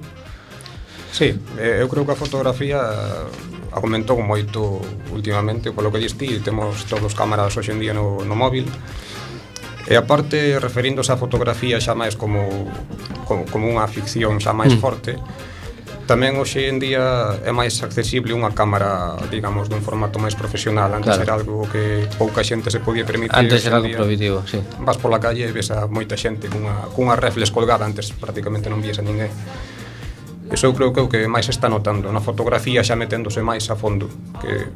Sí, 1.10 1.34
eh, 1.58 1.82
eu 1.82 1.90
creo 1.90 2.06
que 2.06 2.14
a 2.14 2.18
fotografía 2.18 2.78
aumentou 3.74 4.22
moito 4.22 4.78
últimamente, 5.10 5.74
polo 5.74 5.90
que 5.90 5.98
diste, 5.98 6.38
temos 6.38 6.86
todos 6.86 7.18
cámaras 7.18 7.58
hoxe 7.58 7.74
en 7.74 7.82
día 7.82 7.90
no, 7.90 8.22
no 8.22 8.38
móvil, 8.38 8.70
E 9.90 9.98
aparte, 9.98 10.62
referíndose 10.62 11.10
á 11.10 11.18
fotografía 11.18 11.82
xa 11.82 11.98
máis 11.98 12.14
como, 12.14 12.46
como, 13.26 13.42
como 13.50 13.66
unha 13.66 13.90
ficción 13.90 14.38
xa 14.38 14.54
máis 14.54 14.76
mm. 14.76 14.78
forte, 14.78 15.18
Tamén 16.10 16.34
hoxe 16.42 16.66
en 16.66 16.82
día 16.82 17.38
é 17.38 17.54
máis 17.54 17.78
accesible 17.86 18.34
unha 18.34 18.50
cámara, 18.50 19.14
digamos, 19.30 19.70
dun 19.70 19.78
formato 19.78 20.18
máis 20.18 20.34
profesional. 20.34 20.90
Antes 20.90 21.14
claro. 21.14 21.22
era 21.22 21.32
algo 21.38 21.70
que 21.70 22.10
pouca 22.18 22.42
xente 22.42 22.66
se 22.66 22.82
podía 22.82 23.06
permitir. 23.06 23.38
Antes 23.38 23.62
era 23.62 23.78
algo 23.78 23.94
prohibitivo, 23.94 24.42
sí. 24.42 24.58
Vas 24.82 24.98
pola 24.98 25.22
calle 25.22 25.46
e 25.46 25.54
ves 25.54 25.70
a 25.70 25.86
moita 25.86 26.18
xente 26.18 26.50
cunha, 26.50 26.90
cunha 26.98 27.14
reflex 27.14 27.54
colgada, 27.54 27.86
antes 27.86 28.10
prácticamente 28.10 28.66
non 28.66 28.82
vías 28.82 28.98
a 28.98 29.06
ninguén. 29.06 29.30
Eso 30.50 30.66
eu 30.66 30.74
creo 30.74 30.90
que 30.90 30.98
é 30.98 31.04
o 31.06 31.06
que 31.06 31.20
máis 31.30 31.46
está 31.46 31.70
notando, 31.70 32.10
na 32.10 32.18
fotografía 32.18 32.82
xa 32.82 32.98
meténdose 32.98 33.38
máis 33.46 33.70
a 33.70 33.78
fondo, 33.78 34.10
que 34.42 34.66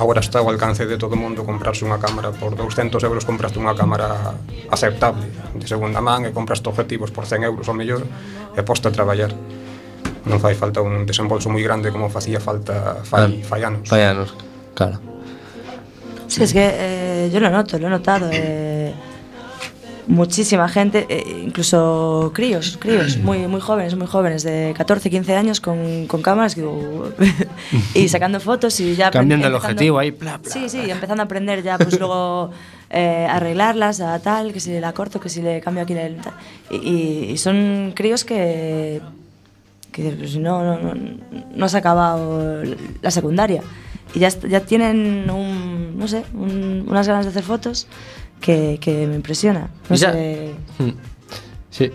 agora 0.00 0.24
está 0.24 0.40
ao 0.40 0.48
alcance 0.48 0.88
de 0.88 0.96
todo 0.96 1.12
o 1.12 1.20
mundo 1.20 1.44
comprarse 1.44 1.84
unha 1.84 2.00
cámara 2.00 2.32
por 2.32 2.56
200 2.56 2.96
euros 3.04 3.28
compraste 3.28 3.60
unha 3.60 3.76
cámara 3.76 4.40
aceptable 4.72 5.28
de 5.52 5.68
segunda 5.68 6.00
man 6.00 6.24
e 6.24 6.32
compraste 6.32 6.72
objetivos 6.72 7.12
por 7.12 7.28
100 7.28 7.44
euros 7.44 7.68
ou 7.68 7.76
mellor 7.76 8.00
e 8.56 8.60
posta 8.64 8.88
a 8.88 8.96
traballar 8.96 9.36
non 10.28 10.38
fai 10.38 10.54
falta 10.54 10.78
un 10.84 11.02
desembolso 11.08 11.48
moi 11.48 11.64
grande 11.64 11.88
como 11.90 12.06
facía 12.12 12.38
falta 12.38 13.00
fai, 13.02 13.40
fai 13.42 13.64
anos 13.64 13.88
Fai 13.88 14.02
anos, 14.04 14.36
claro. 14.76 15.00
Sí, 16.28 16.42
es 16.44 16.52
que 16.52 16.60
eh, 16.68 17.30
yo 17.32 17.40
lo 17.40 17.48
noto, 17.48 17.78
lo 17.80 17.88
he 17.88 17.90
notado. 17.90 18.28
eh, 18.30 18.92
muchísima 20.08 20.68
gente, 20.68 21.04
eh, 21.08 21.42
incluso 21.44 22.32
críos, 22.34 22.78
críos, 22.80 23.16
muy, 23.22 23.46
muy 23.46 23.60
jóvenes, 23.60 23.94
muy 23.94 24.06
jóvenes, 24.06 24.42
de 24.42 24.72
14, 24.76 25.10
15 25.10 25.36
años 25.36 25.60
con, 25.60 26.06
con 26.06 26.22
cámaras 26.22 26.54
digo, 26.54 27.12
y 27.94 28.08
sacando 28.08 28.40
fotos 28.40 28.80
y 28.80 28.94
ya... 28.96 29.10
Cambiando 29.10 29.46
el 29.48 29.54
objetivo 29.54 29.98
ahí, 29.98 30.10
bla, 30.10 30.38
bla, 30.38 30.50
Sí, 30.50 30.68
sí, 30.68 30.90
empezando 30.90 31.22
a 31.22 31.26
aprender 31.26 31.62
ya, 31.62 31.76
pues 31.76 31.98
luego 31.98 32.50
eh, 32.90 33.26
arreglarlas 33.28 34.00
a 34.00 34.18
tal, 34.20 34.52
que 34.52 34.60
si 34.60 34.78
la 34.80 34.92
corto, 34.92 35.20
que 35.20 35.28
si 35.28 35.42
le 35.42 35.60
cambio 35.60 35.82
aquí 35.82 35.92
la... 35.94 36.08
tal. 36.22 36.32
Y, 36.70 36.76
y- 36.76 37.30
y 37.32 37.36
son 37.38 37.92
críos 37.94 38.24
que... 38.24 39.00
que 39.92 40.02
dices, 40.02 40.18
pues, 40.18 40.36
no, 40.36 40.62
no, 40.64 40.78
no, 40.94 40.94
no 41.54 41.64
has 41.64 41.74
acabado 41.74 42.62
la 43.02 43.10
secundaria. 43.10 43.62
Y 44.14 44.20
ya, 44.20 44.28
ya 44.28 44.60
tienen 44.60 45.28
un, 45.30 45.98
no 45.98 46.08
sé, 46.08 46.24
un- 46.34 46.84
unas 46.88 47.06
ganas 47.06 47.24
de 47.26 47.30
hacer 47.30 47.42
fotos 47.42 47.86
que, 48.40 48.78
que 48.80 49.06
me 49.06 49.14
impresiona. 49.16 49.68
No 49.88 49.96
ya- 49.96 50.12
sé. 50.12 50.52
Mm. 50.78 50.90
Sí, 51.70 51.90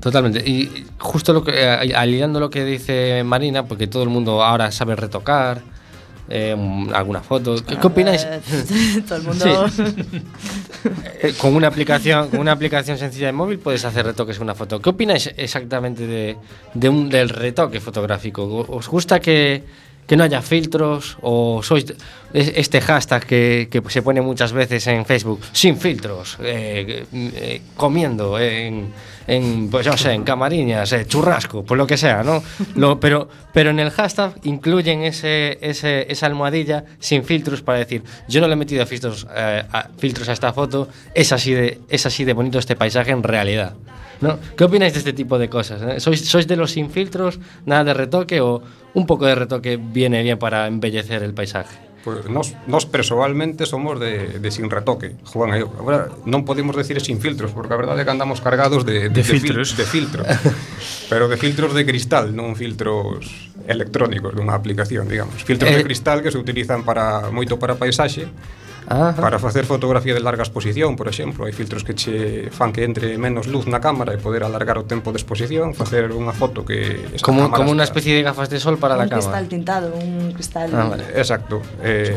totalmente. 0.00 0.40
Y 0.48 0.86
justo 0.98 1.32
lo 1.32 1.44
que, 1.44 1.52
eh, 1.62 1.94
aliando 1.94 2.40
lo 2.40 2.48
que 2.50 2.64
dice 2.64 3.22
Marina, 3.24 3.66
porque 3.66 3.86
todo 3.86 4.02
el 4.02 4.08
mundo 4.08 4.42
ahora 4.42 4.70
sabe 4.72 4.96
retocar 4.96 5.60
eh, 6.28 6.56
alguna 6.94 7.20
foto. 7.20 7.56
¿Qué, 7.66 7.76
qué 7.76 7.86
opináis? 7.86 8.26
Todo 9.08 9.18
el 9.18 9.24
mundo. 9.24 9.66
Eh, 11.22 11.32
con 11.38 11.54
una 11.54 11.68
aplicación, 11.68 12.28
con 12.28 12.40
una 12.40 12.50
aplicación 12.50 12.98
sencilla 12.98 13.26
de 13.26 13.32
móvil 13.32 13.60
puedes 13.60 13.84
hacer 13.84 14.04
retoques 14.04 14.38
en 14.38 14.42
una 14.42 14.56
foto. 14.56 14.82
¿Qué 14.82 14.90
opináis 14.90 15.32
exactamente 15.36 16.08
de, 16.08 16.36
de 16.74 16.88
un, 16.88 17.08
del 17.08 17.28
retoque 17.28 17.78
fotográfico? 17.78 18.66
¿Os 18.68 18.88
gusta 18.88 19.20
que, 19.20 19.62
que 20.06 20.16
no 20.16 20.24
haya 20.24 20.42
filtros 20.42 21.16
o 21.22 21.62
sois 21.62 21.86
este 22.32 22.80
hashtag 22.80 23.26
que, 23.26 23.68
que 23.70 23.82
se 23.88 24.02
pone 24.02 24.20
muchas 24.20 24.52
veces 24.52 24.86
en 24.86 25.04
Facebook 25.04 25.40
sin 25.52 25.76
filtros, 25.76 26.38
eh, 26.40 27.04
eh, 27.12 27.60
comiendo 27.76 28.38
en, 28.38 28.92
en 29.26 29.70
pues 29.70 29.86
yo 29.86 29.96
sé, 29.96 30.12
en 30.12 30.24
camariñas, 30.24 30.92
eh, 30.92 31.06
churrasco, 31.06 31.64
pues 31.64 31.78
lo 31.78 31.86
que 31.86 31.96
sea, 31.96 32.22
¿no? 32.22 32.42
Lo, 32.74 32.98
pero, 33.00 33.28
pero 33.52 33.70
en 33.70 33.78
el 33.78 33.90
hashtag 33.90 34.34
incluyen 34.44 35.02
ese, 35.02 35.58
ese, 35.60 36.10
esa 36.10 36.26
almohadilla 36.26 36.84
sin 36.98 37.24
filtros 37.24 37.62
para 37.62 37.78
decir, 37.78 38.02
yo 38.28 38.40
no 38.40 38.48
le 38.48 38.54
he 38.54 38.56
metido 38.56 38.84
filtros, 38.86 39.26
eh, 39.34 39.62
a, 39.70 39.88
filtros 39.98 40.28
a 40.28 40.32
esta 40.32 40.52
foto, 40.52 40.88
es 41.14 41.32
así, 41.32 41.52
de, 41.52 41.80
es 41.88 42.06
así 42.06 42.24
de 42.24 42.32
bonito 42.32 42.58
este 42.58 42.76
paisaje 42.76 43.12
en 43.12 43.22
realidad. 43.22 43.74
¿no? 44.22 44.38
¿Qué 44.56 44.64
opináis 44.64 44.92
de 44.94 45.00
este 45.00 45.12
tipo 45.12 45.38
de 45.38 45.48
cosas? 45.50 45.82
Eh? 45.82 46.00
¿Sois, 46.00 46.24
¿Sois 46.24 46.46
de 46.46 46.56
los 46.56 46.72
sin 46.72 46.90
filtros? 46.90 47.38
¿Nada 47.66 47.84
de 47.84 47.94
retoque? 47.94 48.40
¿O 48.40 48.62
un 48.94 49.06
poco 49.06 49.26
de 49.26 49.34
retoque 49.34 49.76
viene 49.76 50.22
bien 50.22 50.38
para 50.38 50.66
embellecer 50.66 51.22
el 51.22 51.34
paisaje? 51.34 51.92
Pois 52.02 52.26
nós, 52.26 52.50
nós 52.66 52.82
persoalmente 52.82 53.64
somos 53.64 54.00
de, 54.00 54.42
de 54.42 54.50
sin 54.50 54.66
retoque, 54.66 55.14
Juan 55.22 55.54
e 55.54 55.62
eu. 55.62 55.70
Agora, 55.78 56.10
non 56.26 56.42
podemos 56.42 56.74
decir 56.74 56.98
sin 56.98 57.22
filtros, 57.22 57.54
porque 57.54 57.70
a 57.70 57.78
verdade 57.78 58.02
é 58.02 58.04
que 58.04 58.10
andamos 58.10 58.42
cargados 58.42 58.82
de, 58.82 59.06
de, 59.06 59.14
de, 59.14 59.22
de 59.22 59.22
filtros. 59.22 59.78
De, 59.78 59.86
fil, 59.86 60.10
de 60.10 60.26
filtros. 60.26 60.26
Pero 61.06 61.30
de 61.30 61.38
filtros 61.38 61.70
de 61.70 61.86
cristal, 61.86 62.34
non 62.34 62.58
filtros 62.58 63.54
electrónicos 63.70 64.34
dunha 64.34 64.58
aplicación, 64.58 65.06
digamos. 65.06 65.46
Filtros 65.46 65.70
eh, 65.70 65.78
de 65.78 65.86
cristal 65.86 66.26
que 66.26 66.34
se 66.34 66.42
utilizan 66.42 66.82
para 66.82 67.30
moito 67.30 67.54
para 67.62 67.78
paisaxe, 67.78 68.26
Ajá. 68.92 69.16
para 69.16 69.38
facer 69.38 69.64
fotografía 69.64 70.12
de 70.12 70.20
larga 70.20 70.42
exposición, 70.42 70.96
por 70.96 71.08
exemplo, 71.08 71.48
hai 71.48 71.52
filtros 71.56 71.80
que 71.80 71.96
che 71.96 72.52
fan 72.52 72.76
que 72.76 72.84
entre 72.84 73.16
menos 73.16 73.48
luz 73.48 73.64
na 73.64 73.80
cámara 73.80 74.12
e 74.12 74.20
poder 74.20 74.44
alargar 74.44 74.76
o 74.76 74.84
tempo 74.84 75.10
de 75.10 75.18
exposición, 75.18 75.72
facer 75.72 76.12
unha 76.12 76.36
foto 76.36 76.68
que 76.68 77.00
como 77.24 77.48
como 77.48 77.72
unha 77.72 77.88
especie 77.88 78.12
de 78.12 78.20
gafas 78.20 78.52
de 78.52 78.60
sol 78.60 78.76
para 78.76 79.00
un 79.00 79.02
a 79.02 79.08
cámara. 79.08 79.16
Un 79.16 79.24
cristal 79.24 79.44
tintado, 79.48 79.88
un 79.96 80.32
cristal. 80.36 80.68
Ah, 80.76 80.86
vale. 80.92 81.04
Exacto. 81.16 81.64
Eh, 81.80 82.12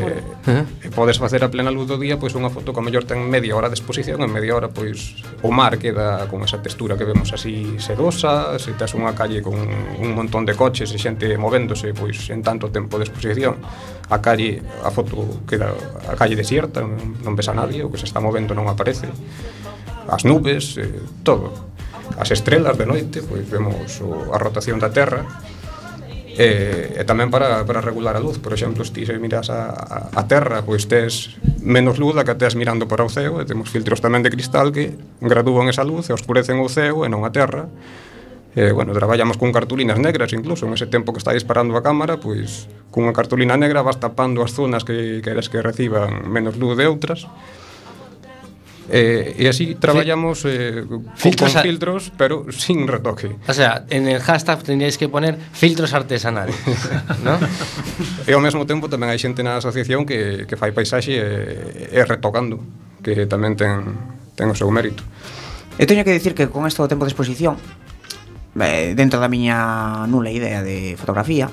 eh, 0.46 0.64
podes 0.92 1.16
facer 1.16 1.40
a 1.40 1.48
plena 1.48 1.72
luz 1.72 1.88
do 1.88 1.96
día 1.96 2.20
pois 2.20 2.36
unha 2.36 2.52
foto 2.52 2.76
que 2.76 2.80
a 2.80 2.84
mellor 2.84 3.08
ten 3.08 3.24
media 3.24 3.56
hora 3.56 3.72
de 3.72 3.76
exposición, 3.80 4.20
en 4.20 4.30
media 4.30 4.52
hora 4.52 4.68
pois 4.68 5.16
o 5.40 5.48
mar 5.48 5.80
queda 5.80 6.28
con 6.28 6.44
esa 6.44 6.60
textura 6.60 7.00
que 7.00 7.08
vemos 7.08 7.32
así 7.32 7.80
sedosa, 7.80 8.60
se 8.60 8.76
tes 8.76 8.92
unha 8.92 9.16
calle 9.16 9.40
con 9.40 9.56
un 9.56 10.10
montón 10.12 10.44
de 10.44 10.52
coches 10.52 10.92
e 10.92 10.98
xente 11.00 11.40
movéndose 11.40 11.96
pois 11.96 12.28
en 12.28 12.44
tanto 12.44 12.68
tempo 12.68 13.00
de 13.00 13.08
exposición, 13.08 13.56
a 14.08 14.18
calle, 14.22 14.62
a 14.86 14.90
foto 14.90 15.42
queda 15.48 15.74
a 16.06 16.14
calle 16.14 16.38
desierta, 16.38 16.82
non 16.82 17.34
ves 17.34 17.50
a 17.50 17.54
nadie, 17.54 17.82
o 17.82 17.90
que 17.90 17.98
se 17.98 18.06
está 18.06 18.22
movendo 18.22 18.54
non 18.54 18.70
aparece. 18.70 19.10
As 20.06 20.22
nubes, 20.22 20.78
eh, 20.78 21.02
todo. 21.26 21.50
As 22.14 22.30
estrelas 22.30 22.78
de 22.78 22.86
noite, 22.86 23.18
pois 23.26 23.42
vemos 23.50 23.98
o, 23.98 24.30
a 24.30 24.38
rotación 24.38 24.78
da 24.78 24.94
Terra, 24.94 25.26
e, 26.36 27.00
e 27.00 27.02
tamén 27.08 27.32
para, 27.32 27.64
para 27.64 27.80
regular 27.80 28.12
a 28.12 28.20
luz 28.20 28.36
por 28.36 28.52
exemplo, 28.52 28.84
ti 28.84 29.08
se 29.08 29.16
miras 29.16 29.48
a, 29.48 29.72
a, 29.72 29.98
a 30.12 30.22
terra 30.28 30.60
pois 30.60 30.84
tes 30.84 31.40
menos 31.64 31.96
luz 31.96 32.12
da 32.12 32.28
que 32.28 32.36
tes 32.36 32.52
mirando 32.60 32.84
para 32.84 33.08
o 33.08 33.10
ceo 33.10 33.40
e 33.40 33.48
temos 33.48 33.72
filtros 33.72 34.04
tamén 34.04 34.20
de 34.20 34.28
cristal 34.28 34.68
que 34.68 34.92
gradúan 35.24 35.72
esa 35.72 35.80
luz 35.80 36.12
e 36.12 36.12
oscurecen 36.12 36.60
o 36.60 36.68
ceo 36.68 37.02
e 37.02 37.08
non 37.08 37.24
a 37.24 37.32
terra 37.32 37.72
Eh, 38.56 38.72
bueno, 38.72 38.94
traballamos 38.94 39.36
con 39.36 39.52
cartulinas 39.52 39.98
negras 39.98 40.32
incluso, 40.32 40.64
en 40.66 40.72
ese 40.72 40.86
tempo 40.86 41.12
que 41.12 41.18
está 41.18 41.32
disparando 41.32 41.76
a 41.76 41.82
cámara, 41.82 42.16
pois 42.16 42.72
cunha 42.88 43.12
cartulina 43.12 43.52
negra 43.60 43.84
vas 43.84 44.00
tapando 44.00 44.40
as 44.40 44.56
zonas 44.56 44.80
que 44.80 45.20
queres 45.20 45.52
que 45.52 45.60
reciban 45.60 46.24
menos 46.32 46.56
luz 46.56 46.72
de 46.72 46.88
outras. 46.88 47.28
Eh, 48.88 49.36
e 49.36 49.44
así 49.44 49.76
traballamos 49.76 50.48
eh, 50.48 50.88
filtros 51.20 51.52
con, 51.52 51.60
con 51.60 51.68
filtros, 51.68 52.02
pero 52.16 52.48
sin 52.48 52.88
retoque. 52.88 53.36
O 53.44 53.52
sea, 53.52 53.84
en 53.92 54.08
el 54.08 54.24
hashtag 54.24 54.64
tendríais 54.64 54.96
que 54.96 55.12
poner 55.12 55.36
filtros 55.52 55.92
artesanales, 55.92 56.56
¿no? 57.26 57.36
e 58.24 58.32
ao 58.32 58.40
mesmo 58.40 58.64
tempo 58.64 58.88
tamén 58.88 59.12
hai 59.12 59.20
xente 59.20 59.44
na 59.44 59.60
asociación 59.60 60.08
que, 60.08 60.48
que 60.48 60.56
fai 60.56 60.72
paisaxe 60.72 61.12
e, 61.12 61.92
e 61.92 62.00
retocando, 62.08 62.56
que 63.04 63.28
tamén 63.28 63.52
ten, 63.52 63.84
ten 64.32 64.48
o 64.48 64.56
seu 64.56 64.72
mérito. 64.72 65.04
Eu 65.76 65.84
teño 65.84 66.08
que 66.08 66.16
dicir 66.16 66.32
que 66.32 66.48
con 66.48 66.64
esto 66.64 66.80
do 66.80 66.88
tempo 66.88 67.04
de 67.04 67.12
exposición 67.12 67.60
eh, 68.60 68.94
dentro 68.96 69.20
da 69.20 69.28
miña 69.28 70.06
nula 70.08 70.32
idea 70.32 70.62
de 70.62 70.96
fotografía, 70.96 71.50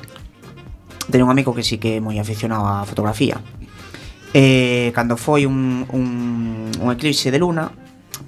teño 1.11 1.25
un 1.25 1.31
amigo 1.31 1.53
que 1.53 1.63
sí 1.63 1.77
que 1.77 1.99
é 1.99 2.03
moi 2.03 2.15
aficionado 2.19 2.63
á 2.63 2.87
fotografía. 2.87 3.39
E 4.33 4.89
cando 4.95 5.13
foi 5.19 5.45
un, 5.45 5.85
un, 5.93 6.71
un 6.73 6.87
eclipse 6.89 7.29
de 7.29 7.37
luna, 7.37 7.69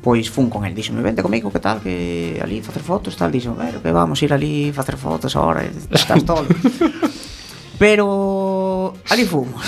pois 0.05 0.29
fun 0.29 0.53
con 0.53 0.65
el, 0.65 0.75
díxome, 0.75 1.01
vente 1.01 1.25
comigo, 1.25 1.49
que 1.49 1.57
tal, 1.57 1.81
que 1.81 2.37
ali 2.37 2.61
facer 2.61 2.83
fotos, 2.83 3.17
tal, 3.17 3.31
Díxome, 3.31 3.65
pero 3.65 3.81
que 3.81 3.91
vamos 3.91 4.21
ir 4.21 4.33
ali 4.33 4.69
facer 4.69 4.97
fotos 5.01 5.35
ahora, 5.35 5.65
estás 5.65 6.21
todo. 6.21 6.45
pero 7.81 8.93
ali 9.09 9.25
fomos. 9.25 9.65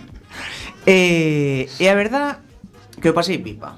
e, 0.86 1.68
e 1.78 1.84
a 1.84 1.94
verdad 1.94 2.40
que 2.96 3.10
eu 3.10 3.14
pasei 3.14 3.36
pipa. 3.42 3.76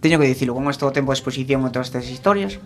Teño 0.00 0.22
que 0.22 0.30
dicilo, 0.30 0.54
con 0.54 0.70
isto 0.70 0.86
tempo 0.94 1.12
de 1.12 1.18
exposición 1.18 1.66
e 1.66 1.74
todas 1.74 1.90
estas 1.90 2.06
historias, 2.06 2.62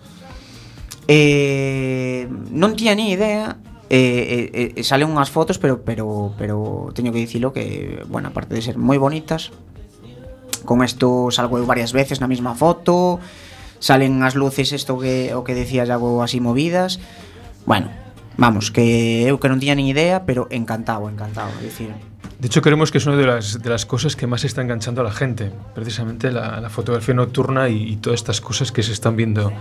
Eh, 1.09 2.29
non 2.51 2.77
tiña 2.77 2.97
ni 2.97 3.13
idea. 3.13 3.61
Eh, 3.93 4.51
eh, 4.53 4.73
eh, 4.81 4.83
salen 4.83 5.13
unhas 5.13 5.29
fotos 5.29 5.61
pero 5.61 5.85
pero 5.85 6.33
pero 6.41 6.89
teño 6.97 7.13
que 7.13 7.21
dicilo 7.21 7.53
que 7.53 8.01
bueno, 8.09 8.33
aparte 8.33 8.57
de 8.57 8.65
ser 8.65 8.81
moi 8.81 8.97
bonitas 8.97 9.53
con 10.65 10.81
isto 10.81 11.29
salgo 11.29 11.61
eu 11.61 11.69
varias 11.69 11.93
veces 11.93 12.19
na 12.19 12.27
mesma 12.27 12.57
foto 12.57 13.21
salen 13.85 14.25
as 14.25 14.33
luces 14.33 14.73
isto 14.73 14.97
que 14.97 15.37
o 15.37 15.45
que 15.45 15.53
decía 15.53 15.85
algo 15.85 16.25
así 16.25 16.41
movidas. 16.41 16.97
Bueno, 17.69 17.93
Vamos, 18.37 18.71
que 18.71 19.23
eu 19.27 19.39
que 19.39 19.47
non 19.47 19.63
tiña 19.63 19.79
nin 19.79 19.87
idea, 19.87 20.27
pero 20.27 20.51
encantado, 20.51 21.07
encantado, 21.07 21.55
é 21.63 21.71
dicir. 21.71 21.95
De 22.45 22.49
hecho, 22.49 22.61
creemos 22.63 22.91
que 22.91 22.99
es 22.99 23.07
una 23.07 23.17
de 23.17 23.25
las, 23.25 23.63
de 23.63 23.71
las 23.71 23.87
cosas 23.87 24.17
que 24.17 24.27
más 24.27 24.45
está 24.45 24.61
enganchando 24.61 25.01
a 25.01 25.05
la 25.05 25.13
gente, 25.13 25.53
precisamente 25.75 26.33
la, 26.33 26.61
la 26.61 26.69
fotografía 26.69 27.15
nocturna 27.15 27.69
y, 27.69 27.95
y, 27.95 27.97
todas 27.97 28.21
estas 28.21 28.41
cosas 28.41 28.73
que 28.73 28.83
se 28.83 28.93
están 28.93 29.17
viendo 29.17 29.53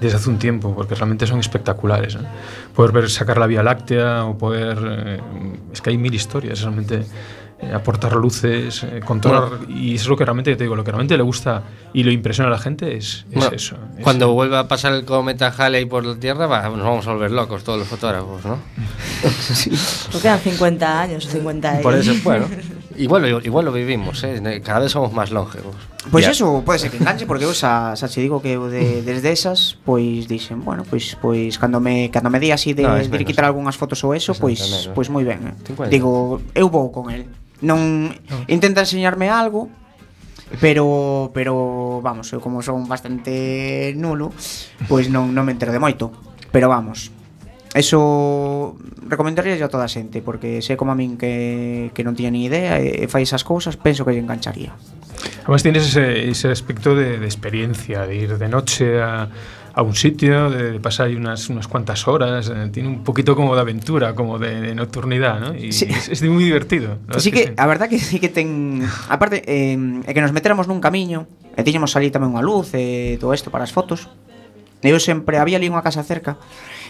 desde 0.00 0.16
hace 0.16 0.30
un 0.30 0.38
tiempo, 0.38 0.74
porque 0.74 0.94
realmente 0.94 1.26
son 1.26 1.40
espectaculares. 1.40 2.16
¿eh? 2.16 2.20
Poder 2.74 2.92
ver 2.92 3.10
sacar 3.10 3.38
la 3.38 3.46
Vía 3.46 3.62
Láctea 3.62 4.24
o 4.24 4.38
poder... 4.38 4.78
Eh, 4.82 5.20
es 5.72 5.82
que 5.82 5.90
hay 5.90 5.98
mil 5.98 6.14
historias, 6.14 6.62
realmente 6.62 7.04
eh, 7.62 7.72
aportar 7.72 8.14
luces, 8.16 8.82
eh, 8.82 9.00
controlar... 9.04 9.60
y 9.68 9.94
eso 9.94 10.02
es 10.04 10.08
lo 10.08 10.16
que 10.16 10.24
realmente, 10.24 10.54
te 10.56 10.64
digo, 10.64 10.74
lo 10.76 10.84
que 10.84 10.90
realmente 10.90 11.16
le 11.16 11.22
gusta 11.22 11.62
y 11.94 12.02
lo 12.02 12.10
impresiona 12.10 12.48
a 12.48 12.52
la 12.52 12.58
gente 12.58 12.96
es, 12.96 13.24
es 13.30 13.34
Bueno, 13.36 13.50
eso. 13.54 13.76
es- 13.96 14.02
Cuando 14.02 14.32
vuelva 14.32 14.58
a 14.60 14.68
pasar 14.68 14.92
el 14.94 15.04
cometa 15.04 15.54
Halley 15.56 15.84
por 15.86 16.04
la 16.04 16.16
Tierra, 16.16 16.46
va, 16.46 16.62
nos 16.68 16.78
vamos 16.84 17.06
a 17.06 17.12
volver 17.12 17.30
locos 17.30 17.62
todos 17.64 17.78
los 17.78 17.88
fotógrafos, 17.88 18.44
¿no? 18.44 18.58
Pues 19.22 20.22
quedan 20.22 20.40
50 20.40 21.00
años, 21.00 21.26
50 21.28 21.80
y... 21.80 21.82
Por 21.82 21.94
eso, 21.94 22.12
bueno, 22.24 22.46
igual, 22.96 23.22
lo- 23.30 23.40
igual 23.40 23.64
lo 23.64 23.72
vivimos, 23.72 24.22
¿eh? 24.24 24.60
cada 24.64 24.80
vez 24.80 24.92
somos 24.92 25.12
más 25.12 25.30
longevos. 25.30 25.74
Pois 26.10 26.24
Ya. 26.24 26.32
eso 26.32 26.62
pode 26.66 26.80
ser 26.80 26.90
que 26.90 26.96
enganche 26.98 27.26
porque 27.30 27.44
eu 27.46 27.54
xa, 27.54 27.94
xa 27.94 28.08
che 28.10 28.18
digo 28.20 28.42
que 28.42 28.58
de, 28.58 29.06
desde 29.06 29.30
esas 29.30 29.78
pois 29.86 30.26
dixen, 30.26 30.58
bueno, 30.66 30.82
pois 30.82 31.14
pois 31.22 31.62
cando 31.62 31.78
me 31.78 32.10
cando 32.10 32.26
me 32.26 32.42
di 32.42 32.50
así 32.50 32.74
de, 32.74 32.82
No, 32.82 32.98
de 32.98 33.22
quitar 33.24 33.46
algunhas 33.46 33.78
fotos 33.78 34.02
ou 34.02 34.10
eso, 34.10 34.34
pois 34.34 34.90
pois 34.98 35.06
moi 35.14 35.22
ben. 35.22 35.46
Eh. 35.46 35.54
50. 35.78 35.94
Digo, 35.94 36.42
eu 36.58 36.66
vou 36.66 36.90
con 36.90 37.06
el. 37.14 37.30
non 37.62 38.10
intenta 38.50 38.82
enseñarme 38.82 39.30
algo, 39.30 39.70
pero 40.60 41.30
pero 41.32 42.02
vamos, 42.02 42.28
eu 42.34 42.42
como 42.42 42.60
son 42.60 42.84
bastante 42.90 43.94
nulo, 43.96 44.34
pois 44.90 45.08
non 45.08 45.32
non 45.32 45.46
me 45.46 45.54
entero 45.54 45.72
de 45.72 45.80
moito, 45.80 46.12
pero 46.50 46.68
vamos. 46.68 47.14
Eso 47.72 48.76
recomendaría 49.08 49.56
a 49.56 49.72
toda 49.72 49.88
a 49.88 49.92
xente 49.92 50.20
Porque 50.20 50.60
sei 50.60 50.76
como 50.76 50.92
a 50.92 50.96
min 50.98 51.16
que, 51.16 51.88
que 51.96 52.04
non 52.04 52.12
tiña 52.12 52.28
ni 52.28 52.44
idea 52.44 52.76
E, 52.76 53.00
e 53.00 53.06
fai 53.08 53.24
esas 53.24 53.48
cousas, 53.48 53.80
penso 53.80 54.04
que 54.04 54.12
lle 54.12 54.20
engancharía 54.20 54.76
Además 55.48 55.64
tienes 55.64 55.88
ese, 55.88 56.28
ese 56.28 56.52
aspecto 56.52 56.92
de, 56.92 57.16
de 57.16 57.24
experiencia 57.24 58.04
De 58.04 58.12
ir 58.12 58.36
de 58.36 58.48
noche 58.52 59.00
a, 59.00 59.32
a 59.74 59.82
un 59.82 59.94
sitio, 59.94 60.52
eh, 60.52 60.72
de 60.72 60.80
pasar 60.80 61.06
ahí 61.06 61.16
unas, 61.16 61.48
unas 61.48 61.66
cuantas 61.66 62.06
horas, 62.06 62.50
eh, 62.54 62.68
tiene 62.72 62.88
un 62.88 63.04
poquito 63.04 63.34
como 63.34 63.54
de 63.54 63.60
aventura, 63.60 64.14
como 64.14 64.38
de, 64.38 64.60
de 64.60 64.74
nocturnidad, 64.74 65.40
¿no? 65.40 65.54
Y 65.54 65.72
sí. 65.72 65.86
es, 65.88 66.08
es 66.08 66.22
muy 66.22 66.44
divertido. 66.44 66.98
Así 67.08 67.30
que, 67.30 67.44
que 67.44 67.48
sí. 67.48 67.54
a 67.56 67.66
verdad 67.66 67.88
que 67.88 67.98
sí 67.98 68.20
que 68.20 68.28
ten... 68.28 68.84
Aparte, 69.08 69.42
eh, 69.46 69.76
é 70.06 70.12
que 70.12 70.20
nos 70.20 70.32
meteramos 70.32 70.68
nun 70.68 70.84
camiño, 70.84 71.24
e 71.56 71.60
tiñamos 71.64 71.92
ali 71.96 72.08
tamén 72.08 72.32
unha 72.32 72.44
luz 72.44 72.72
e 72.72 73.16
eh, 73.16 73.20
todo 73.20 73.32
isto 73.36 73.52
para 73.52 73.64
as 73.64 73.72
fotos. 73.72 74.08
E 74.82 74.88
eu 74.90 74.98
sempre 74.98 75.38
había 75.38 75.60
ali 75.60 75.68
unha 75.68 75.84
casa 75.84 76.02
cerca, 76.02 76.40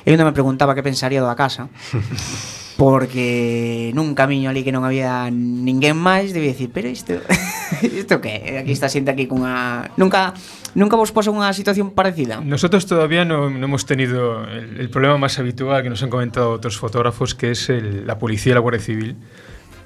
Eu 0.05 0.19
non 0.19 0.27
me 0.27 0.35
preguntaba 0.35 0.75
que 0.75 0.83
pensaría 0.83 1.23
da 1.23 1.39
casa 1.39 1.71
porque 2.81 3.93
nun 3.95 4.17
camiño 4.17 4.51
ali 4.51 4.67
que 4.67 4.75
non 4.75 4.83
había 4.83 5.31
ninguén 5.31 5.95
máis 5.95 6.35
debía 6.35 6.57
dicir, 6.57 6.75
pero 6.75 6.91
isto 6.91 7.15
isto 7.83 8.19
que 8.19 8.59
aquí 8.59 8.73
está 8.73 8.91
xente 8.91 9.13
aquí 9.13 9.31
cunha 9.31 9.93
nunca 9.95 10.35
nunca 10.75 10.97
vos 10.97 11.13
poso 11.13 11.31
unha 11.31 11.53
situación 11.53 11.93
parecida. 11.93 12.41
Nosotros 12.41 12.89
todavía 12.89 13.23
no, 13.23 13.53
no 13.53 13.65
hemos 13.69 13.85
tenido 13.85 14.43
el, 14.49 14.81
el 14.81 14.89
problema 14.91 15.21
máis 15.21 15.37
habitual 15.39 15.85
que 15.85 15.93
nos 15.93 16.03
han 16.03 16.11
comentado 16.11 16.51
outros 16.51 16.81
fotógrafos 16.81 17.37
que 17.37 17.53
es 17.53 17.69
el, 17.69 18.09
la 18.09 18.19
policía 18.19 18.53
e 18.53 18.59
la 18.59 18.65
Guardia 18.65 18.83
Civil. 18.83 19.15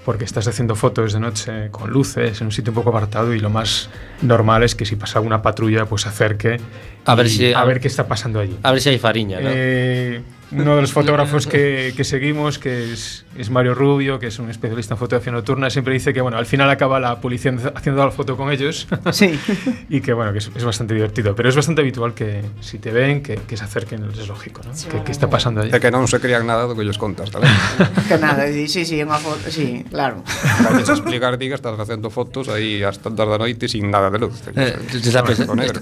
Porque 0.07 0.25
estás 0.25 0.47
haciendo 0.47 0.77
fotos 0.77 1.13
de 1.15 1.19
noche 1.19 1.69
con 1.73 1.91
luces 1.91 2.41
en 2.41 2.47
un 2.47 2.53
sitio 2.53 2.71
un 2.71 2.77
poco 2.77 2.91
apartado 2.91 3.35
y 3.35 3.41
lo 3.41 3.51
más 3.51 3.91
normal 4.23 4.63
es 4.63 4.77
que 4.77 4.87
si 4.87 4.95
pasa 4.95 5.19
una 5.21 5.43
patrulla 5.43 5.85
pues 5.87 6.07
acerque 6.07 6.59
A 7.07 7.17
ver 7.17 7.29
si- 7.29 7.53
a 7.53 7.65
ver 7.65 7.81
qué 7.81 7.89
está 7.89 8.07
pasando 8.07 8.39
allí. 8.39 8.57
A 8.63 8.71
ver 8.71 8.81
si 8.81 8.89
hay 8.91 8.99
fariña, 8.99 9.41
¿no? 9.41 9.49
Eh, 9.53 10.23
Uno 10.53 10.77
de 10.77 10.81
los 10.83 10.93
fotógrafos 10.93 11.47
que, 11.47 11.93
que 11.97 12.05
seguimos, 12.05 12.59
que 12.59 12.93
es, 12.93 13.25
es 13.37 13.51
Mario 13.51 13.75
Rubio, 13.75 14.19
que 14.19 14.29
es 14.29 14.39
un 14.39 14.51
especialista 14.51 14.95
en 14.95 14.99
fotografía 14.99 15.33
nocturna, 15.33 15.71
siempre 15.71 15.95
dice 15.95 16.13
que 16.13 16.21
bueno, 16.21 16.39
al 16.39 16.47
final 16.47 16.71
acaba 16.71 17.01
la 17.01 17.21
policía 17.21 17.55
haciendo 17.75 18.05
la 18.05 18.11
foto 18.11 18.37
con 18.37 18.51
ellos. 18.53 18.87
Sí. 19.13 19.39
y 19.89 20.01
que 20.01 20.13
bueno, 20.13 20.33
que 20.33 20.39
es, 20.39 20.51
es 20.55 20.65
bastante 20.65 20.95
divertido. 20.95 21.35
Pero 21.35 21.49
es 21.49 21.57
bastante 21.57 21.83
habitual 21.83 22.15
que 22.15 22.43
si 22.61 22.79
te 22.79 22.93
ven, 22.93 23.23
que, 23.23 23.37
que 23.37 23.57
se 23.57 23.65
acerquen, 23.65 24.05
es 24.05 24.29
lógico, 24.29 24.63
¿no? 24.65 24.73
Que, 24.91 25.03
que 25.03 25.13
está 25.13 25.29
pasando 25.29 25.63
allí. 25.63 25.71
Que 25.71 25.91
non 25.91 26.07
se 26.11 26.19
crean 26.19 26.47
nada 26.47 26.67
do 26.67 26.75
que 26.75 26.83
ellos 26.83 26.99
contas, 26.99 27.31
tamén. 27.31 27.51
que 28.09 28.17
nada, 28.19 28.47
sí, 28.51 28.67
sí, 28.69 28.97
unha 29.03 29.19
foto, 29.19 29.51
sí, 29.51 29.87
claro. 29.87 30.23
Vais 30.67 30.89
a 30.89 30.95
explicar 30.95 31.39
que 31.39 31.55
estás 31.55 31.77
facendo 31.77 32.11
fotos 32.11 32.49
aí 32.49 32.83
ás 32.83 32.99
tantas 32.99 33.27
da 33.29 33.39
noite 33.39 33.69
sin 33.69 33.91
nada 33.91 34.11
de 34.11 34.19
luz. 34.19 34.43
Eh. 34.55 34.75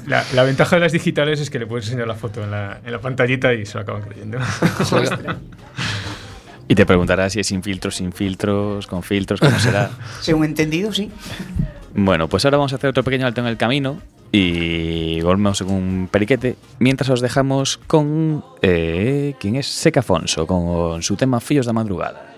La, 0.07 0.25
la 0.33 0.43
ventaja 0.43 0.77
de 0.77 0.81
las 0.81 0.93
digitales 0.93 1.41
es 1.41 1.51
que 1.51 1.59
le 1.59 1.67
puedes 1.67 1.87
enseñar 1.87 2.09
la 2.09 2.15
foto 2.15 2.43
en 2.43 2.51
la, 2.51 2.81
en 2.85 2.93
la 2.93 3.01
pantallita 3.01 3.53
y 3.55 3.67
se 3.67 3.79
lo 3.79 3.83
acaban 3.83 4.03
creyendo. 4.03 4.39
Y 6.67 6.75
te 6.75 6.87
preguntarás 6.87 7.35
si 7.35 7.41
es 7.41 7.47
sin 7.47 7.63
filtros, 7.63 7.97
sin 7.97 8.13
filtros, 8.13 8.87
con 8.87 9.03
filtros, 9.03 9.41
cómo 9.41 9.59
será. 9.59 9.91
Según 10.21 10.47
entendido, 10.47 10.93
sí. 10.93 11.11
Bueno, 11.95 12.29
pues 12.29 12.45
ahora 12.45 12.57
vamos 12.57 12.73
a 12.73 12.77
hacer 12.77 12.91
otro 12.91 13.05
pequeño 13.05 13.27
alto 13.27 13.41
en 13.41 13.47
el 13.47 13.57
camino 13.57 13.99
y 14.33 15.21
volvemos 15.21 15.61
en 15.61 15.71
un 15.71 16.09
periquete. 16.11 16.57
Mientras 16.79 17.11
os 17.11 17.21
dejamos 17.21 17.77
con. 17.87 18.45
Eh, 18.63 19.35
¿Quién 19.39 19.57
es? 19.57 19.67
Seca 19.67 20.01
Afonso, 20.01 20.47
con 20.47 21.03
su 21.03 21.17
tema 21.17 21.39
Fillos 21.41 21.67
da 21.67 21.73
Madrugada. 21.73 22.34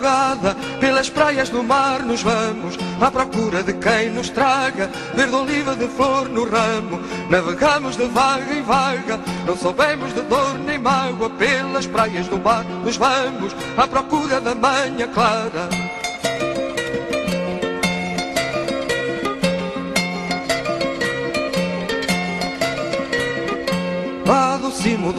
Madrugada, 0.00 0.56
pelas 0.80 1.10
praias 1.10 1.50
do 1.50 1.62
mar 1.62 2.02
nos 2.02 2.22
vamos, 2.22 2.76
à 3.00 3.10
procura 3.10 3.62
de 3.62 3.74
quem 3.74 4.10
nos 4.10 4.30
traga, 4.30 4.90
verde 5.14 5.34
oliva 5.34 5.76
de 5.76 5.86
flor 5.88 6.28
no 6.28 6.44
ramo. 6.44 7.00
Navegamos 7.28 7.96
de 7.96 8.06
vaga 8.06 8.52
em 8.52 8.62
vaga, 8.62 9.20
não 9.46 9.56
soubemos 9.56 10.12
de 10.14 10.22
dor 10.22 10.58
nem 10.64 10.78
mágoa, 10.78 11.30
pelas 11.30 11.86
praias 11.86 12.26
do 12.28 12.38
mar 12.38 12.64
nos 12.64 12.96
vamos, 12.96 13.54
à 13.76 13.86
procura 13.86 14.40
da 14.40 14.54
manhã 14.54 15.06
clara. 15.08 15.89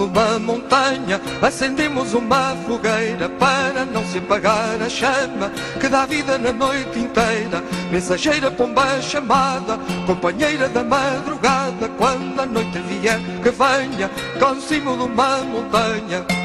Do 0.01 0.07
cimo 0.07 0.07
de 0.07 0.19
uma 0.19 0.39
montanha 0.39 1.21
acendemos 1.41 2.13
uma 2.13 2.55
fogueira 2.65 3.29
para 3.29 3.85
não 3.85 4.03
se 4.05 4.17
apagar 4.17 4.81
a 4.81 4.89
chama 4.89 5.51
que 5.79 5.87
dá 5.87 6.05
vida 6.05 6.37
na 6.37 6.51
noite 6.51 6.99
inteira. 6.99 7.63
Mensageira 7.91 8.49
pomba 8.49 9.01
chamada, 9.01 9.77
companheira 10.05 10.67
da 10.69 10.83
madrugada, 10.83 11.89
quando 11.97 12.39
a 12.39 12.45
noite 12.45 12.79
vier 12.79 13.19
que 13.43 13.51
venha 13.51 14.09
com 14.39 14.59
cimo 14.59 14.95
de 14.97 15.03
uma 15.03 15.37
montanha. 15.39 16.40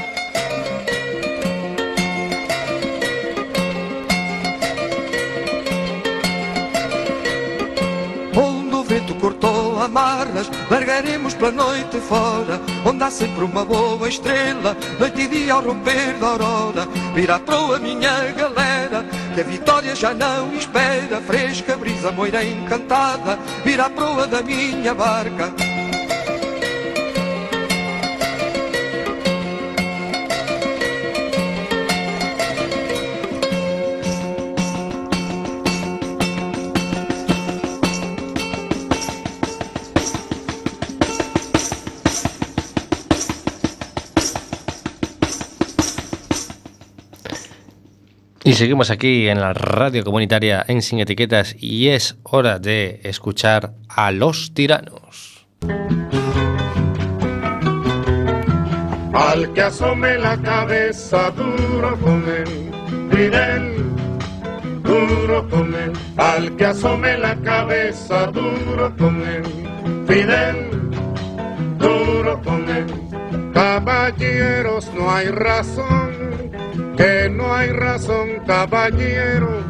Cortou 9.27 9.83
amarras, 9.83 10.49
largaremos 10.71 11.35
pela 11.35 11.51
noite 11.51 11.99
fora, 11.99 12.61
onde 12.85 13.03
há 13.03 13.11
sempre 13.11 13.43
uma 13.43 13.65
boa 13.65 14.09
estrela, 14.09 14.77
noite 15.01 15.23
e 15.23 15.27
dia 15.27 15.55
ao 15.55 15.63
romper 15.63 16.15
da 16.21 16.29
aurora. 16.29 16.87
Virá 17.13 17.41
proa 17.41 17.81
minha 17.81 18.31
galera, 18.31 19.05
que 19.35 19.41
a 19.41 19.45
vitória 19.45 19.97
já 19.97 20.15
não 20.15 20.55
espera, 20.55 21.21
fresca 21.21 21.77
brisa 21.77 22.13
moira 22.13 22.45
encantada, 22.45 23.37
virá 23.65 23.91
proa 23.91 24.29
da 24.29 24.43
minha 24.43 24.95
barca. 24.95 25.76
Seguimos 48.57 48.91
aquí 48.91 49.29
en 49.29 49.39
la 49.39 49.53
radio 49.53 50.03
comunitaria 50.03 50.65
en 50.67 50.81
Sin 50.81 50.99
Etiquetas 50.99 51.55
y 51.59 51.89
es 51.89 52.17
hora 52.23 52.59
de 52.59 53.01
escuchar 53.03 53.75
a 53.87 54.11
los 54.13 54.55
tiranos. 54.55 55.47
Al 59.13 59.53
que 59.53 59.61
asome 59.61 60.17
la 60.17 60.41
cabeza 60.41 61.31
duro 61.33 61.99
con 62.01 62.25
él, 62.29 62.71
Fidel, 63.11 63.85
duro 64.83 65.47
con 65.51 65.75
él. 65.75 65.93
Al 66.17 66.57
que 66.57 66.65
asome 66.65 67.19
la 67.19 67.37
cabeza 67.37 68.27
duro 68.29 68.97
con 68.97 69.21
él, 69.21 69.43
Fidel, 70.07 70.71
duro 71.79 72.41
con 72.43 72.69
él. 72.71 72.87
Caballeros, 73.53 74.91
no 74.95 75.11
hay 75.11 75.29
razón, 75.29 76.26
que 76.97 77.29
no 77.31 77.55
hay 77.55 77.71
razón, 77.71 78.29
caballero. 78.47 79.65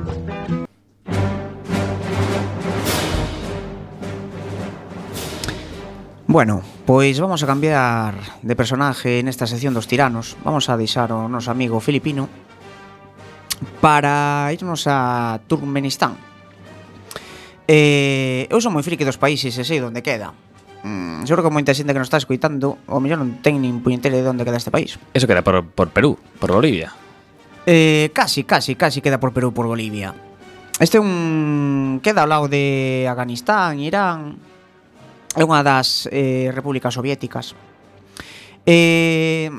Bueno, 6.26 6.62
pois 6.86 7.18
vamos 7.20 7.42
a 7.42 7.46
cambiar 7.46 8.14
de 8.42 8.56
personaje 8.58 9.22
nesta 9.22 9.46
sección 9.46 9.74
dos 9.74 9.86
tiranos. 9.86 10.36
Vamos 10.42 10.66
a 10.68 10.76
deixar 10.76 11.14
o 11.14 11.30
noso 11.30 11.50
amigo 11.54 11.78
filipino 11.78 12.28
Para 13.80 14.50
irnos 14.52 14.84
a 14.90 15.40
Turkmenistán. 15.46 16.18
Eh, 17.70 18.46
Eu 18.50 18.58
son 18.60 18.74
moi 18.74 18.82
friki 18.84 19.06
dos 19.06 19.16
países 19.18 19.54
e 19.54 19.62
sei 19.64 19.78
onde 19.80 20.02
queda. 20.02 20.34
Mm, 20.82 21.24
Seguro 21.30 21.46
que 21.46 21.54
moita 21.54 21.72
xente 21.72 21.94
que 21.94 22.02
nos 22.02 22.10
está 22.10 22.18
escuitando 22.18 22.76
O 22.90 22.98
mellor 22.98 23.22
non 23.22 23.38
ten 23.40 23.62
nin 23.62 23.78
puñetera 23.80 24.18
de 24.18 24.26
onde 24.28 24.42
queda 24.44 24.58
este 24.58 24.74
país. 24.74 24.98
Eso 25.14 25.30
queda 25.30 25.46
por, 25.46 25.62
por 25.62 25.94
Perú, 25.94 26.18
por 26.42 26.50
Bolivia. 26.50 26.90
Eh, 27.66 28.10
casi, 28.14 28.44
casi, 28.44 28.76
casi 28.76 29.02
queda 29.02 29.18
por 29.18 29.32
Perú 29.34 29.50
por 29.50 29.66
Bolivia. 29.66 30.14
Este 30.78 30.98
é 30.98 31.00
un 31.02 31.98
queda 31.98 32.22
ao 32.22 32.30
lado 32.30 32.46
de 32.46 33.02
Afganistán, 33.10 33.82
Irán. 33.82 34.38
É 35.34 35.42
unha 35.42 35.66
das 35.66 36.06
eh, 36.14 36.54
repúblicas 36.54 36.94
soviéticas. 36.94 37.58
Eh, 38.62 39.50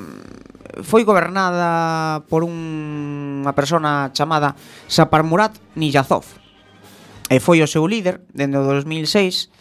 foi 0.88 1.04
gobernada 1.04 2.24
por 2.32 2.48
un, 2.48 3.44
unha 3.44 3.52
persona 3.52 4.08
chamada 4.16 4.56
Saparmurat 4.88 5.60
Niyazov. 5.76 6.24
E 7.28 7.44
foi 7.44 7.60
o 7.60 7.68
seu 7.68 7.84
líder 7.92 8.24
dende 8.32 8.56
o 8.56 8.64
2006 8.64 9.52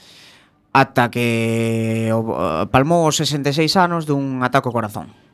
ata 0.70 1.10
que 1.10 2.14
palmou 2.70 3.10
os 3.10 3.18
66 3.18 3.74
anos 3.74 4.06
dun 4.06 4.38
ataque 4.46 4.70
ao 4.70 4.76
corazón. 4.76 5.25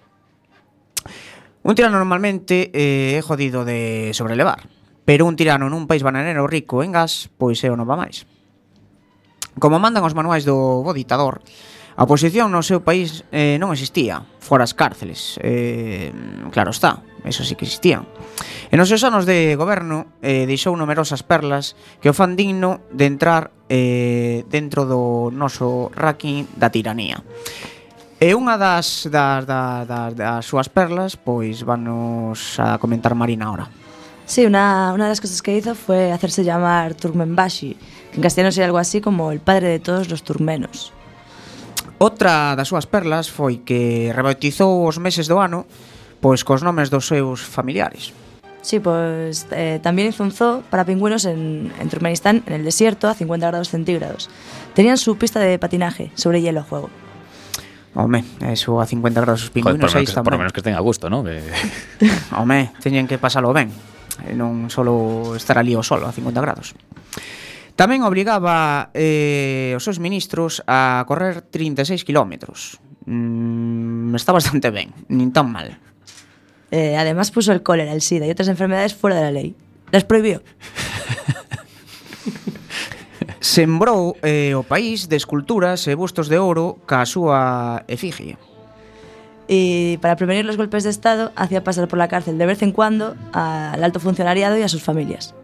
Un 1.63 1.75
tirano 1.79 1.95
normalmente 1.95 2.75
eh, 2.75 3.15
é 3.15 3.23
jodido 3.23 3.63
de 3.63 4.11
sobrelevar, 4.19 4.67
pero 5.07 5.31
un 5.31 5.39
tirano 5.39 5.71
nun 5.71 5.87
país 5.87 6.03
bananero 6.03 6.51
rico 6.51 6.83
en 6.83 6.91
gas, 6.91 7.31
pois 7.39 7.63
é 7.63 7.71
o 7.71 7.79
non 7.79 7.87
va 7.87 7.95
máis. 7.95 8.27
Como 9.63 9.79
mandan 9.79 10.03
os 10.03 10.19
manuais 10.19 10.43
do 10.43 10.83
bo 10.83 10.91
ditador, 10.91 11.39
a 11.95 12.03
oposición 12.03 12.51
no 12.51 12.67
seu 12.67 12.83
país 12.83 13.23
eh, 13.31 13.63
non 13.63 13.71
existía, 13.71 14.27
fora 14.43 14.67
as 14.67 14.75
cárceles. 14.75 15.39
Eh, 15.39 16.11
claro 16.51 16.75
está, 16.75 17.07
eso 17.23 17.47
sí 17.47 17.55
que 17.55 17.69
existían. 17.69 18.11
E 18.73 18.75
nos 18.75 18.91
seus 18.91 19.07
anos 19.07 19.23
de 19.23 19.55
goberno 19.55 20.19
eh, 20.19 20.49
deixou 20.51 20.75
numerosas 20.75 21.23
perlas 21.23 21.79
que 22.03 22.11
o 22.11 22.17
fan 22.17 22.35
digno 22.35 22.83
de 22.91 23.07
entrar 23.07 23.55
eh, 23.71 24.43
dentro 24.51 24.83
do 24.89 25.31
noso 25.31 25.95
ranking 25.95 26.49
da 26.59 26.75
tiranía. 26.75 27.23
E 28.23 28.39
unha 28.39 28.55
das, 28.55 29.11
das, 29.11 29.43
das, 29.43 29.83
das, 29.83 30.15
das 30.15 30.47
súas 30.47 30.71
perlas, 30.71 31.19
pois 31.19 31.67
vanos 31.67 32.55
a 32.63 32.79
comentar 32.79 33.19
Marina 33.19 33.51
ahora. 33.51 33.67
Sí, 34.31 34.47
una, 34.47 34.95
una 34.95 35.11
de 35.11 35.11
las 35.11 35.21
cosas 35.21 35.43
que 35.43 35.59
hizo 35.59 35.75
fue 35.75 36.13
hacerse 36.13 36.47
llamar 36.47 36.95
Turmenbashi, 36.95 37.75
que 37.75 38.17
en 38.17 38.23
castellano 38.23 38.53
sería 38.55 38.67
algo 38.67 38.79
así 38.79 39.01
como 39.01 39.33
el 39.33 39.41
padre 39.41 39.75
de 39.75 39.81
todos 39.83 40.07
los 40.07 40.23
turmenos. 40.23 40.95
Outra 41.99 42.55
das 42.55 42.71
súas 42.71 42.87
perlas 42.87 43.27
foi 43.27 43.67
que 43.67 44.15
rebautizou 44.15 44.87
os 44.87 45.03
meses 45.03 45.27
do 45.27 45.43
ano 45.43 45.67
pois 46.23 46.47
cos 46.47 46.63
nomes 46.63 46.95
dos 46.95 47.11
seus 47.11 47.43
familiares. 47.43 48.15
Sí, 48.63 48.79
pois 48.79 49.51
eh, 49.51 49.83
tamén 49.83 50.15
hizo 50.15 50.23
un 50.23 50.31
zoo 50.31 50.63
para 50.71 50.87
pingüinos 50.87 51.27
en, 51.27 51.75
en 51.75 51.87
Turkmenistán, 51.91 52.47
en 52.47 52.55
el 52.55 52.63
desierto, 52.63 53.11
a 53.11 53.19
50 53.19 53.51
grados 53.51 53.75
centígrados. 53.75 54.31
Tenían 54.79 54.95
su 54.95 55.19
pista 55.19 55.43
de 55.43 55.59
patinaje 55.59 56.15
sobre 56.15 56.39
hielo 56.39 56.63
a 56.63 56.71
juego. 56.71 56.87
Home, 58.03 58.27
eso 58.51 58.83
a 58.83 58.87
50 58.87 59.23
grados 59.23 59.47
os 59.47 59.55
pingüinos 59.55 59.95
aí 59.95 60.03
tamén. 60.11 60.27
Por 60.27 60.35
menos 60.43 60.51
que 60.51 60.59
estén 60.59 60.75
a 60.75 60.83
gusto, 60.83 61.07
¿no? 61.07 61.23
Que... 61.23 61.39
Home, 62.37 62.75
teñen 62.83 63.07
que 63.07 63.23
pasalo 63.23 63.55
ben. 63.55 63.71
Eh, 64.27 64.35
non 64.35 64.67
só 64.67 64.83
estar 65.39 65.55
ali 65.55 65.79
o 65.79 65.87
solo 65.87 66.11
a 66.11 66.13
50 66.13 66.43
grados. 66.43 66.75
Tamén 67.79 68.03
obrigaba 68.03 68.91
eh, 68.93 69.73
os 69.79 69.87
seus 69.87 70.03
ministros 70.03 70.67
a 70.67 71.07
correr 71.07 71.47
36 71.47 72.03
kilómetros. 72.03 72.83
Mm, 73.07 74.19
está 74.19 74.35
bastante 74.35 74.75
ben, 74.75 74.91
nin 75.07 75.31
tan 75.31 75.49
mal. 75.49 75.79
Eh, 76.75 76.99
además 76.99 77.31
puso 77.31 77.55
el 77.55 77.63
cólera, 77.63 77.93
el 77.93 78.03
SIDA 78.03 78.27
y 78.27 78.35
otras 78.35 78.49
enfermedades 78.49 78.99
fuera 78.99 79.17
de 79.17 79.23
la 79.23 79.31
ley. 79.31 79.55
Las 79.95 80.05
prohibió. 80.05 80.43
Sembrou 83.43 84.15
eh, 84.23 84.55
o 84.55 84.63
país 84.63 85.11
de 85.11 85.19
esculturas 85.19 85.83
e 85.91 85.99
bustos 85.99 86.31
de 86.31 86.39
ouro 86.39 86.79
ca 86.87 87.03
súa 87.03 87.83
efigie. 87.91 88.39
Y 89.51 89.99
para 89.99 90.15
prevenir 90.15 90.47
los 90.47 90.55
golpes 90.55 90.87
de 90.87 90.95
Estado, 90.95 91.35
hacía 91.35 91.67
pasar 91.67 91.91
por 91.91 91.99
la 91.99 92.07
cárcel 92.07 92.39
de 92.39 92.47
vez 92.47 92.63
en 92.63 92.71
cuando 92.71 93.19
al 93.35 93.83
alto 93.83 93.99
funcionariado 93.99 94.57
y 94.57 94.63
a 94.63 94.71
sus 94.71 94.87
familias. 94.87 95.35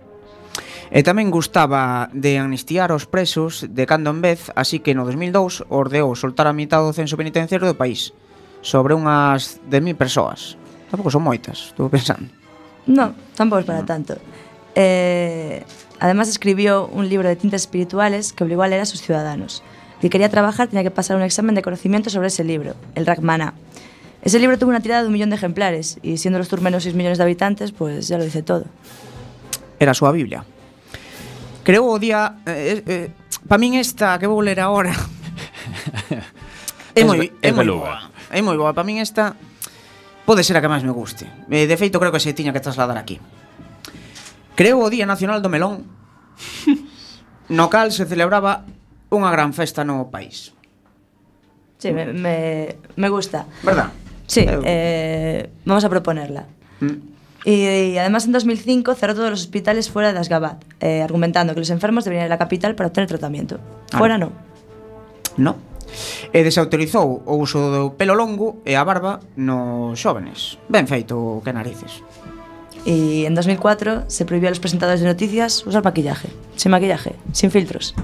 E 0.94 1.02
tamén 1.02 1.34
gustaba 1.34 2.06
de 2.14 2.38
amnistiar 2.38 2.94
os 2.94 3.10
presos 3.10 3.66
de 3.66 3.82
cando 3.84 4.14
en 4.14 4.22
vez, 4.22 4.54
así 4.54 4.78
que 4.78 4.94
no 4.94 5.02
2002 5.02 5.66
ordeou 5.66 6.14
soltar 6.14 6.46
a 6.46 6.54
mitad 6.54 6.80
do 6.80 6.94
censo 6.94 7.18
penitenciario 7.18 7.66
do 7.66 7.76
país, 7.76 8.14
sobre 8.62 8.94
unhas 8.94 9.58
de 9.66 9.82
mil 9.82 9.98
persoas. 9.98 10.54
Tampouco 10.86 11.10
son 11.10 11.26
moitas, 11.26 11.74
estou 11.74 11.90
pensando. 11.90 12.30
Non, 12.86 13.12
tampouco 13.34 13.66
é 13.66 13.68
para 13.68 13.82
no. 13.82 13.90
tanto. 13.90 14.14
Eh, 14.72 15.66
además 16.00 16.28
escribió 16.28 16.86
un 16.86 17.08
libro 17.08 17.28
de 17.28 17.36
tintas 17.36 17.62
espirituales 17.62 18.32
que 18.32 18.44
obligó 18.44 18.62
a 18.62 18.68
leer 18.68 18.82
a 18.82 18.86
sus 18.86 19.02
ciudadanos. 19.02 19.62
Si 20.00 20.08
quería 20.10 20.28
trabajar 20.28 20.68
tenía 20.68 20.84
que 20.84 20.90
pasar 20.90 21.16
un 21.16 21.22
examen 21.22 21.54
de 21.54 21.62
conocimiento 21.62 22.10
sobre 22.10 22.28
ese 22.28 22.44
libro, 22.44 22.74
el 22.94 23.06
Rachmaná. 23.06 23.54
Ese 24.22 24.38
libro 24.38 24.58
tuvo 24.58 24.70
una 24.70 24.80
tirada 24.80 25.02
de 25.02 25.08
un 25.08 25.12
millón 25.12 25.30
de 25.30 25.36
ejemplares 25.36 25.98
y 26.02 26.18
siendo 26.18 26.38
los 26.38 26.48
turmenos 26.48 26.82
6 26.82 26.94
millones 26.94 27.18
de 27.18 27.24
habitantes, 27.24 27.72
pues 27.72 28.08
ya 28.08 28.18
lo 28.18 28.24
dice 28.24 28.42
todo. 28.42 28.64
Era 29.78 29.94
súa 29.94 30.12
Biblia. 30.12 30.44
Creo 31.62 31.86
o 31.86 31.98
día... 31.98 32.36
Eh, 32.46 32.82
eh, 32.86 33.10
pa 33.48 33.56
min 33.56 33.78
esta 33.78 34.18
que 34.18 34.26
vou 34.26 34.42
ler 34.42 34.60
agora... 34.60 34.92
é 36.94 37.00
Es 37.00 37.06
moi, 37.06 37.30
é 37.40 37.48
es 37.48 37.54
moi 37.54 37.64
boa. 37.64 38.10
É 38.28 38.42
moi 38.42 38.56
boa. 38.58 38.74
Pa 38.74 38.82
min 38.82 38.98
esta 38.98 39.38
pode 40.26 40.42
ser 40.42 40.58
a 40.58 40.60
que 40.60 40.68
máis 40.68 40.82
me 40.82 40.92
guste. 40.92 41.24
Eh, 41.48 41.64
de 41.64 41.76
feito, 41.78 41.96
creo 42.02 42.12
que 42.12 42.20
se 42.20 42.34
tiña 42.34 42.52
que 42.52 42.60
trasladar 42.60 42.98
aquí. 42.98 43.22
Creou 44.58 44.82
o 44.82 44.90
Día 44.90 45.06
Nacional 45.06 45.38
do 45.38 45.46
Melón 45.46 45.86
No 47.48 47.70
cal 47.70 47.94
se 47.94 48.04
celebraba 48.10 48.66
unha 49.14 49.30
gran 49.30 49.54
festa 49.54 49.86
no 49.86 50.10
país 50.10 50.50
Sí, 51.78 51.94
me, 51.94 52.10
me, 52.10 52.74
me 52.98 53.08
gusta 53.08 53.46
Verdad? 53.62 53.94
Sí, 54.28 54.44
eh, 54.46 55.48
vamos 55.64 55.84
a 55.84 55.88
proponerla. 55.88 56.44
Mm. 56.80 56.86
Y, 57.44 57.52
y, 57.66 57.98
además 57.98 58.26
en 58.26 58.32
2005 58.32 58.94
cerró 58.94 59.14
todos 59.14 59.30
los 59.30 59.40
hospitales 59.40 59.90
fuera 59.90 60.12
de 60.12 60.18
Asgabat, 60.18 60.62
eh, 60.80 61.02
argumentando 61.02 61.54
que 61.54 61.60
los 61.60 61.70
enfermos 61.70 62.04
deberían 62.04 62.26
ir 62.26 62.32
a 62.32 62.34
la 62.34 62.38
capital 62.38 62.74
para 62.74 62.88
obtener 62.88 63.08
tratamiento. 63.08 63.58
Ah, 63.90 63.98
fuera 63.98 64.18
no. 64.18 64.32
No. 65.38 65.56
E 66.36 66.44
desautorizou 66.44 67.24
o 67.24 67.34
uso 67.40 67.72
do 67.72 67.96
pelo 67.96 68.12
longo 68.12 68.60
e 68.68 68.76
a 68.76 68.84
barba 68.84 69.24
nos 69.40 69.96
xóvenes. 69.96 70.60
Ben 70.68 70.84
feito, 70.84 71.40
que 71.40 71.56
narices. 71.56 72.04
Y 72.84 73.24
en 73.26 73.34
2004 73.34 74.04
se 74.06 74.24
prohibió 74.24 74.48
a 74.48 74.50
los 74.50 74.60
presentadores 74.60 75.00
de 75.00 75.06
noticias 75.06 75.66
usar 75.66 75.84
maquillaje, 75.84 76.28
sin 76.56 76.70
maquillaje, 76.70 77.14
sin 77.32 77.50
filtros. 77.50 77.94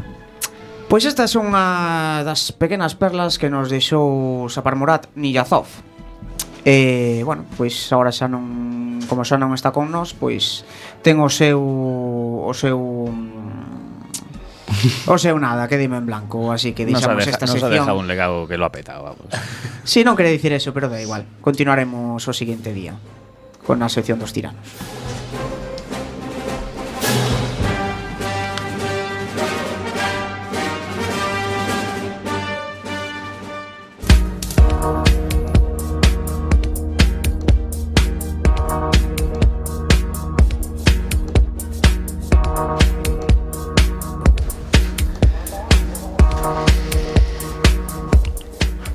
Pois 0.88 1.04
esta 1.08 1.24
é 1.24 1.34
unha 1.40 2.22
das 2.22 2.52
pequenas 2.54 2.94
perlas 2.94 3.40
que 3.40 3.48
nos 3.48 3.72
deixou 3.72 4.46
Sapar 4.52 4.76
Murat 4.76 5.08
Niyazov. 5.16 5.66
E, 6.64 7.24
bueno, 7.24 7.44
pois 7.58 7.74
agora 7.90 8.12
xa 8.12 8.28
non 8.28 9.02
como 9.08 9.24
xa 9.24 9.40
non 9.40 9.56
está 9.56 9.72
con 9.72 9.90
nós, 9.90 10.12
pois 10.12 10.62
ten 11.00 11.18
o 11.18 11.28
seu 11.32 11.58
o 12.44 12.52
seu 12.52 12.78
mm, 13.10 13.64
O 15.06 15.16
seu 15.16 15.38
nada, 15.38 15.68
que 15.68 15.78
dime 15.78 15.96
en 15.96 16.06
blanco, 16.06 16.52
así 16.52 16.72
que 16.72 16.84
deixamos 16.84 17.24
deja, 17.24 17.30
esta 17.30 17.46
nos 17.46 17.52
sección. 17.56 17.70
Nos 17.70 17.78
ha 17.78 17.82
dejado 17.82 17.98
un 17.98 18.08
legado 18.08 18.46
que 18.48 18.56
lo 18.58 18.64
ha 18.64 18.72
petado, 18.72 19.04
vamos. 19.04 19.26
sí, 19.84 20.04
non 20.04 20.16
quere 20.16 20.28
dicir 20.28 20.52
eso, 20.52 20.76
pero 20.76 20.92
da 20.92 21.00
igual. 21.00 21.24
Continuaremos 21.40 22.20
o 22.20 22.32
seguinte 22.36 22.72
día. 22.76 22.92
Con 23.66 23.82
a 23.82 23.88
sección 23.88 24.18
dos 24.18 24.32
tiranos. 24.32 24.60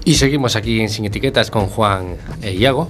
Y 0.05 0.15
seguimos 0.15 0.55
aquí 0.55 0.81
en 0.81 0.89
Sin 0.89 1.05
Etiquetas 1.05 1.51
con 1.51 1.67
Juan 1.67 2.17
e 2.41 2.55
Iago. 2.55 2.89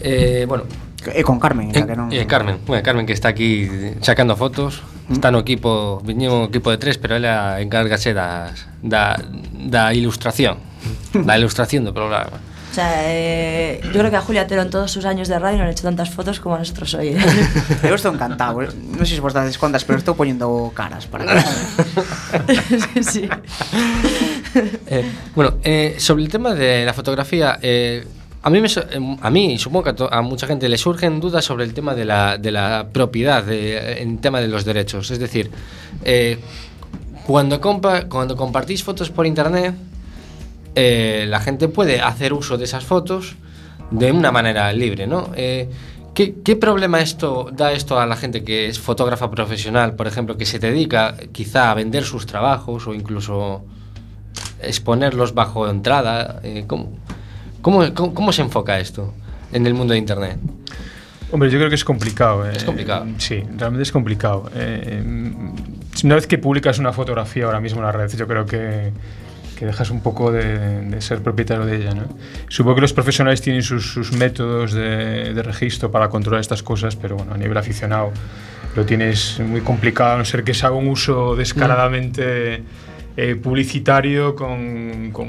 Eh, 0.00 0.46
bueno, 0.48 0.64
E 1.10 1.22
con 1.26 1.42
Carmen, 1.42 1.74
e, 1.74 1.82
que 1.82 1.96
non... 1.98 2.08
E 2.14 2.22
eh, 2.22 2.26
Carmen, 2.30 2.62
bueno, 2.62 2.82
Carmen 2.82 3.04
que 3.06 3.12
está 3.12 3.34
aquí 3.34 3.66
sacando 4.00 4.38
fotos, 4.38 4.86
mm. 5.10 5.18
está 5.18 5.34
no 5.34 5.42
equipo, 5.42 5.98
viñemos 6.06 6.48
equipo 6.48 6.70
de 6.70 6.78
tres, 6.78 6.98
pero 6.98 7.18
ela 7.18 7.58
encárgase 7.58 8.14
das, 8.14 8.70
da, 8.78 9.18
da 9.52 9.90
ilustración, 9.94 10.62
da 11.26 11.34
ilustración 11.34 11.82
do 11.82 11.90
programa. 11.90 12.38
O 12.72 12.74
sea, 12.74 12.88
eh, 13.04 13.82
yo 13.84 14.00
creo 14.00 14.10
que 14.10 14.16
a 14.16 14.22
Julia 14.22 14.46
Tero 14.46 14.62
en 14.62 14.70
todos 14.70 14.90
sus 14.90 15.04
años 15.04 15.28
de 15.28 15.38
radio 15.38 15.58
no 15.58 15.64
han 15.64 15.70
hecho 15.70 15.82
tantas 15.82 16.08
fotos 16.08 16.40
como 16.40 16.54
a 16.54 16.58
nosotros 16.58 16.94
hoy. 16.94 17.08
¿eh? 17.08 17.18
Yo 17.82 17.94
estoy 17.94 18.14
encantado. 18.14 18.62
No 18.62 19.04
sé 19.04 19.14
si 19.14 19.20
vos 19.20 19.34
dades 19.34 19.58
cuentas, 19.58 19.84
pero 19.84 19.98
estoy 19.98 20.14
poniendo 20.14 20.72
caras 20.74 21.06
para 21.06 21.26
que... 21.26 22.56
sí, 22.56 23.02
sí. 23.02 23.28
Eh, 24.86 25.04
bueno, 25.34 25.58
eh, 25.62 25.96
sobre 25.98 26.22
el 26.24 26.30
tema 26.30 26.54
de 26.54 26.86
la 26.86 26.94
fotografía, 26.94 27.58
eh, 27.60 28.06
a 28.42 28.50
mí, 28.50 28.60
me, 28.60 28.68
eh, 28.68 29.16
a 29.20 29.30
mí 29.30 29.58
supongo 29.58 29.94
que 29.94 30.04
a, 30.10 30.22
mucha 30.22 30.46
gente 30.46 30.68
le 30.68 30.76
surgen 30.78 31.20
dudas 31.20 31.44
sobre 31.44 31.64
el 31.64 31.74
tema 31.74 31.94
de 31.94 32.04
la, 32.04 32.38
de 32.38 32.50
la 32.50 32.88
propiedad, 32.92 33.44
de, 33.44 34.02
en 34.02 34.18
tema 34.18 34.40
de 34.40 34.48
los 34.48 34.64
derechos. 34.64 35.10
Es 35.10 35.18
decir, 35.18 35.50
eh, 36.04 36.38
cuando, 37.26 37.60
compa- 37.60 38.08
cuando 38.08 38.36
compartís 38.36 38.82
fotos 38.82 39.10
por 39.10 39.26
internet, 39.26 39.74
eh, 40.74 41.26
la 41.28 41.40
gente 41.40 41.68
puede 41.68 42.00
hacer 42.00 42.32
uso 42.32 42.58
de 42.58 42.64
esas 42.64 42.84
fotos 42.84 43.36
de 43.90 44.10
una 44.10 44.32
manera 44.32 44.72
libre, 44.72 45.06
¿no? 45.06 45.30
Eh, 45.36 45.68
¿qué, 46.14 46.34
qué 46.42 46.56
problema 46.56 47.00
esto 47.00 47.50
da 47.52 47.72
esto 47.72 48.00
a 48.00 48.06
la 48.06 48.16
gente 48.16 48.42
que 48.42 48.66
es 48.68 48.78
fotógrafa 48.78 49.30
profesional, 49.30 49.94
por 49.94 50.06
ejemplo, 50.06 50.36
que 50.36 50.46
se 50.46 50.58
dedica 50.58 51.14
quizá 51.30 51.70
a 51.70 51.74
vender 51.74 52.04
sus 52.04 52.24
trabajos 52.26 52.86
o 52.86 52.94
incluso 52.94 53.64
exponerlos 54.62 55.34
bajo 55.34 55.68
entrada? 55.68 56.40
¿cómo, 56.66 56.90
cómo, 57.62 57.94
cómo- 57.94 58.12
cómo 58.14 58.32
se 58.32 58.42
enfoca 58.42 58.78
esto 58.78 59.14
en 59.52 59.66
el 59.66 59.72
mundo 59.74 59.92
de 59.94 59.98
Internet? 59.98 60.36
Hombre, 61.30 61.48
yo 61.50 61.56
creo 61.58 61.70
que 61.70 61.76
es 61.76 61.84
complicado. 61.84 62.46
Es 62.46 62.62
eh, 62.62 62.66
complicado. 62.66 63.06
Sí, 63.16 63.42
realmente 63.56 63.82
es 63.84 63.90
complicado. 63.92 64.50
Eh, 64.54 65.02
una 66.04 66.14
vez 66.14 66.26
que 66.26 66.36
publicas 66.36 66.78
una 66.78 66.92
fotografía 66.92 67.46
ahora 67.46 67.60
mismo 67.60 67.80
en 67.80 67.86
la 67.86 67.92
red, 67.92 68.10
yo 68.14 68.26
creo 68.28 68.44
que, 68.44 68.92
que 69.58 69.64
dejas 69.64 69.90
un 69.90 70.00
poco 70.02 70.30
de, 70.30 70.82
de 70.82 71.00
ser 71.00 71.22
propietario 71.22 71.64
de 71.64 71.76
ella. 71.76 71.94
¿no? 71.94 72.02
Supongo 72.48 72.74
que 72.76 72.80
los 72.82 72.92
profesionales 72.92 73.40
tienen 73.40 73.62
sus, 73.62 73.92
sus 73.92 74.12
métodos 74.12 74.72
de, 74.72 75.32
de 75.32 75.42
registro 75.42 75.90
para 75.90 76.10
controlar 76.10 76.40
estas 76.42 76.62
cosas, 76.62 76.96
pero 76.96 77.16
bueno, 77.16 77.32
a 77.32 77.38
nivel 77.38 77.56
aficionado 77.56 78.12
lo 78.76 78.84
tienes 78.84 79.38
muy 79.40 79.60
complicado, 79.62 80.14
a 80.14 80.18
no 80.18 80.24
ser 80.26 80.44
que 80.44 80.52
se 80.54 80.66
haga 80.66 80.74
un 80.76 80.88
uso 80.88 81.34
descaradamente 81.36 82.62
eh, 83.16 83.36
publicitario 83.36 84.34
con, 84.34 85.10
con 85.12 85.28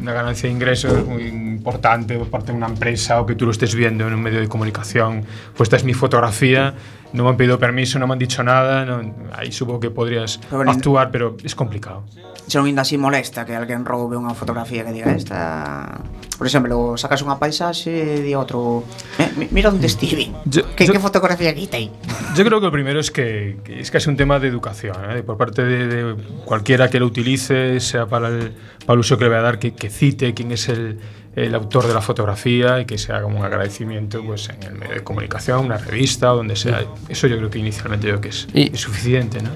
una 0.00 0.12
ganancia 0.12 0.48
de 0.48 0.54
ingresos 0.54 1.06
moi 1.06 1.24
importante 1.24 2.16
por 2.16 2.28
parte 2.28 2.52
de 2.52 2.56
unha 2.56 2.68
empresa 2.68 3.20
o 3.20 3.28
que 3.28 3.36
tú 3.36 3.44
lo 3.44 3.52
estés 3.52 3.76
viendo 3.76 4.08
en 4.08 4.16
un 4.16 4.22
medio 4.22 4.40
de 4.40 4.48
comunicación, 4.48 5.24
pues 5.56 5.68
esta 5.68 5.76
es 5.76 5.84
mi 5.84 5.92
fotografía, 5.92 6.74
no 7.12 7.24
me 7.24 7.30
han 7.30 7.36
pedido 7.36 7.58
permiso, 7.58 7.98
no 7.98 8.06
me 8.06 8.14
han 8.14 8.18
dicho 8.18 8.42
nada, 8.42 8.84
no, 8.84 9.00
ahí 9.32 9.52
supongo 9.52 9.80
que 9.80 9.90
podrías 9.90 10.40
pero 10.48 10.70
actuar, 10.70 11.10
pero 11.10 11.36
es 11.42 11.54
complicado. 11.54 12.04
Se 12.50 12.58
non 12.58 12.66
ainda 12.66 12.82
así 12.82 12.98
molesta 12.98 13.46
que 13.46 13.54
alguén 13.54 13.86
roube 13.86 14.18
unha 14.18 14.34
fotografía 14.34 14.82
que 14.82 14.90
diga 14.90 15.14
esta... 15.14 16.02
Por 16.34 16.50
exemplo, 16.50 16.98
sacas 16.98 17.22
unha 17.22 17.38
paisaxe 17.38 17.94
e 17.94 18.26
di 18.26 18.34
outro... 18.34 18.82
Eh, 19.22 19.46
mira 19.54 19.70
onde 19.70 19.86
mm. 19.86 19.92
estive, 19.92 20.26
que, 20.74 20.82
yo, 20.82 20.90
que 20.90 20.98
fotografía 20.98 21.54
quitei. 21.54 21.94
Yo 22.34 22.42
creo 22.42 22.58
que 22.58 22.66
o 22.66 22.74
primeiro 22.74 22.98
es 22.98 23.14
que, 23.14 23.62
que 23.62 23.78
es 23.78 23.94
casi 23.94 24.10
un 24.10 24.18
tema 24.18 24.42
de 24.42 24.50
educación, 24.50 24.98
¿eh? 25.14 25.22
por 25.22 25.38
parte 25.38 25.62
de, 25.62 25.86
de 25.86 26.02
cualquiera 26.42 26.90
que 26.90 26.98
lo 26.98 27.06
utilice, 27.06 27.78
sea 27.78 28.10
para 28.10 28.34
el, 28.34 28.50
para 28.82 28.98
el 28.98 29.00
uso 29.06 29.14
que 29.14 29.30
le 29.30 29.30
vaya 29.30 29.46
a 29.46 29.54
dar, 29.54 29.58
que, 29.62 29.70
que 29.78 29.86
cite 29.86 30.34
quién 30.34 30.50
es 30.50 30.66
el, 30.66 30.98
el 31.36 31.54
autor 31.54 31.86
de 31.86 31.94
la 31.94 32.00
fotografía 32.00 32.80
y 32.80 32.86
que 32.86 32.98
se 32.98 33.12
haga 33.12 33.26
un 33.26 33.36
agradecimiento 33.44 34.22
pues, 34.24 34.48
en 34.48 34.62
el 34.64 34.74
medio 34.74 34.94
de 34.94 35.04
comunicación, 35.04 35.64
una 35.66 35.76
revista, 35.78 36.28
donde 36.28 36.56
sea. 36.56 36.84
Eso 37.08 37.26
yo 37.28 37.36
creo 37.36 37.50
que 37.50 37.58
inicialmente 37.58 38.06
yo 38.08 38.14
creo 38.14 38.20
que 38.20 38.28
es, 38.30 38.48
Y- 38.52 38.74
es 38.74 38.80
suficiente, 38.80 39.40
¿no? 39.42 39.50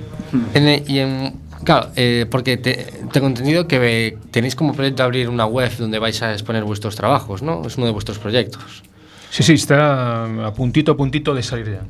En 0.54 0.66
el- 0.68 0.88
y 0.90 0.98
en, 1.00 1.34
claro, 1.64 1.88
eh, 1.96 2.26
porque 2.30 2.56
te- 2.58 2.86
tengo 3.12 3.26
entendido 3.26 3.66
que 3.66 4.16
tenéis 4.30 4.54
como 4.54 4.72
proyecto 4.74 5.02
abrir 5.02 5.28
una 5.28 5.46
web 5.46 5.70
donde 5.76 5.98
vais 5.98 6.22
a 6.22 6.32
exponer 6.32 6.62
vuestros 6.64 6.94
trabajos, 6.94 7.42
¿no? 7.42 7.66
Es 7.66 7.76
uno 7.76 7.86
de 7.86 7.92
vuestros 7.92 8.18
proyectos. 8.18 8.82
Sí, 9.30 9.42
sí, 9.42 9.54
está 9.54 10.46
a 10.46 10.54
puntito 10.54 10.92
a 10.92 10.96
puntito 10.96 11.34
de 11.34 11.42
salir 11.42 11.72
ya. 11.72 11.80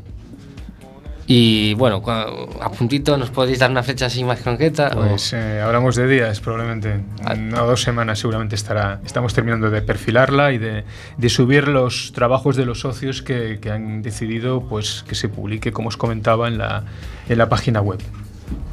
Y 1.27 1.75
bueno, 1.75 2.03
a 2.07 2.71
puntito, 2.71 3.17
¿nos 3.17 3.31
podéis 3.31 3.59
dar 3.59 3.71
una 3.71 3.83
fecha 3.83 4.07
así 4.07 4.25
más 4.25 4.41
concreta? 4.41 4.91
Pues 4.91 5.33
eh, 5.33 5.61
hablamos 5.61 5.97
de 5.97 6.07
días, 6.07 6.41
probablemente. 6.41 7.01
Una 7.23 7.63
o 7.63 7.67
dos 7.67 7.83
semanas 7.83 8.19
seguramente 8.19 8.55
estará. 8.55 9.01
Estamos 9.07 9.33
terminando 9.33 9.71
de 9.71 9.81
perfilarla 9.81 10.53
y 10.53 10.59
de, 10.59 10.85
de 11.17 11.29
subir 11.31 11.69
los 11.69 12.13
trabajos 12.13 12.57
de 12.57 12.67
los 12.67 12.81
socios 12.81 13.23
que, 13.23 13.59
que 13.61 13.71
han 13.71 14.03
decidido 14.03 14.63
pues, 14.69 15.05
que 15.09 15.15
se 15.15 15.29
publique, 15.29 15.73
como 15.73 15.89
os 15.89 15.97
comentaba, 15.97 16.49
en 16.49 16.59
la, 16.59 16.85
en 17.29 17.39
la 17.39 17.49
página 17.49 17.81
web. 17.81 18.01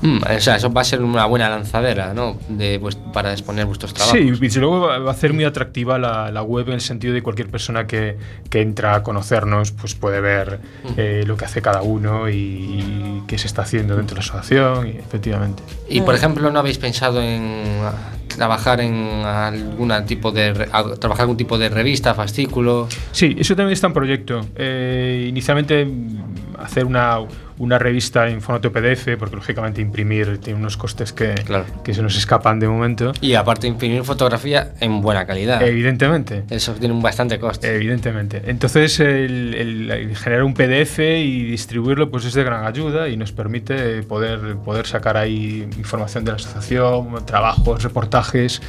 Mm, 0.01 0.17
o 0.36 0.39
sea, 0.39 0.55
eso 0.55 0.72
va 0.74 0.82
a 0.82 0.84
ser 0.84 1.01
una 1.03 1.26
buena 1.28 1.47
lanzadera, 1.49 2.13
¿no? 2.13 2.38
De, 2.49 2.82
vues- 2.82 2.97
para 3.13 3.32
exponer 3.32 3.65
vuestros 3.67 3.93
trabajos. 3.93 4.17
Sí, 4.19 4.45
y 4.45 4.59
luego 4.59 4.82
va 4.82 4.95
a 4.95 5.11
hacer 5.11 5.32
muy 5.34 5.43
atractiva 5.43 5.99
la, 5.99 6.32
la 6.32 6.41
web 6.41 6.67
en 6.69 6.74
el 6.76 6.82
sentido 6.82 7.13
de 7.13 7.22
cualquier 7.22 7.49
persona 7.49 7.86
que, 7.86 8.17
que 8.49 8.61
entra 8.61 8.95
a 8.95 9.03
conocernos 9.03 9.72
pues 9.72 9.93
puede 9.93 10.19
ver 10.19 10.59
eh, 10.97 11.24
lo 11.28 11.38
que 11.38 11.45
hace 11.45 11.61
cada 11.61 11.84
uno 11.84 12.30
y, 12.30 12.34
y 12.36 13.24
qué 13.28 13.38
se 13.38 13.45
está 13.47 13.61
haciendo 13.61 13.95
dentro 13.95 14.15
de 14.15 14.22
la 14.22 14.26
asociación, 14.26 14.88
y 14.88 14.91
efectivamente. 14.97 15.61
Y 15.88 16.01
por 16.01 16.15
ejemplo, 16.15 16.49
¿no 16.51 16.59
habéis 16.59 16.80
pensado 16.80 17.22
en 17.22 17.63
ah, 17.84 17.93
trabajar 18.36 18.82
en 18.82 18.95
algún 19.24 19.93
tipo 20.07 20.32
de 20.32 20.53
trabajar 20.99 21.22
algún 21.22 21.38
tipo 21.38 21.57
de 21.59 21.69
revista, 21.69 22.13
fascículo? 22.15 22.88
Sí, 23.11 23.36
eso 23.38 23.55
también 23.55 23.74
está 23.74 23.88
en 23.88 23.93
proyecto. 23.93 24.41
Eh, 24.55 25.28
inicialmente 25.30 25.86
mm, 25.86 26.55
hacer 26.59 26.86
una, 26.86 27.19
una 27.62 27.78
revista 27.78 28.28
en 28.28 28.41
formato 28.41 28.72
PDF, 28.72 29.18
porque 29.20 29.36
lógicamente 29.36 29.82
imprimir 29.82 30.39
tiene 30.39 30.59
unos 30.59 30.78
costes 30.78 31.14
que, 31.14 31.36
que 31.84 31.93
se 31.93 32.01
nos 32.01 32.18
escapan 32.18 32.59
de 32.59 32.68
momento. 32.68 33.12
Y 33.22 33.36
aparte 33.36 33.68
imprimir 33.68 34.03
fotografía 34.03 34.74
en 34.80 34.99
buena 35.01 35.26
calidad. 35.28 35.62
Evidentemente. 35.62 36.43
Eso 36.49 36.74
tiene 36.74 36.93
un 36.93 37.01
bastante 37.03 37.39
coste. 37.39 37.76
Evidentemente. 37.76 38.41
Entonces, 38.47 38.99
el, 38.99 39.53
el- 39.53 39.91
el 39.91 40.16
generar 40.18 40.43
un 40.43 40.53
PDF 40.55 40.99
y 40.99 41.43
distribuirlo 41.43 42.09
pues 42.09 42.26
es 42.26 42.34
de 42.34 42.43
gran 42.43 42.66
ayuda 42.66 43.07
y 43.09 43.16
nos 43.18 43.32
permite 43.32 44.01
poder, 44.03 44.55
poder 44.66 44.88
sacar 44.88 45.18
ahí 45.18 45.68
información 45.78 46.26
de 46.26 46.32
la 46.32 46.38
asociación, 46.38 47.26
trabajos, 47.26 47.84
reportajes, 47.84 48.62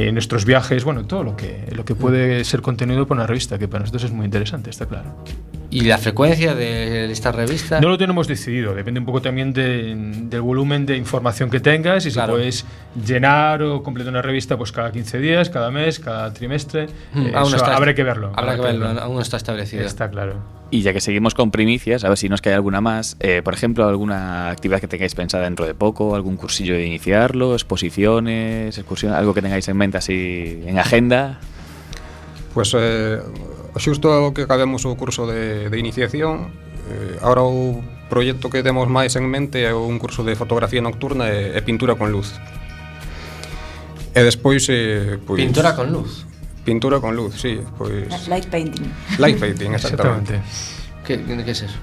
eh, 0.00 0.12
nuestros 0.12 0.44
viajes, 0.44 0.84
bueno, 0.84 1.04
todo 1.06 1.24
lo 1.24 1.36
que, 1.36 1.64
lo 1.74 1.84
que 1.84 1.94
puede 1.94 2.44
ser 2.44 2.60
contenido 2.62 3.06
por 3.06 3.16
una 3.16 3.26
revista, 3.26 3.58
que 3.58 3.66
para 3.68 3.80
nosotros 3.80 4.04
es 4.04 4.12
muy 4.12 4.24
interesante, 4.26 4.70
está 4.70 4.86
claro. 4.86 5.14
¿Y 5.70 5.82
la 5.82 5.98
frecuencia 5.98 6.54
de 6.54 7.10
esta 7.12 7.30
revista? 7.30 7.78
No 7.80 7.88
lo 7.90 7.98
tenemos 7.98 8.26
decidido, 8.26 8.74
depende 8.74 9.00
un 9.00 9.06
poco 9.06 9.20
también 9.20 9.52
de- 9.52 9.94
del 10.30 10.40
volumen 10.40 10.86
de 10.86 10.96
información 10.96 11.50
que 11.50 11.60
tengas 11.60 12.06
y 12.06 12.10
si 12.10 12.18
puedes 12.20 12.64
llenar 13.06 13.62
o 13.62 13.82
completar 13.82 14.10
una 14.12 14.22
revista 14.22 14.56
pues 14.56 14.72
cada 14.72 14.90
15 14.92 15.18
días, 15.18 15.50
cada 15.50 15.70
mes, 15.70 15.98
cada 15.98 16.32
trimestre. 16.32 16.86
Mm, 17.12 17.26
Eh, 17.26 17.32
aún 17.34 17.48
eso 17.48 17.56
está- 17.56 17.76
habrá 17.76 17.94
que 17.94 18.02
verlo. 18.04 18.32
Habrá 18.34 18.54
que 18.56 18.62
verlo, 18.62 18.88
aún 18.88 19.16
no 19.16 19.20
está 19.20 19.36
establecido. 19.36 19.84
Está 19.84 20.08
claro. 20.10 20.36
Y 20.70 20.82
ya 20.82 20.92
que 20.92 21.00
seguimos 21.00 21.34
con 21.34 21.50
primicias, 21.50 22.04
a 22.04 22.08
ver 22.10 22.18
si 22.18 22.28
nos 22.28 22.42
cae 22.42 22.52
alguna 22.52 22.80
más. 22.82 23.16
eh, 23.20 23.40
por 23.42 23.54
ejemplo, 23.54 23.88
alguna 23.88 24.50
actividad 24.50 24.80
que 24.80 24.88
tengáis 24.88 25.14
pensada 25.14 25.44
dentro 25.44 25.64
de 25.66 25.74
poco, 25.74 26.14
algún 26.14 26.36
cursillo 26.36 26.74
de 26.74 26.84
iniciarlo, 26.84 27.54
exposiciones, 27.54 28.76
excursiones, 28.76 29.16
algo 29.18 29.32
que 29.32 29.40
tengáis 29.40 29.66
en 29.68 29.76
mente 29.78 29.87
momento 29.88 29.98
así 29.98 30.60
en 30.66 30.78
agenda? 30.78 31.40
Pues, 32.52 32.74
eh, 32.76 33.20
xusto 33.76 34.34
que 34.34 34.42
acabemos 34.42 34.84
o 34.84 34.96
curso 34.96 35.26
de, 35.26 35.70
de 35.70 35.78
iniciación 35.78 36.50
eh, 36.90 37.18
Ahora 37.22 37.42
o 37.42 37.80
proxecto 38.10 38.50
que 38.50 38.64
temos 38.64 38.88
máis 38.88 39.14
en 39.14 39.28
mente 39.28 39.62
é 39.64 39.72
un 39.72 40.00
curso 40.00 40.24
de 40.24 40.34
fotografía 40.34 40.80
nocturna 40.82 41.30
e, 41.30 41.54
e 41.54 41.60
pintura 41.62 41.94
con 41.94 42.10
luz 42.10 42.34
E 44.16 44.20
despois 44.24 44.66
eh, 44.72 45.20
pois, 45.22 45.38
Pintura 45.38 45.76
con 45.76 45.92
luz? 45.92 46.26
Pintura 46.64 46.98
con 46.98 47.14
luz, 47.14 47.38
sí 47.38 47.60
pois... 47.78 48.08
Light 48.26 48.48
painting 48.50 48.88
Light 49.22 49.38
painting, 49.38 49.72
exactamente, 49.76 50.42
exactamente. 50.42 51.06
Que, 51.06 51.44
que 51.44 51.52
es 51.52 51.62
eso? 51.62 51.78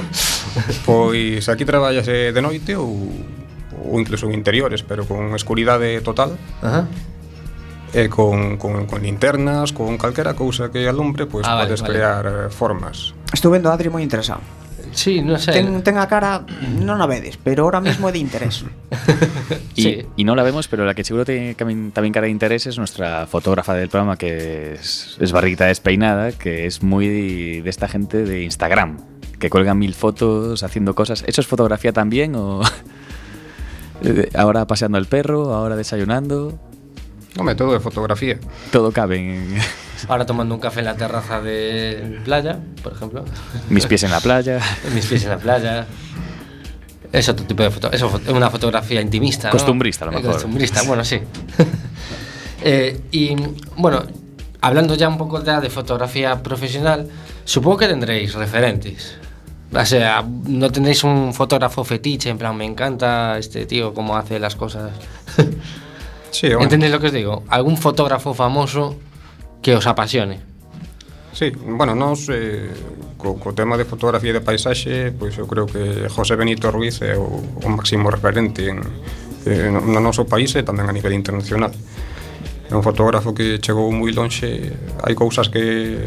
pois 0.88 1.48
aquí 1.48 1.64
traballase 1.64 2.30
de 2.30 2.42
noite 2.44 2.76
ou, 2.76 3.10
ou 3.74 3.98
incluso 3.98 4.28
en 4.28 4.36
interiores, 4.36 4.84
pero 4.86 5.08
con 5.08 5.34
escuridade 5.34 5.98
total 6.04 6.38
Ajá. 6.62 6.84
Uh 6.84 6.92
-huh 6.92 7.15
E 7.94 8.08
con, 8.10 8.56
con, 8.56 8.86
con 8.86 9.02
linternas, 9.02 9.72
con 9.72 9.96
calquera 9.96 10.34
cousa 10.34 10.70
que 10.70 10.86
alumbre, 10.88 11.26
pois 11.26 11.46
Ah, 11.46 11.62
podes 11.64 11.80
vale. 11.82 11.92
crear 11.94 12.24
eh, 12.26 12.50
formas. 12.50 13.14
Estuve 13.32 13.58
vendo 13.58 13.70
a 13.70 13.74
Adri 13.74 13.88
moi 13.88 14.02
interesado. 14.02 14.40
Sí, 14.96 15.20
no 15.20 15.36
sé. 15.38 15.52
Ten, 15.52 15.82
ten 15.84 15.98
a 16.00 16.08
cara, 16.08 16.40
non 16.80 16.98
a 17.04 17.06
vedes, 17.06 17.36
pero 17.36 17.68
ahora 17.68 17.84
mismo 17.84 18.08
é 18.08 18.12
de 18.12 18.20
interés. 18.20 18.64
Y, 19.76 20.06
y 20.16 20.24
no 20.24 20.34
la 20.34 20.42
vemos, 20.42 20.68
pero 20.68 20.86
la 20.88 20.94
que 20.94 21.04
seguro 21.04 21.24
tiene 21.26 21.54
también, 21.54 21.92
también 21.92 22.12
cara 22.12 22.24
de 22.24 22.30
interés 22.32 22.64
es 22.66 22.78
nuestra 22.78 23.26
fotógrafa 23.28 23.74
del 23.74 23.88
programa, 23.92 24.16
que 24.16 24.72
es, 24.72 25.16
es 25.20 25.32
Barrita 25.32 25.66
Despeinada, 25.66 26.32
que 26.32 26.64
es 26.64 26.82
muy 26.82 27.06
de, 27.06 27.60
de 27.62 27.70
esta 27.70 27.86
gente 27.86 28.24
de 28.24 28.42
Instagram, 28.42 28.96
que 29.38 29.50
cuelgan 29.50 29.78
mil 29.78 29.92
fotos 29.94 30.62
haciendo 30.62 30.94
cosas. 30.94 31.22
¿Eso 31.26 31.40
es 31.42 31.46
fotografía 31.46 31.92
también 31.92 32.34
o...? 32.34 32.60
Eh, 34.02 34.28
ahora 34.34 34.66
paseando 34.66 34.98
el 34.98 35.06
perro, 35.06 35.54
ahora 35.54 35.74
desayunando. 35.74 36.58
No, 37.36 37.44
método 37.44 37.72
de 37.72 37.80
fotografía. 37.80 38.38
Todo 38.72 38.92
cabe 38.92 39.18
en 39.18 39.58
Ahora 40.08 40.26
tomando 40.26 40.54
un 40.54 40.60
café 40.60 40.80
en 40.80 40.86
la 40.86 40.96
terraza 40.96 41.40
de 41.40 42.20
playa, 42.24 42.58
por 42.82 42.92
ejemplo. 42.92 43.24
mis 43.68 43.86
pies 43.86 44.02
en 44.02 44.10
la 44.10 44.20
playa. 44.20 44.60
Mis 44.94 45.06
pies 45.06 45.24
en 45.24 45.30
la 45.30 45.38
playa. 45.38 45.86
Es 47.12 47.28
otro 47.28 47.46
tipo 47.46 47.62
de 47.62 47.70
foto. 47.70 47.90
Eso 47.92 48.20
es 48.24 48.32
una 48.32 48.50
fotografía 48.50 49.00
intimista. 49.00 49.48
¿no? 49.48 49.52
Costumbrista, 49.52 50.04
a 50.04 50.06
lo 50.06 50.12
mejor. 50.12 50.32
Costumbrista, 50.32 50.82
bueno, 50.82 51.04
sí. 51.04 51.20
Eh, 52.68 53.02
y 53.12 53.36
bueno, 53.76 54.02
hablando 54.60 54.94
ya 54.96 55.08
un 55.08 55.18
poco 55.18 55.44
ya 55.44 55.60
de 55.60 55.70
fotografía 55.70 56.42
profesional, 56.42 57.06
supongo 57.44 57.76
que 57.76 57.86
tendréis 57.86 58.34
referentes. 58.34 59.14
O 59.72 59.84
sea, 59.84 60.24
no 60.48 60.72
tendréis 60.72 61.04
un 61.04 61.32
fotógrafo 61.32 61.84
fetiche, 61.84 62.30
en 62.30 62.38
plan, 62.38 62.56
me 62.56 62.64
encanta 62.64 63.38
este 63.38 63.66
tío, 63.66 63.94
cómo 63.94 64.16
hace 64.16 64.40
las 64.40 64.56
cosas. 64.56 64.90
Sí, 66.30 66.48
bueno. 66.48 66.64
Entendéis 66.64 66.92
lo 66.92 67.00
que 67.00 67.06
os 67.06 67.12
digo? 67.12 67.44
Algún 67.48 67.76
fotógrafo 67.76 68.34
famoso 68.34 68.96
que 69.62 69.74
os 69.74 69.86
apasione. 69.86 70.40
Sí, 71.32 71.50
bueno, 71.50 71.94
nos 71.94 72.28
eh, 72.30 72.70
co, 73.18 73.36
co 73.36 73.52
tema 73.52 73.76
de 73.76 73.84
fotografía 73.84 74.32
de 74.32 74.40
paisaxe, 74.40 75.12
pois 75.12 75.36
eu 75.36 75.44
creo 75.44 75.68
que 75.68 76.08
José 76.08 76.32
Benito 76.36 76.72
Ruiz 76.72 77.02
é 77.04 77.12
o, 77.12 77.44
o 77.60 77.68
máximo 77.68 78.08
referente 78.08 78.72
en, 78.72 78.80
no 79.46 79.80
no 79.80 80.00
noso 80.00 80.24
país 80.24 80.56
e 80.56 80.64
tamén 80.64 80.88
a 80.88 80.94
nivel 80.96 81.12
internacional. 81.12 81.70
É 82.66 82.74
un 82.74 82.82
fotógrafo 82.82 83.30
que 83.30 83.62
chegou 83.62 83.92
moi 83.92 84.10
lonxe, 84.10 84.72
hai 85.04 85.14
cousas 85.14 85.52
que 85.52 85.98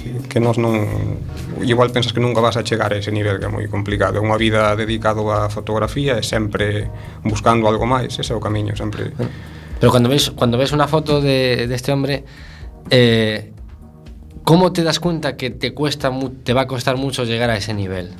que, 0.00 0.28
que 0.28 0.40
nos 0.40 0.56
non 0.56 1.20
igual 1.60 1.92
pensas 1.92 2.16
que 2.16 2.20
nunca 2.24 2.40
vas 2.40 2.56
a 2.56 2.64
chegar 2.64 2.92
a 2.92 2.96
ese 2.96 3.12
nivel 3.12 3.36
que 3.36 3.46
é 3.46 3.52
moi 3.52 3.68
complicado 3.68 4.16
é 4.16 4.22
unha 4.24 4.40
vida 4.40 4.72
dedicado 4.72 5.28
á 5.28 5.52
fotografía 5.52 6.16
e 6.16 6.24
sempre 6.24 6.88
buscando 7.20 7.68
algo 7.68 7.84
máis 7.84 8.16
ese 8.16 8.32
é 8.32 8.36
o 8.36 8.40
camiño 8.40 8.72
sempre 8.72 9.12
pero 9.76 9.92
cando 9.92 10.08
ves 10.08 10.32
cando 10.32 10.56
ves 10.56 10.72
unha 10.72 10.88
foto 10.88 11.20
de, 11.20 11.68
de 11.68 11.74
este 11.76 11.92
hombre 11.92 12.24
eh, 12.88 13.52
como 14.42 14.72
te 14.72 14.80
das 14.80 14.98
cuenta 14.98 15.36
que 15.36 15.52
te 15.52 15.76
cuesta 15.76 16.08
te 16.42 16.56
va 16.56 16.64
a 16.64 16.68
costar 16.68 16.96
mucho 16.96 17.28
llegar 17.28 17.52
a 17.52 17.60
ese 17.60 17.76
nivel 17.76 18.16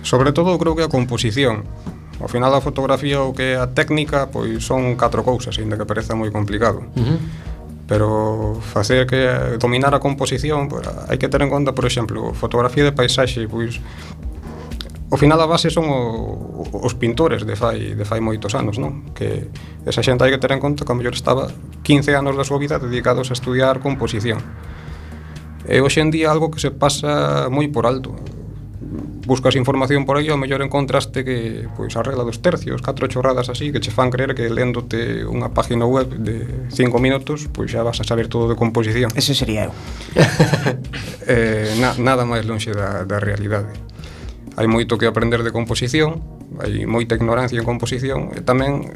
sobre 0.00 0.32
todo 0.32 0.56
creo 0.56 0.72
que 0.72 0.86
a 0.86 0.90
composición 0.90 1.68
Ao 2.16 2.28
final 2.32 2.48
a 2.54 2.64
fotografía 2.64 3.20
o 3.20 3.36
que 3.36 3.52
é 3.52 3.60
a 3.60 3.68
técnica 3.68 4.32
pois 4.32 4.64
son 4.64 4.96
catro 4.96 5.20
cousas, 5.20 5.52
aínda 5.60 5.76
que 5.76 5.84
pareza 5.84 6.16
moi 6.16 6.32
complicado. 6.32 6.88
Uh 6.96 7.04
-huh 7.04 7.18
pero 7.86 8.58
facer 8.60 9.06
que 9.06 9.56
dominar 9.58 9.94
a 9.94 10.02
composición, 10.02 10.68
pois, 10.68 10.82
pues, 10.82 11.10
hai 11.10 11.18
que 11.18 11.30
ter 11.30 11.42
en 11.42 11.50
conta, 11.50 11.70
por 11.70 11.86
exemplo, 11.86 12.34
fotografía 12.34 12.82
de 12.82 12.90
paisaxe, 12.90 13.46
pois 13.46 13.78
ao 15.06 15.16
final 15.18 15.38
a 15.38 15.46
base 15.46 15.70
son 15.70 15.86
o, 15.86 16.66
os 16.82 16.94
pintores 16.98 17.46
de 17.46 17.54
fai 17.54 17.94
de 17.94 18.04
fai 18.04 18.18
moitos 18.18 18.58
anos, 18.58 18.82
non? 18.82 19.14
Que 19.14 19.46
esa 19.86 20.02
xente 20.02 20.26
hai 20.26 20.34
que 20.34 20.42
ter 20.42 20.50
en 20.50 20.58
conta 20.58 20.82
que 20.82 20.90
a 20.90 20.98
mellor 20.98 21.14
estaba 21.14 21.46
15 21.86 22.10
anos 22.18 22.34
da 22.34 22.42
súa 22.42 22.58
vida 22.58 22.82
dedicados 22.82 23.30
a 23.30 23.38
estudiar 23.38 23.78
composición. 23.78 24.42
E 25.62 25.78
hoxe 25.78 26.02
en 26.02 26.10
día 26.10 26.34
algo 26.34 26.50
que 26.50 26.58
se 26.58 26.74
pasa 26.74 27.46
moi 27.54 27.70
por 27.70 27.86
alto 27.86 28.18
buscas 29.26 29.56
información 29.56 30.06
por 30.06 30.16
aí, 30.16 30.30
ao 30.30 30.38
mellor 30.38 30.62
encontraste 30.62 31.26
que 31.26 31.66
pois 31.74 31.92
a 31.98 32.02
regla 32.06 32.22
dos 32.22 32.38
tercios, 32.38 32.78
catro 32.80 33.10
chorradas 33.10 33.50
así 33.50 33.74
que 33.74 33.82
che 33.82 33.90
fan 33.90 34.08
creer 34.08 34.38
que 34.38 34.46
léndote 34.46 35.26
unha 35.26 35.50
página 35.50 35.84
web 35.84 36.14
de 36.14 36.46
5 36.70 36.94
minutos, 37.02 37.50
pois 37.50 37.74
xa 37.74 37.82
vas 37.82 37.98
a 37.98 38.06
saber 38.06 38.30
todo 38.30 38.46
de 38.46 38.54
composición. 38.54 39.10
Ese 39.18 39.34
sería 39.34 39.66
eu. 39.66 39.74
eh, 41.26 41.74
na, 41.82 41.98
nada 41.98 42.22
máis 42.22 42.46
lonxe 42.46 42.70
da, 42.70 43.02
da 43.02 43.18
realidade. 43.18 43.74
Hai 44.54 44.70
moito 44.70 44.96
que 44.96 45.10
aprender 45.10 45.42
de 45.42 45.50
composición, 45.50 46.22
hai 46.62 46.86
moita 46.86 47.18
ignorancia 47.18 47.58
en 47.58 47.66
composición, 47.66 48.30
e 48.32 48.40
tamén 48.46 48.94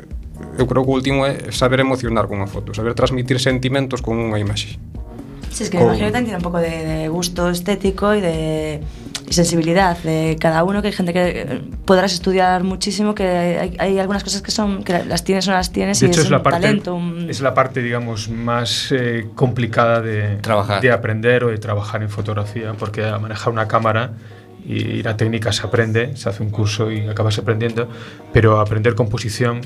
eu 0.57 0.65
creo 0.71 0.87
que 0.87 0.91
o 0.91 0.97
último 0.97 1.27
é 1.27 1.51
saber 1.51 1.83
emocionar 1.83 2.31
cunha 2.31 2.47
foto, 2.47 2.71
saber 2.71 2.95
transmitir 2.95 3.43
sentimentos 3.43 3.99
con 3.99 4.17
unha 4.17 4.39
imaxe. 4.39 4.79
Si, 5.51 5.57
sí, 5.57 5.61
es 5.67 5.71
que 5.75 5.83
me 5.83 5.91
imagino 5.91 6.07
que 6.15 6.23
tiene 6.23 6.39
un 6.39 6.47
pouco 6.47 6.63
de, 6.63 6.71
de 6.71 7.09
gusto 7.11 7.51
estético 7.51 8.15
e 8.15 8.23
de 8.23 8.39
y 9.31 9.33
sensibilidad 9.33 9.97
de 9.99 10.37
cada 10.41 10.65
uno, 10.65 10.83
que 10.83 10.89
hay 10.89 10.93
gente 10.93 11.13
que 11.13 11.41
eh, 11.43 11.61
podrás 11.85 12.13
estudiar 12.13 12.65
muchísimo, 12.65 13.15
que 13.15 13.25
hay, 13.29 13.77
hay 13.79 13.99
algunas 14.01 14.25
cosas 14.25 14.43
que 14.43 14.51
son 14.51 14.83
que 14.83 15.05
las 15.05 15.23
tienes 15.25 15.47
o 15.47 15.53
no 15.53 15.57
las 15.57 15.71
tienes 15.73 16.01
De 16.01 16.07
y 16.07 16.11
hecho, 16.11 16.21
es, 16.21 16.27
es 16.27 16.31
la 16.33 16.39
un 16.39 16.43
parte, 16.43 16.61
talento. 16.61 16.95
un- 16.97 17.31
es 17.31 17.41
la 17.41 17.55
parte, 17.55 17.81
digamos, 17.81 18.29
más 18.29 18.91
eh, 18.93 19.29
complicada 19.37 20.01
de, 20.03 20.37
Trabajar. 20.39 20.83
de 20.83 20.91
aprender 20.93 21.45
o 21.45 21.49
de 21.49 21.59
trabajar 21.59 22.03
en 22.03 22.11
fotografía, 22.11 22.75
porque 22.79 23.05
a 23.05 23.19
manejar 23.19 23.53
una 23.53 23.69
cámara 23.69 24.11
y 24.67 25.03
la 25.03 25.17
técnica 25.17 25.53
se 25.53 25.67
aprende, 25.67 26.17
se 26.17 26.29
hace 26.29 26.43
un 26.43 26.51
curso 26.51 26.91
y 26.91 27.07
acabas 27.09 27.39
aprendiendo, 27.39 27.89
pero 28.33 28.61
aprender 28.61 28.95
composición 28.95 29.61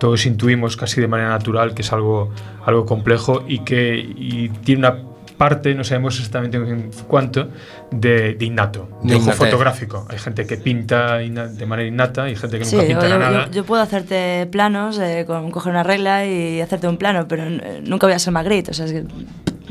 todos 0.00 0.26
intuimos 0.26 0.76
casi 0.76 1.00
de 1.00 1.06
manera 1.06 1.28
natural 1.30 1.72
que 1.72 1.82
es 1.82 1.92
algo, 1.92 2.32
algo 2.66 2.84
complejo 2.84 3.44
y 3.46 3.60
que 3.60 3.94
y 3.96 4.48
tiene 4.64 4.80
una 4.88 4.98
parte, 5.36 5.74
no 5.74 5.82
sabemos 5.84 6.16
exactamente 6.16 6.56
en 6.56 6.90
cuánto, 7.08 7.48
de, 7.90 8.34
de 8.34 8.44
innato, 8.44 8.88
de, 9.02 9.08
De 9.10 9.14
ojo 9.16 9.24
innatez. 9.24 9.38
fotográfico. 9.38 10.06
Hay 10.08 10.18
gente 10.18 10.46
que 10.46 10.56
pinta 10.56 11.16
de 11.18 11.66
manera 11.66 11.88
innata 11.88 12.28
y 12.30 12.36
gente 12.36 12.58
que 12.58 12.64
Sí, 12.64 12.76
nunca 12.76 12.86
pinta 12.88 13.08
yo- 13.08 13.18
nada. 13.18 13.46
yo- 13.46 13.50
yo 13.52 13.64
puedo 13.64 13.82
hacerte 13.82 14.46
planos, 14.50 14.98
eh, 14.98 15.24
con, 15.26 15.50
coger 15.50 15.72
una 15.72 15.82
regla 15.82 16.24
y 16.26 16.60
hacerte 16.60 16.86
un 16.88 16.96
plano, 16.96 17.26
pero 17.28 17.44
eh, 17.44 17.82
nunca 17.86 18.06
voy 18.06 18.14
a 18.14 18.18
ser 18.18 18.32
Magritte, 18.32 18.70
o 18.70 18.74
sea, 18.74 18.86
es 18.86 18.92
que 18.92 19.04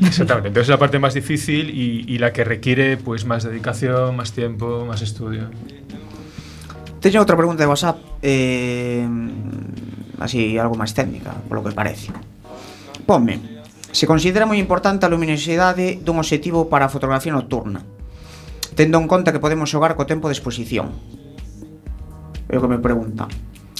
Exactamente, 0.00 0.48
entonces 0.48 0.64
es 0.66 0.70
la 0.70 0.78
parte 0.78 0.98
más 0.98 1.14
difícil 1.14 1.70
y, 1.70 2.04
y 2.12 2.18
la 2.18 2.32
que 2.32 2.42
requiere 2.42 2.96
pues 2.96 3.24
más 3.24 3.44
dedicación, 3.44 4.16
más 4.16 4.32
tiempo, 4.32 4.84
más 4.84 5.02
estudio. 5.02 5.48
Teño 7.00 7.20
outra 7.20 7.36
pregunta 7.36 7.62
de 7.62 7.68
WhatsApp 7.68 7.98
eh, 8.22 9.04
Así, 10.18 10.56
algo 10.56 10.72
máis 10.72 10.96
técnica 10.96 11.36
Polo 11.46 11.60
que 11.62 11.70
parece 11.76 12.08
Ponme 13.04 13.53
Se 13.94 14.10
considera 14.10 14.42
moi 14.42 14.58
importante 14.58 15.06
a 15.06 15.12
luminosidade 15.12 16.02
dun 16.02 16.18
obxectivo 16.18 16.66
para 16.66 16.90
a 16.90 16.90
fotografía 16.90 17.30
nocturna, 17.30 17.86
tendo 18.74 18.98
en 18.98 19.06
conta 19.06 19.30
que 19.30 19.38
podemos 19.38 19.70
xogar 19.70 19.94
co 19.94 20.02
tempo 20.02 20.26
de 20.26 20.34
exposición. 20.34 20.90
É 22.50 22.58
o 22.58 22.60
que 22.60 22.66
me 22.66 22.82
pregunta. 22.82 23.30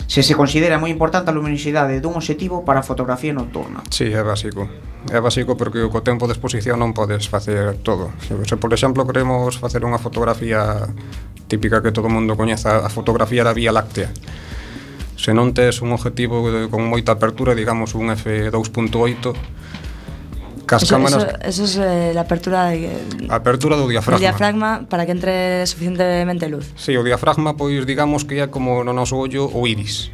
Se 0.06 0.22
se 0.22 0.38
considera 0.38 0.78
moi 0.78 0.94
importante 0.94 1.34
a 1.34 1.34
luminosidade 1.34 1.98
dun 1.98 2.14
obxectivo 2.14 2.62
para 2.62 2.78
a 2.78 2.86
fotografía 2.86 3.34
nocturna. 3.34 3.82
Sí, 3.90 4.06
é 4.14 4.22
básico. 4.22 4.70
É 5.10 5.18
básico 5.18 5.58
porque 5.58 5.82
co 5.90 6.06
tempo 6.06 6.30
de 6.30 6.38
exposición 6.38 6.78
non 6.78 6.94
podes 6.94 7.26
facer 7.26 7.82
todo. 7.82 8.14
Se, 8.22 8.38
se 8.46 8.54
por 8.54 8.70
exemplo, 8.70 9.02
queremos 9.02 9.58
facer 9.58 9.82
unha 9.82 9.98
fotografía 9.98 10.94
típica 11.50 11.82
que 11.82 11.90
todo 11.90 12.06
mundo 12.06 12.38
coñeza, 12.38 12.86
a 12.86 12.90
fotografía 12.90 13.42
da 13.42 13.50
Vía 13.50 13.74
Láctea, 13.74 14.14
se 15.18 15.34
non 15.34 15.50
tes 15.50 15.82
un 15.82 15.90
objetivo 15.90 16.46
con 16.70 16.86
moita 16.86 17.18
apertura, 17.18 17.58
digamos 17.58 17.98
un 17.98 18.14
f2.8, 18.14 19.34
Cas 20.66 20.82
eso, 20.82 20.94
cámaras... 20.94 21.22
eso, 21.22 21.36
eso 21.42 21.64
es 21.64 21.76
eh, 21.76 22.12
la 22.14 22.22
apertura 22.22 22.72
de, 22.72 22.90
apertura 23.28 23.76
do 23.76 23.88
diafragma. 23.88 24.18
Do 24.18 24.24
diafragma 24.24 24.70
para 24.88 25.06
que 25.06 25.12
entre 25.12 25.66
suficientemente 25.66 26.48
luz. 26.48 26.72
Sí, 26.76 26.96
o 26.96 27.04
diafragma 27.04 27.56
pois 27.56 27.84
digamos 27.86 28.24
que 28.24 28.40
é 28.40 28.46
como 28.48 28.84
no 28.84 28.92
noso 28.92 29.16
ollo 29.16 29.48
o 29.48 29.68
iris. 29.68 30.10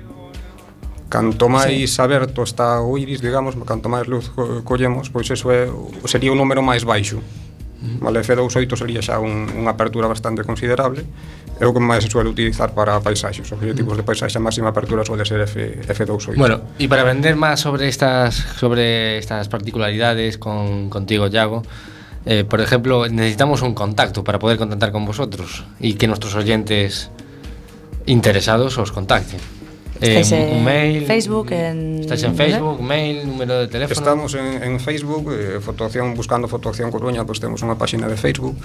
Canto 1.11 1.51
máis 1.51 1.91
sí. 1.91 2.03
aberto 2.03 2.47
está 2.47 2.79
o 2.79 2.95
iris, 2.95 3.19
digamos, 3.19 3.59
canto 3.67 3.91
máis 3.91 4.07
luz 4.07 4.31
co 4.31 4.63
collemos, 4.63 5.11
pois 5.11 5.27
eso 5.27 5.51
é 5.51 5.67
sería 6.07 6.31
o 6.31 6.39
número 6.39 6.63
máis 6.63 6.87
baixo. 6.87 7.19
Vale, 7.81 8.21
F2.8 8.21 8.77
sería 8.77 9.01
xa 9.01 9.17
un, 9.17 9.49
unha 9.49 9.73
apertura 9.73 10.05
bastante 10.05 10.45
considerable. 10.45 11.01
É 11.57 11.65
o 11.65 11.73
que 11.73 11.81
máis 11.81 12.05
se 12.05 12.13
suele 12.13 12.29
utilizar 12.29 12.77
para 12.77 13.01
paisaxes. 13.01 13.49
Os 13.49 13.57
objetivos 13.57 13.97
de 13.97 14.05
paisaxe 14.05 14.37
a 14.37 14.43
máxima 14.45 14.69
apertura 14.69 15.01
suele 15.01 15.25
ser 15.25 15.41
F, 15.49 15.81
F2.8. 15.89 16.37
Bueno, 16.37 16.61
e 16.77 16.85
para 16.93 17.09
aprender 17.09 17.41
máis 17.41 17.65
sobre 17.65 17.89
estas 17.89 18.37
sobre 18.61 19.17
estas 19.17 19.49
particularidades 19.49 20.37
con 20.37 20.93
contigo, 20.93 21.33
Iago, 21.33 21.65
eh, 22.29 22.45
por 22.45 22.61
ejemplo, 22.61 23.09
necesitamos 23.09 23.65
un 23.65 23.73
contacto 23.73 24.25
para 24.25 24.37
poder 24.37 24.61
contactar 24.61 24.93
con 24.93 25.09
vosotros 25.09 25.65
y 25.81 25.97
que 25.97 26.05
nuestros 26.05 26.37
oyentes 26.37 27.09
interesados 28.05 28.77
os 28.77 28.93
contacten 28.93 29.41
eh, 30.01 30.49
un, 30.51 30.57
un 30.59 30.65
mail 30.65 31.07
Facebook 31.07 31.53
en... 31.53 32.01
Estáis 32.01 32.23
en 32.25 32.35
Facebook, 32.35 32.81
mail, 32.81 33.27
número 33.27 33.61
de 33.61 33.69
teléfono 33.69 33.99
Estamos 34.01 34.35
en, 34.35 34.63
en 34.63 34.81
Facebook 34.81 35.33
eh, 35.33 35.61
fotoacción, 35.61 36.15
Buscando 36.15 36.49
Fotoacción 36.49 36.91
Coruña 36.91 37.25
Pois 37.25 37.39
pues 37.39 37.41
temos 37.41 37.61
unha 37.63 37.77
páxina 37.77 38.09
de 38.09 38.17
Facebook 38.17 38.57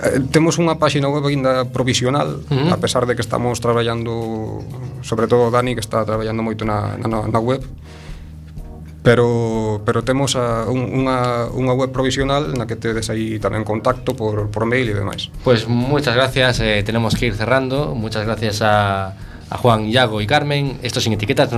eh, 0.00 0.20
Temos 0.32 0.56
unha 0.56 0.80
páxina 0.80 1.08
web 1.12 1.28
ainda 1.28 1.68
provisional, 1.68 2.42
uh 2.42 2.48
-huh. 2.48 2.72
a 2.72 2.78
pesar 2.80 3.06
de 3.06 3.14
que 3.14 3.22
estamos 3.22 3.60
traballando, 3.60 4.64
sobre 5.04 5.28
todo 5.28 5.50
Dani 5.50 5.76
que 5.76 5.84
está 5.84 6.02
traballando 6.04 6.42
moito 6.42 6.64
na, 6.64 6.96
na, 6.96 7.28
na 7.28 7.40
web, 7.40 7.62
pero 9.02 9.82
pero 9.84 10.02
temos 10.04 10.36
a, 10.36 10.70
un, 10.70 10.86
unha, 11.02 11.50
unha 11.50 11.74
web 11.74 11.90
provisional 11.90 12.54
na 12.54 12.70
que 12.70 12.78
tedes 12.78 13.10
aí 13.10 13.42
tamén 13.42 13.66
contacto 13.66 14.14
por, 14.14 14.48
por 14.54 14.62
mail 14.62 14.86
e 14.86 14.94
demais. 14.94 15.28
Pois 15.42 15.66
pues 15.66 15.68
muchas 15.68 16.14
gracias, 16.14 16.62
eh, 16.62 16.82
tenemos 16.86 17.18
que 17.18 17.26
ir 17.26 17.34
cerrando. 17.34 17.98
Muchas 17.98 18.24
gracias 18.24 18.62
a 18.62 19.14
a 19.52 19.58
Juan, 19.58 19.90
Yago 19.90 20.20
y 20.20 20.26
Carmen. 20.26 20.78
Esto 20.82 21.00
sin 21.00 21.12
etiquetas. 21.12 21.52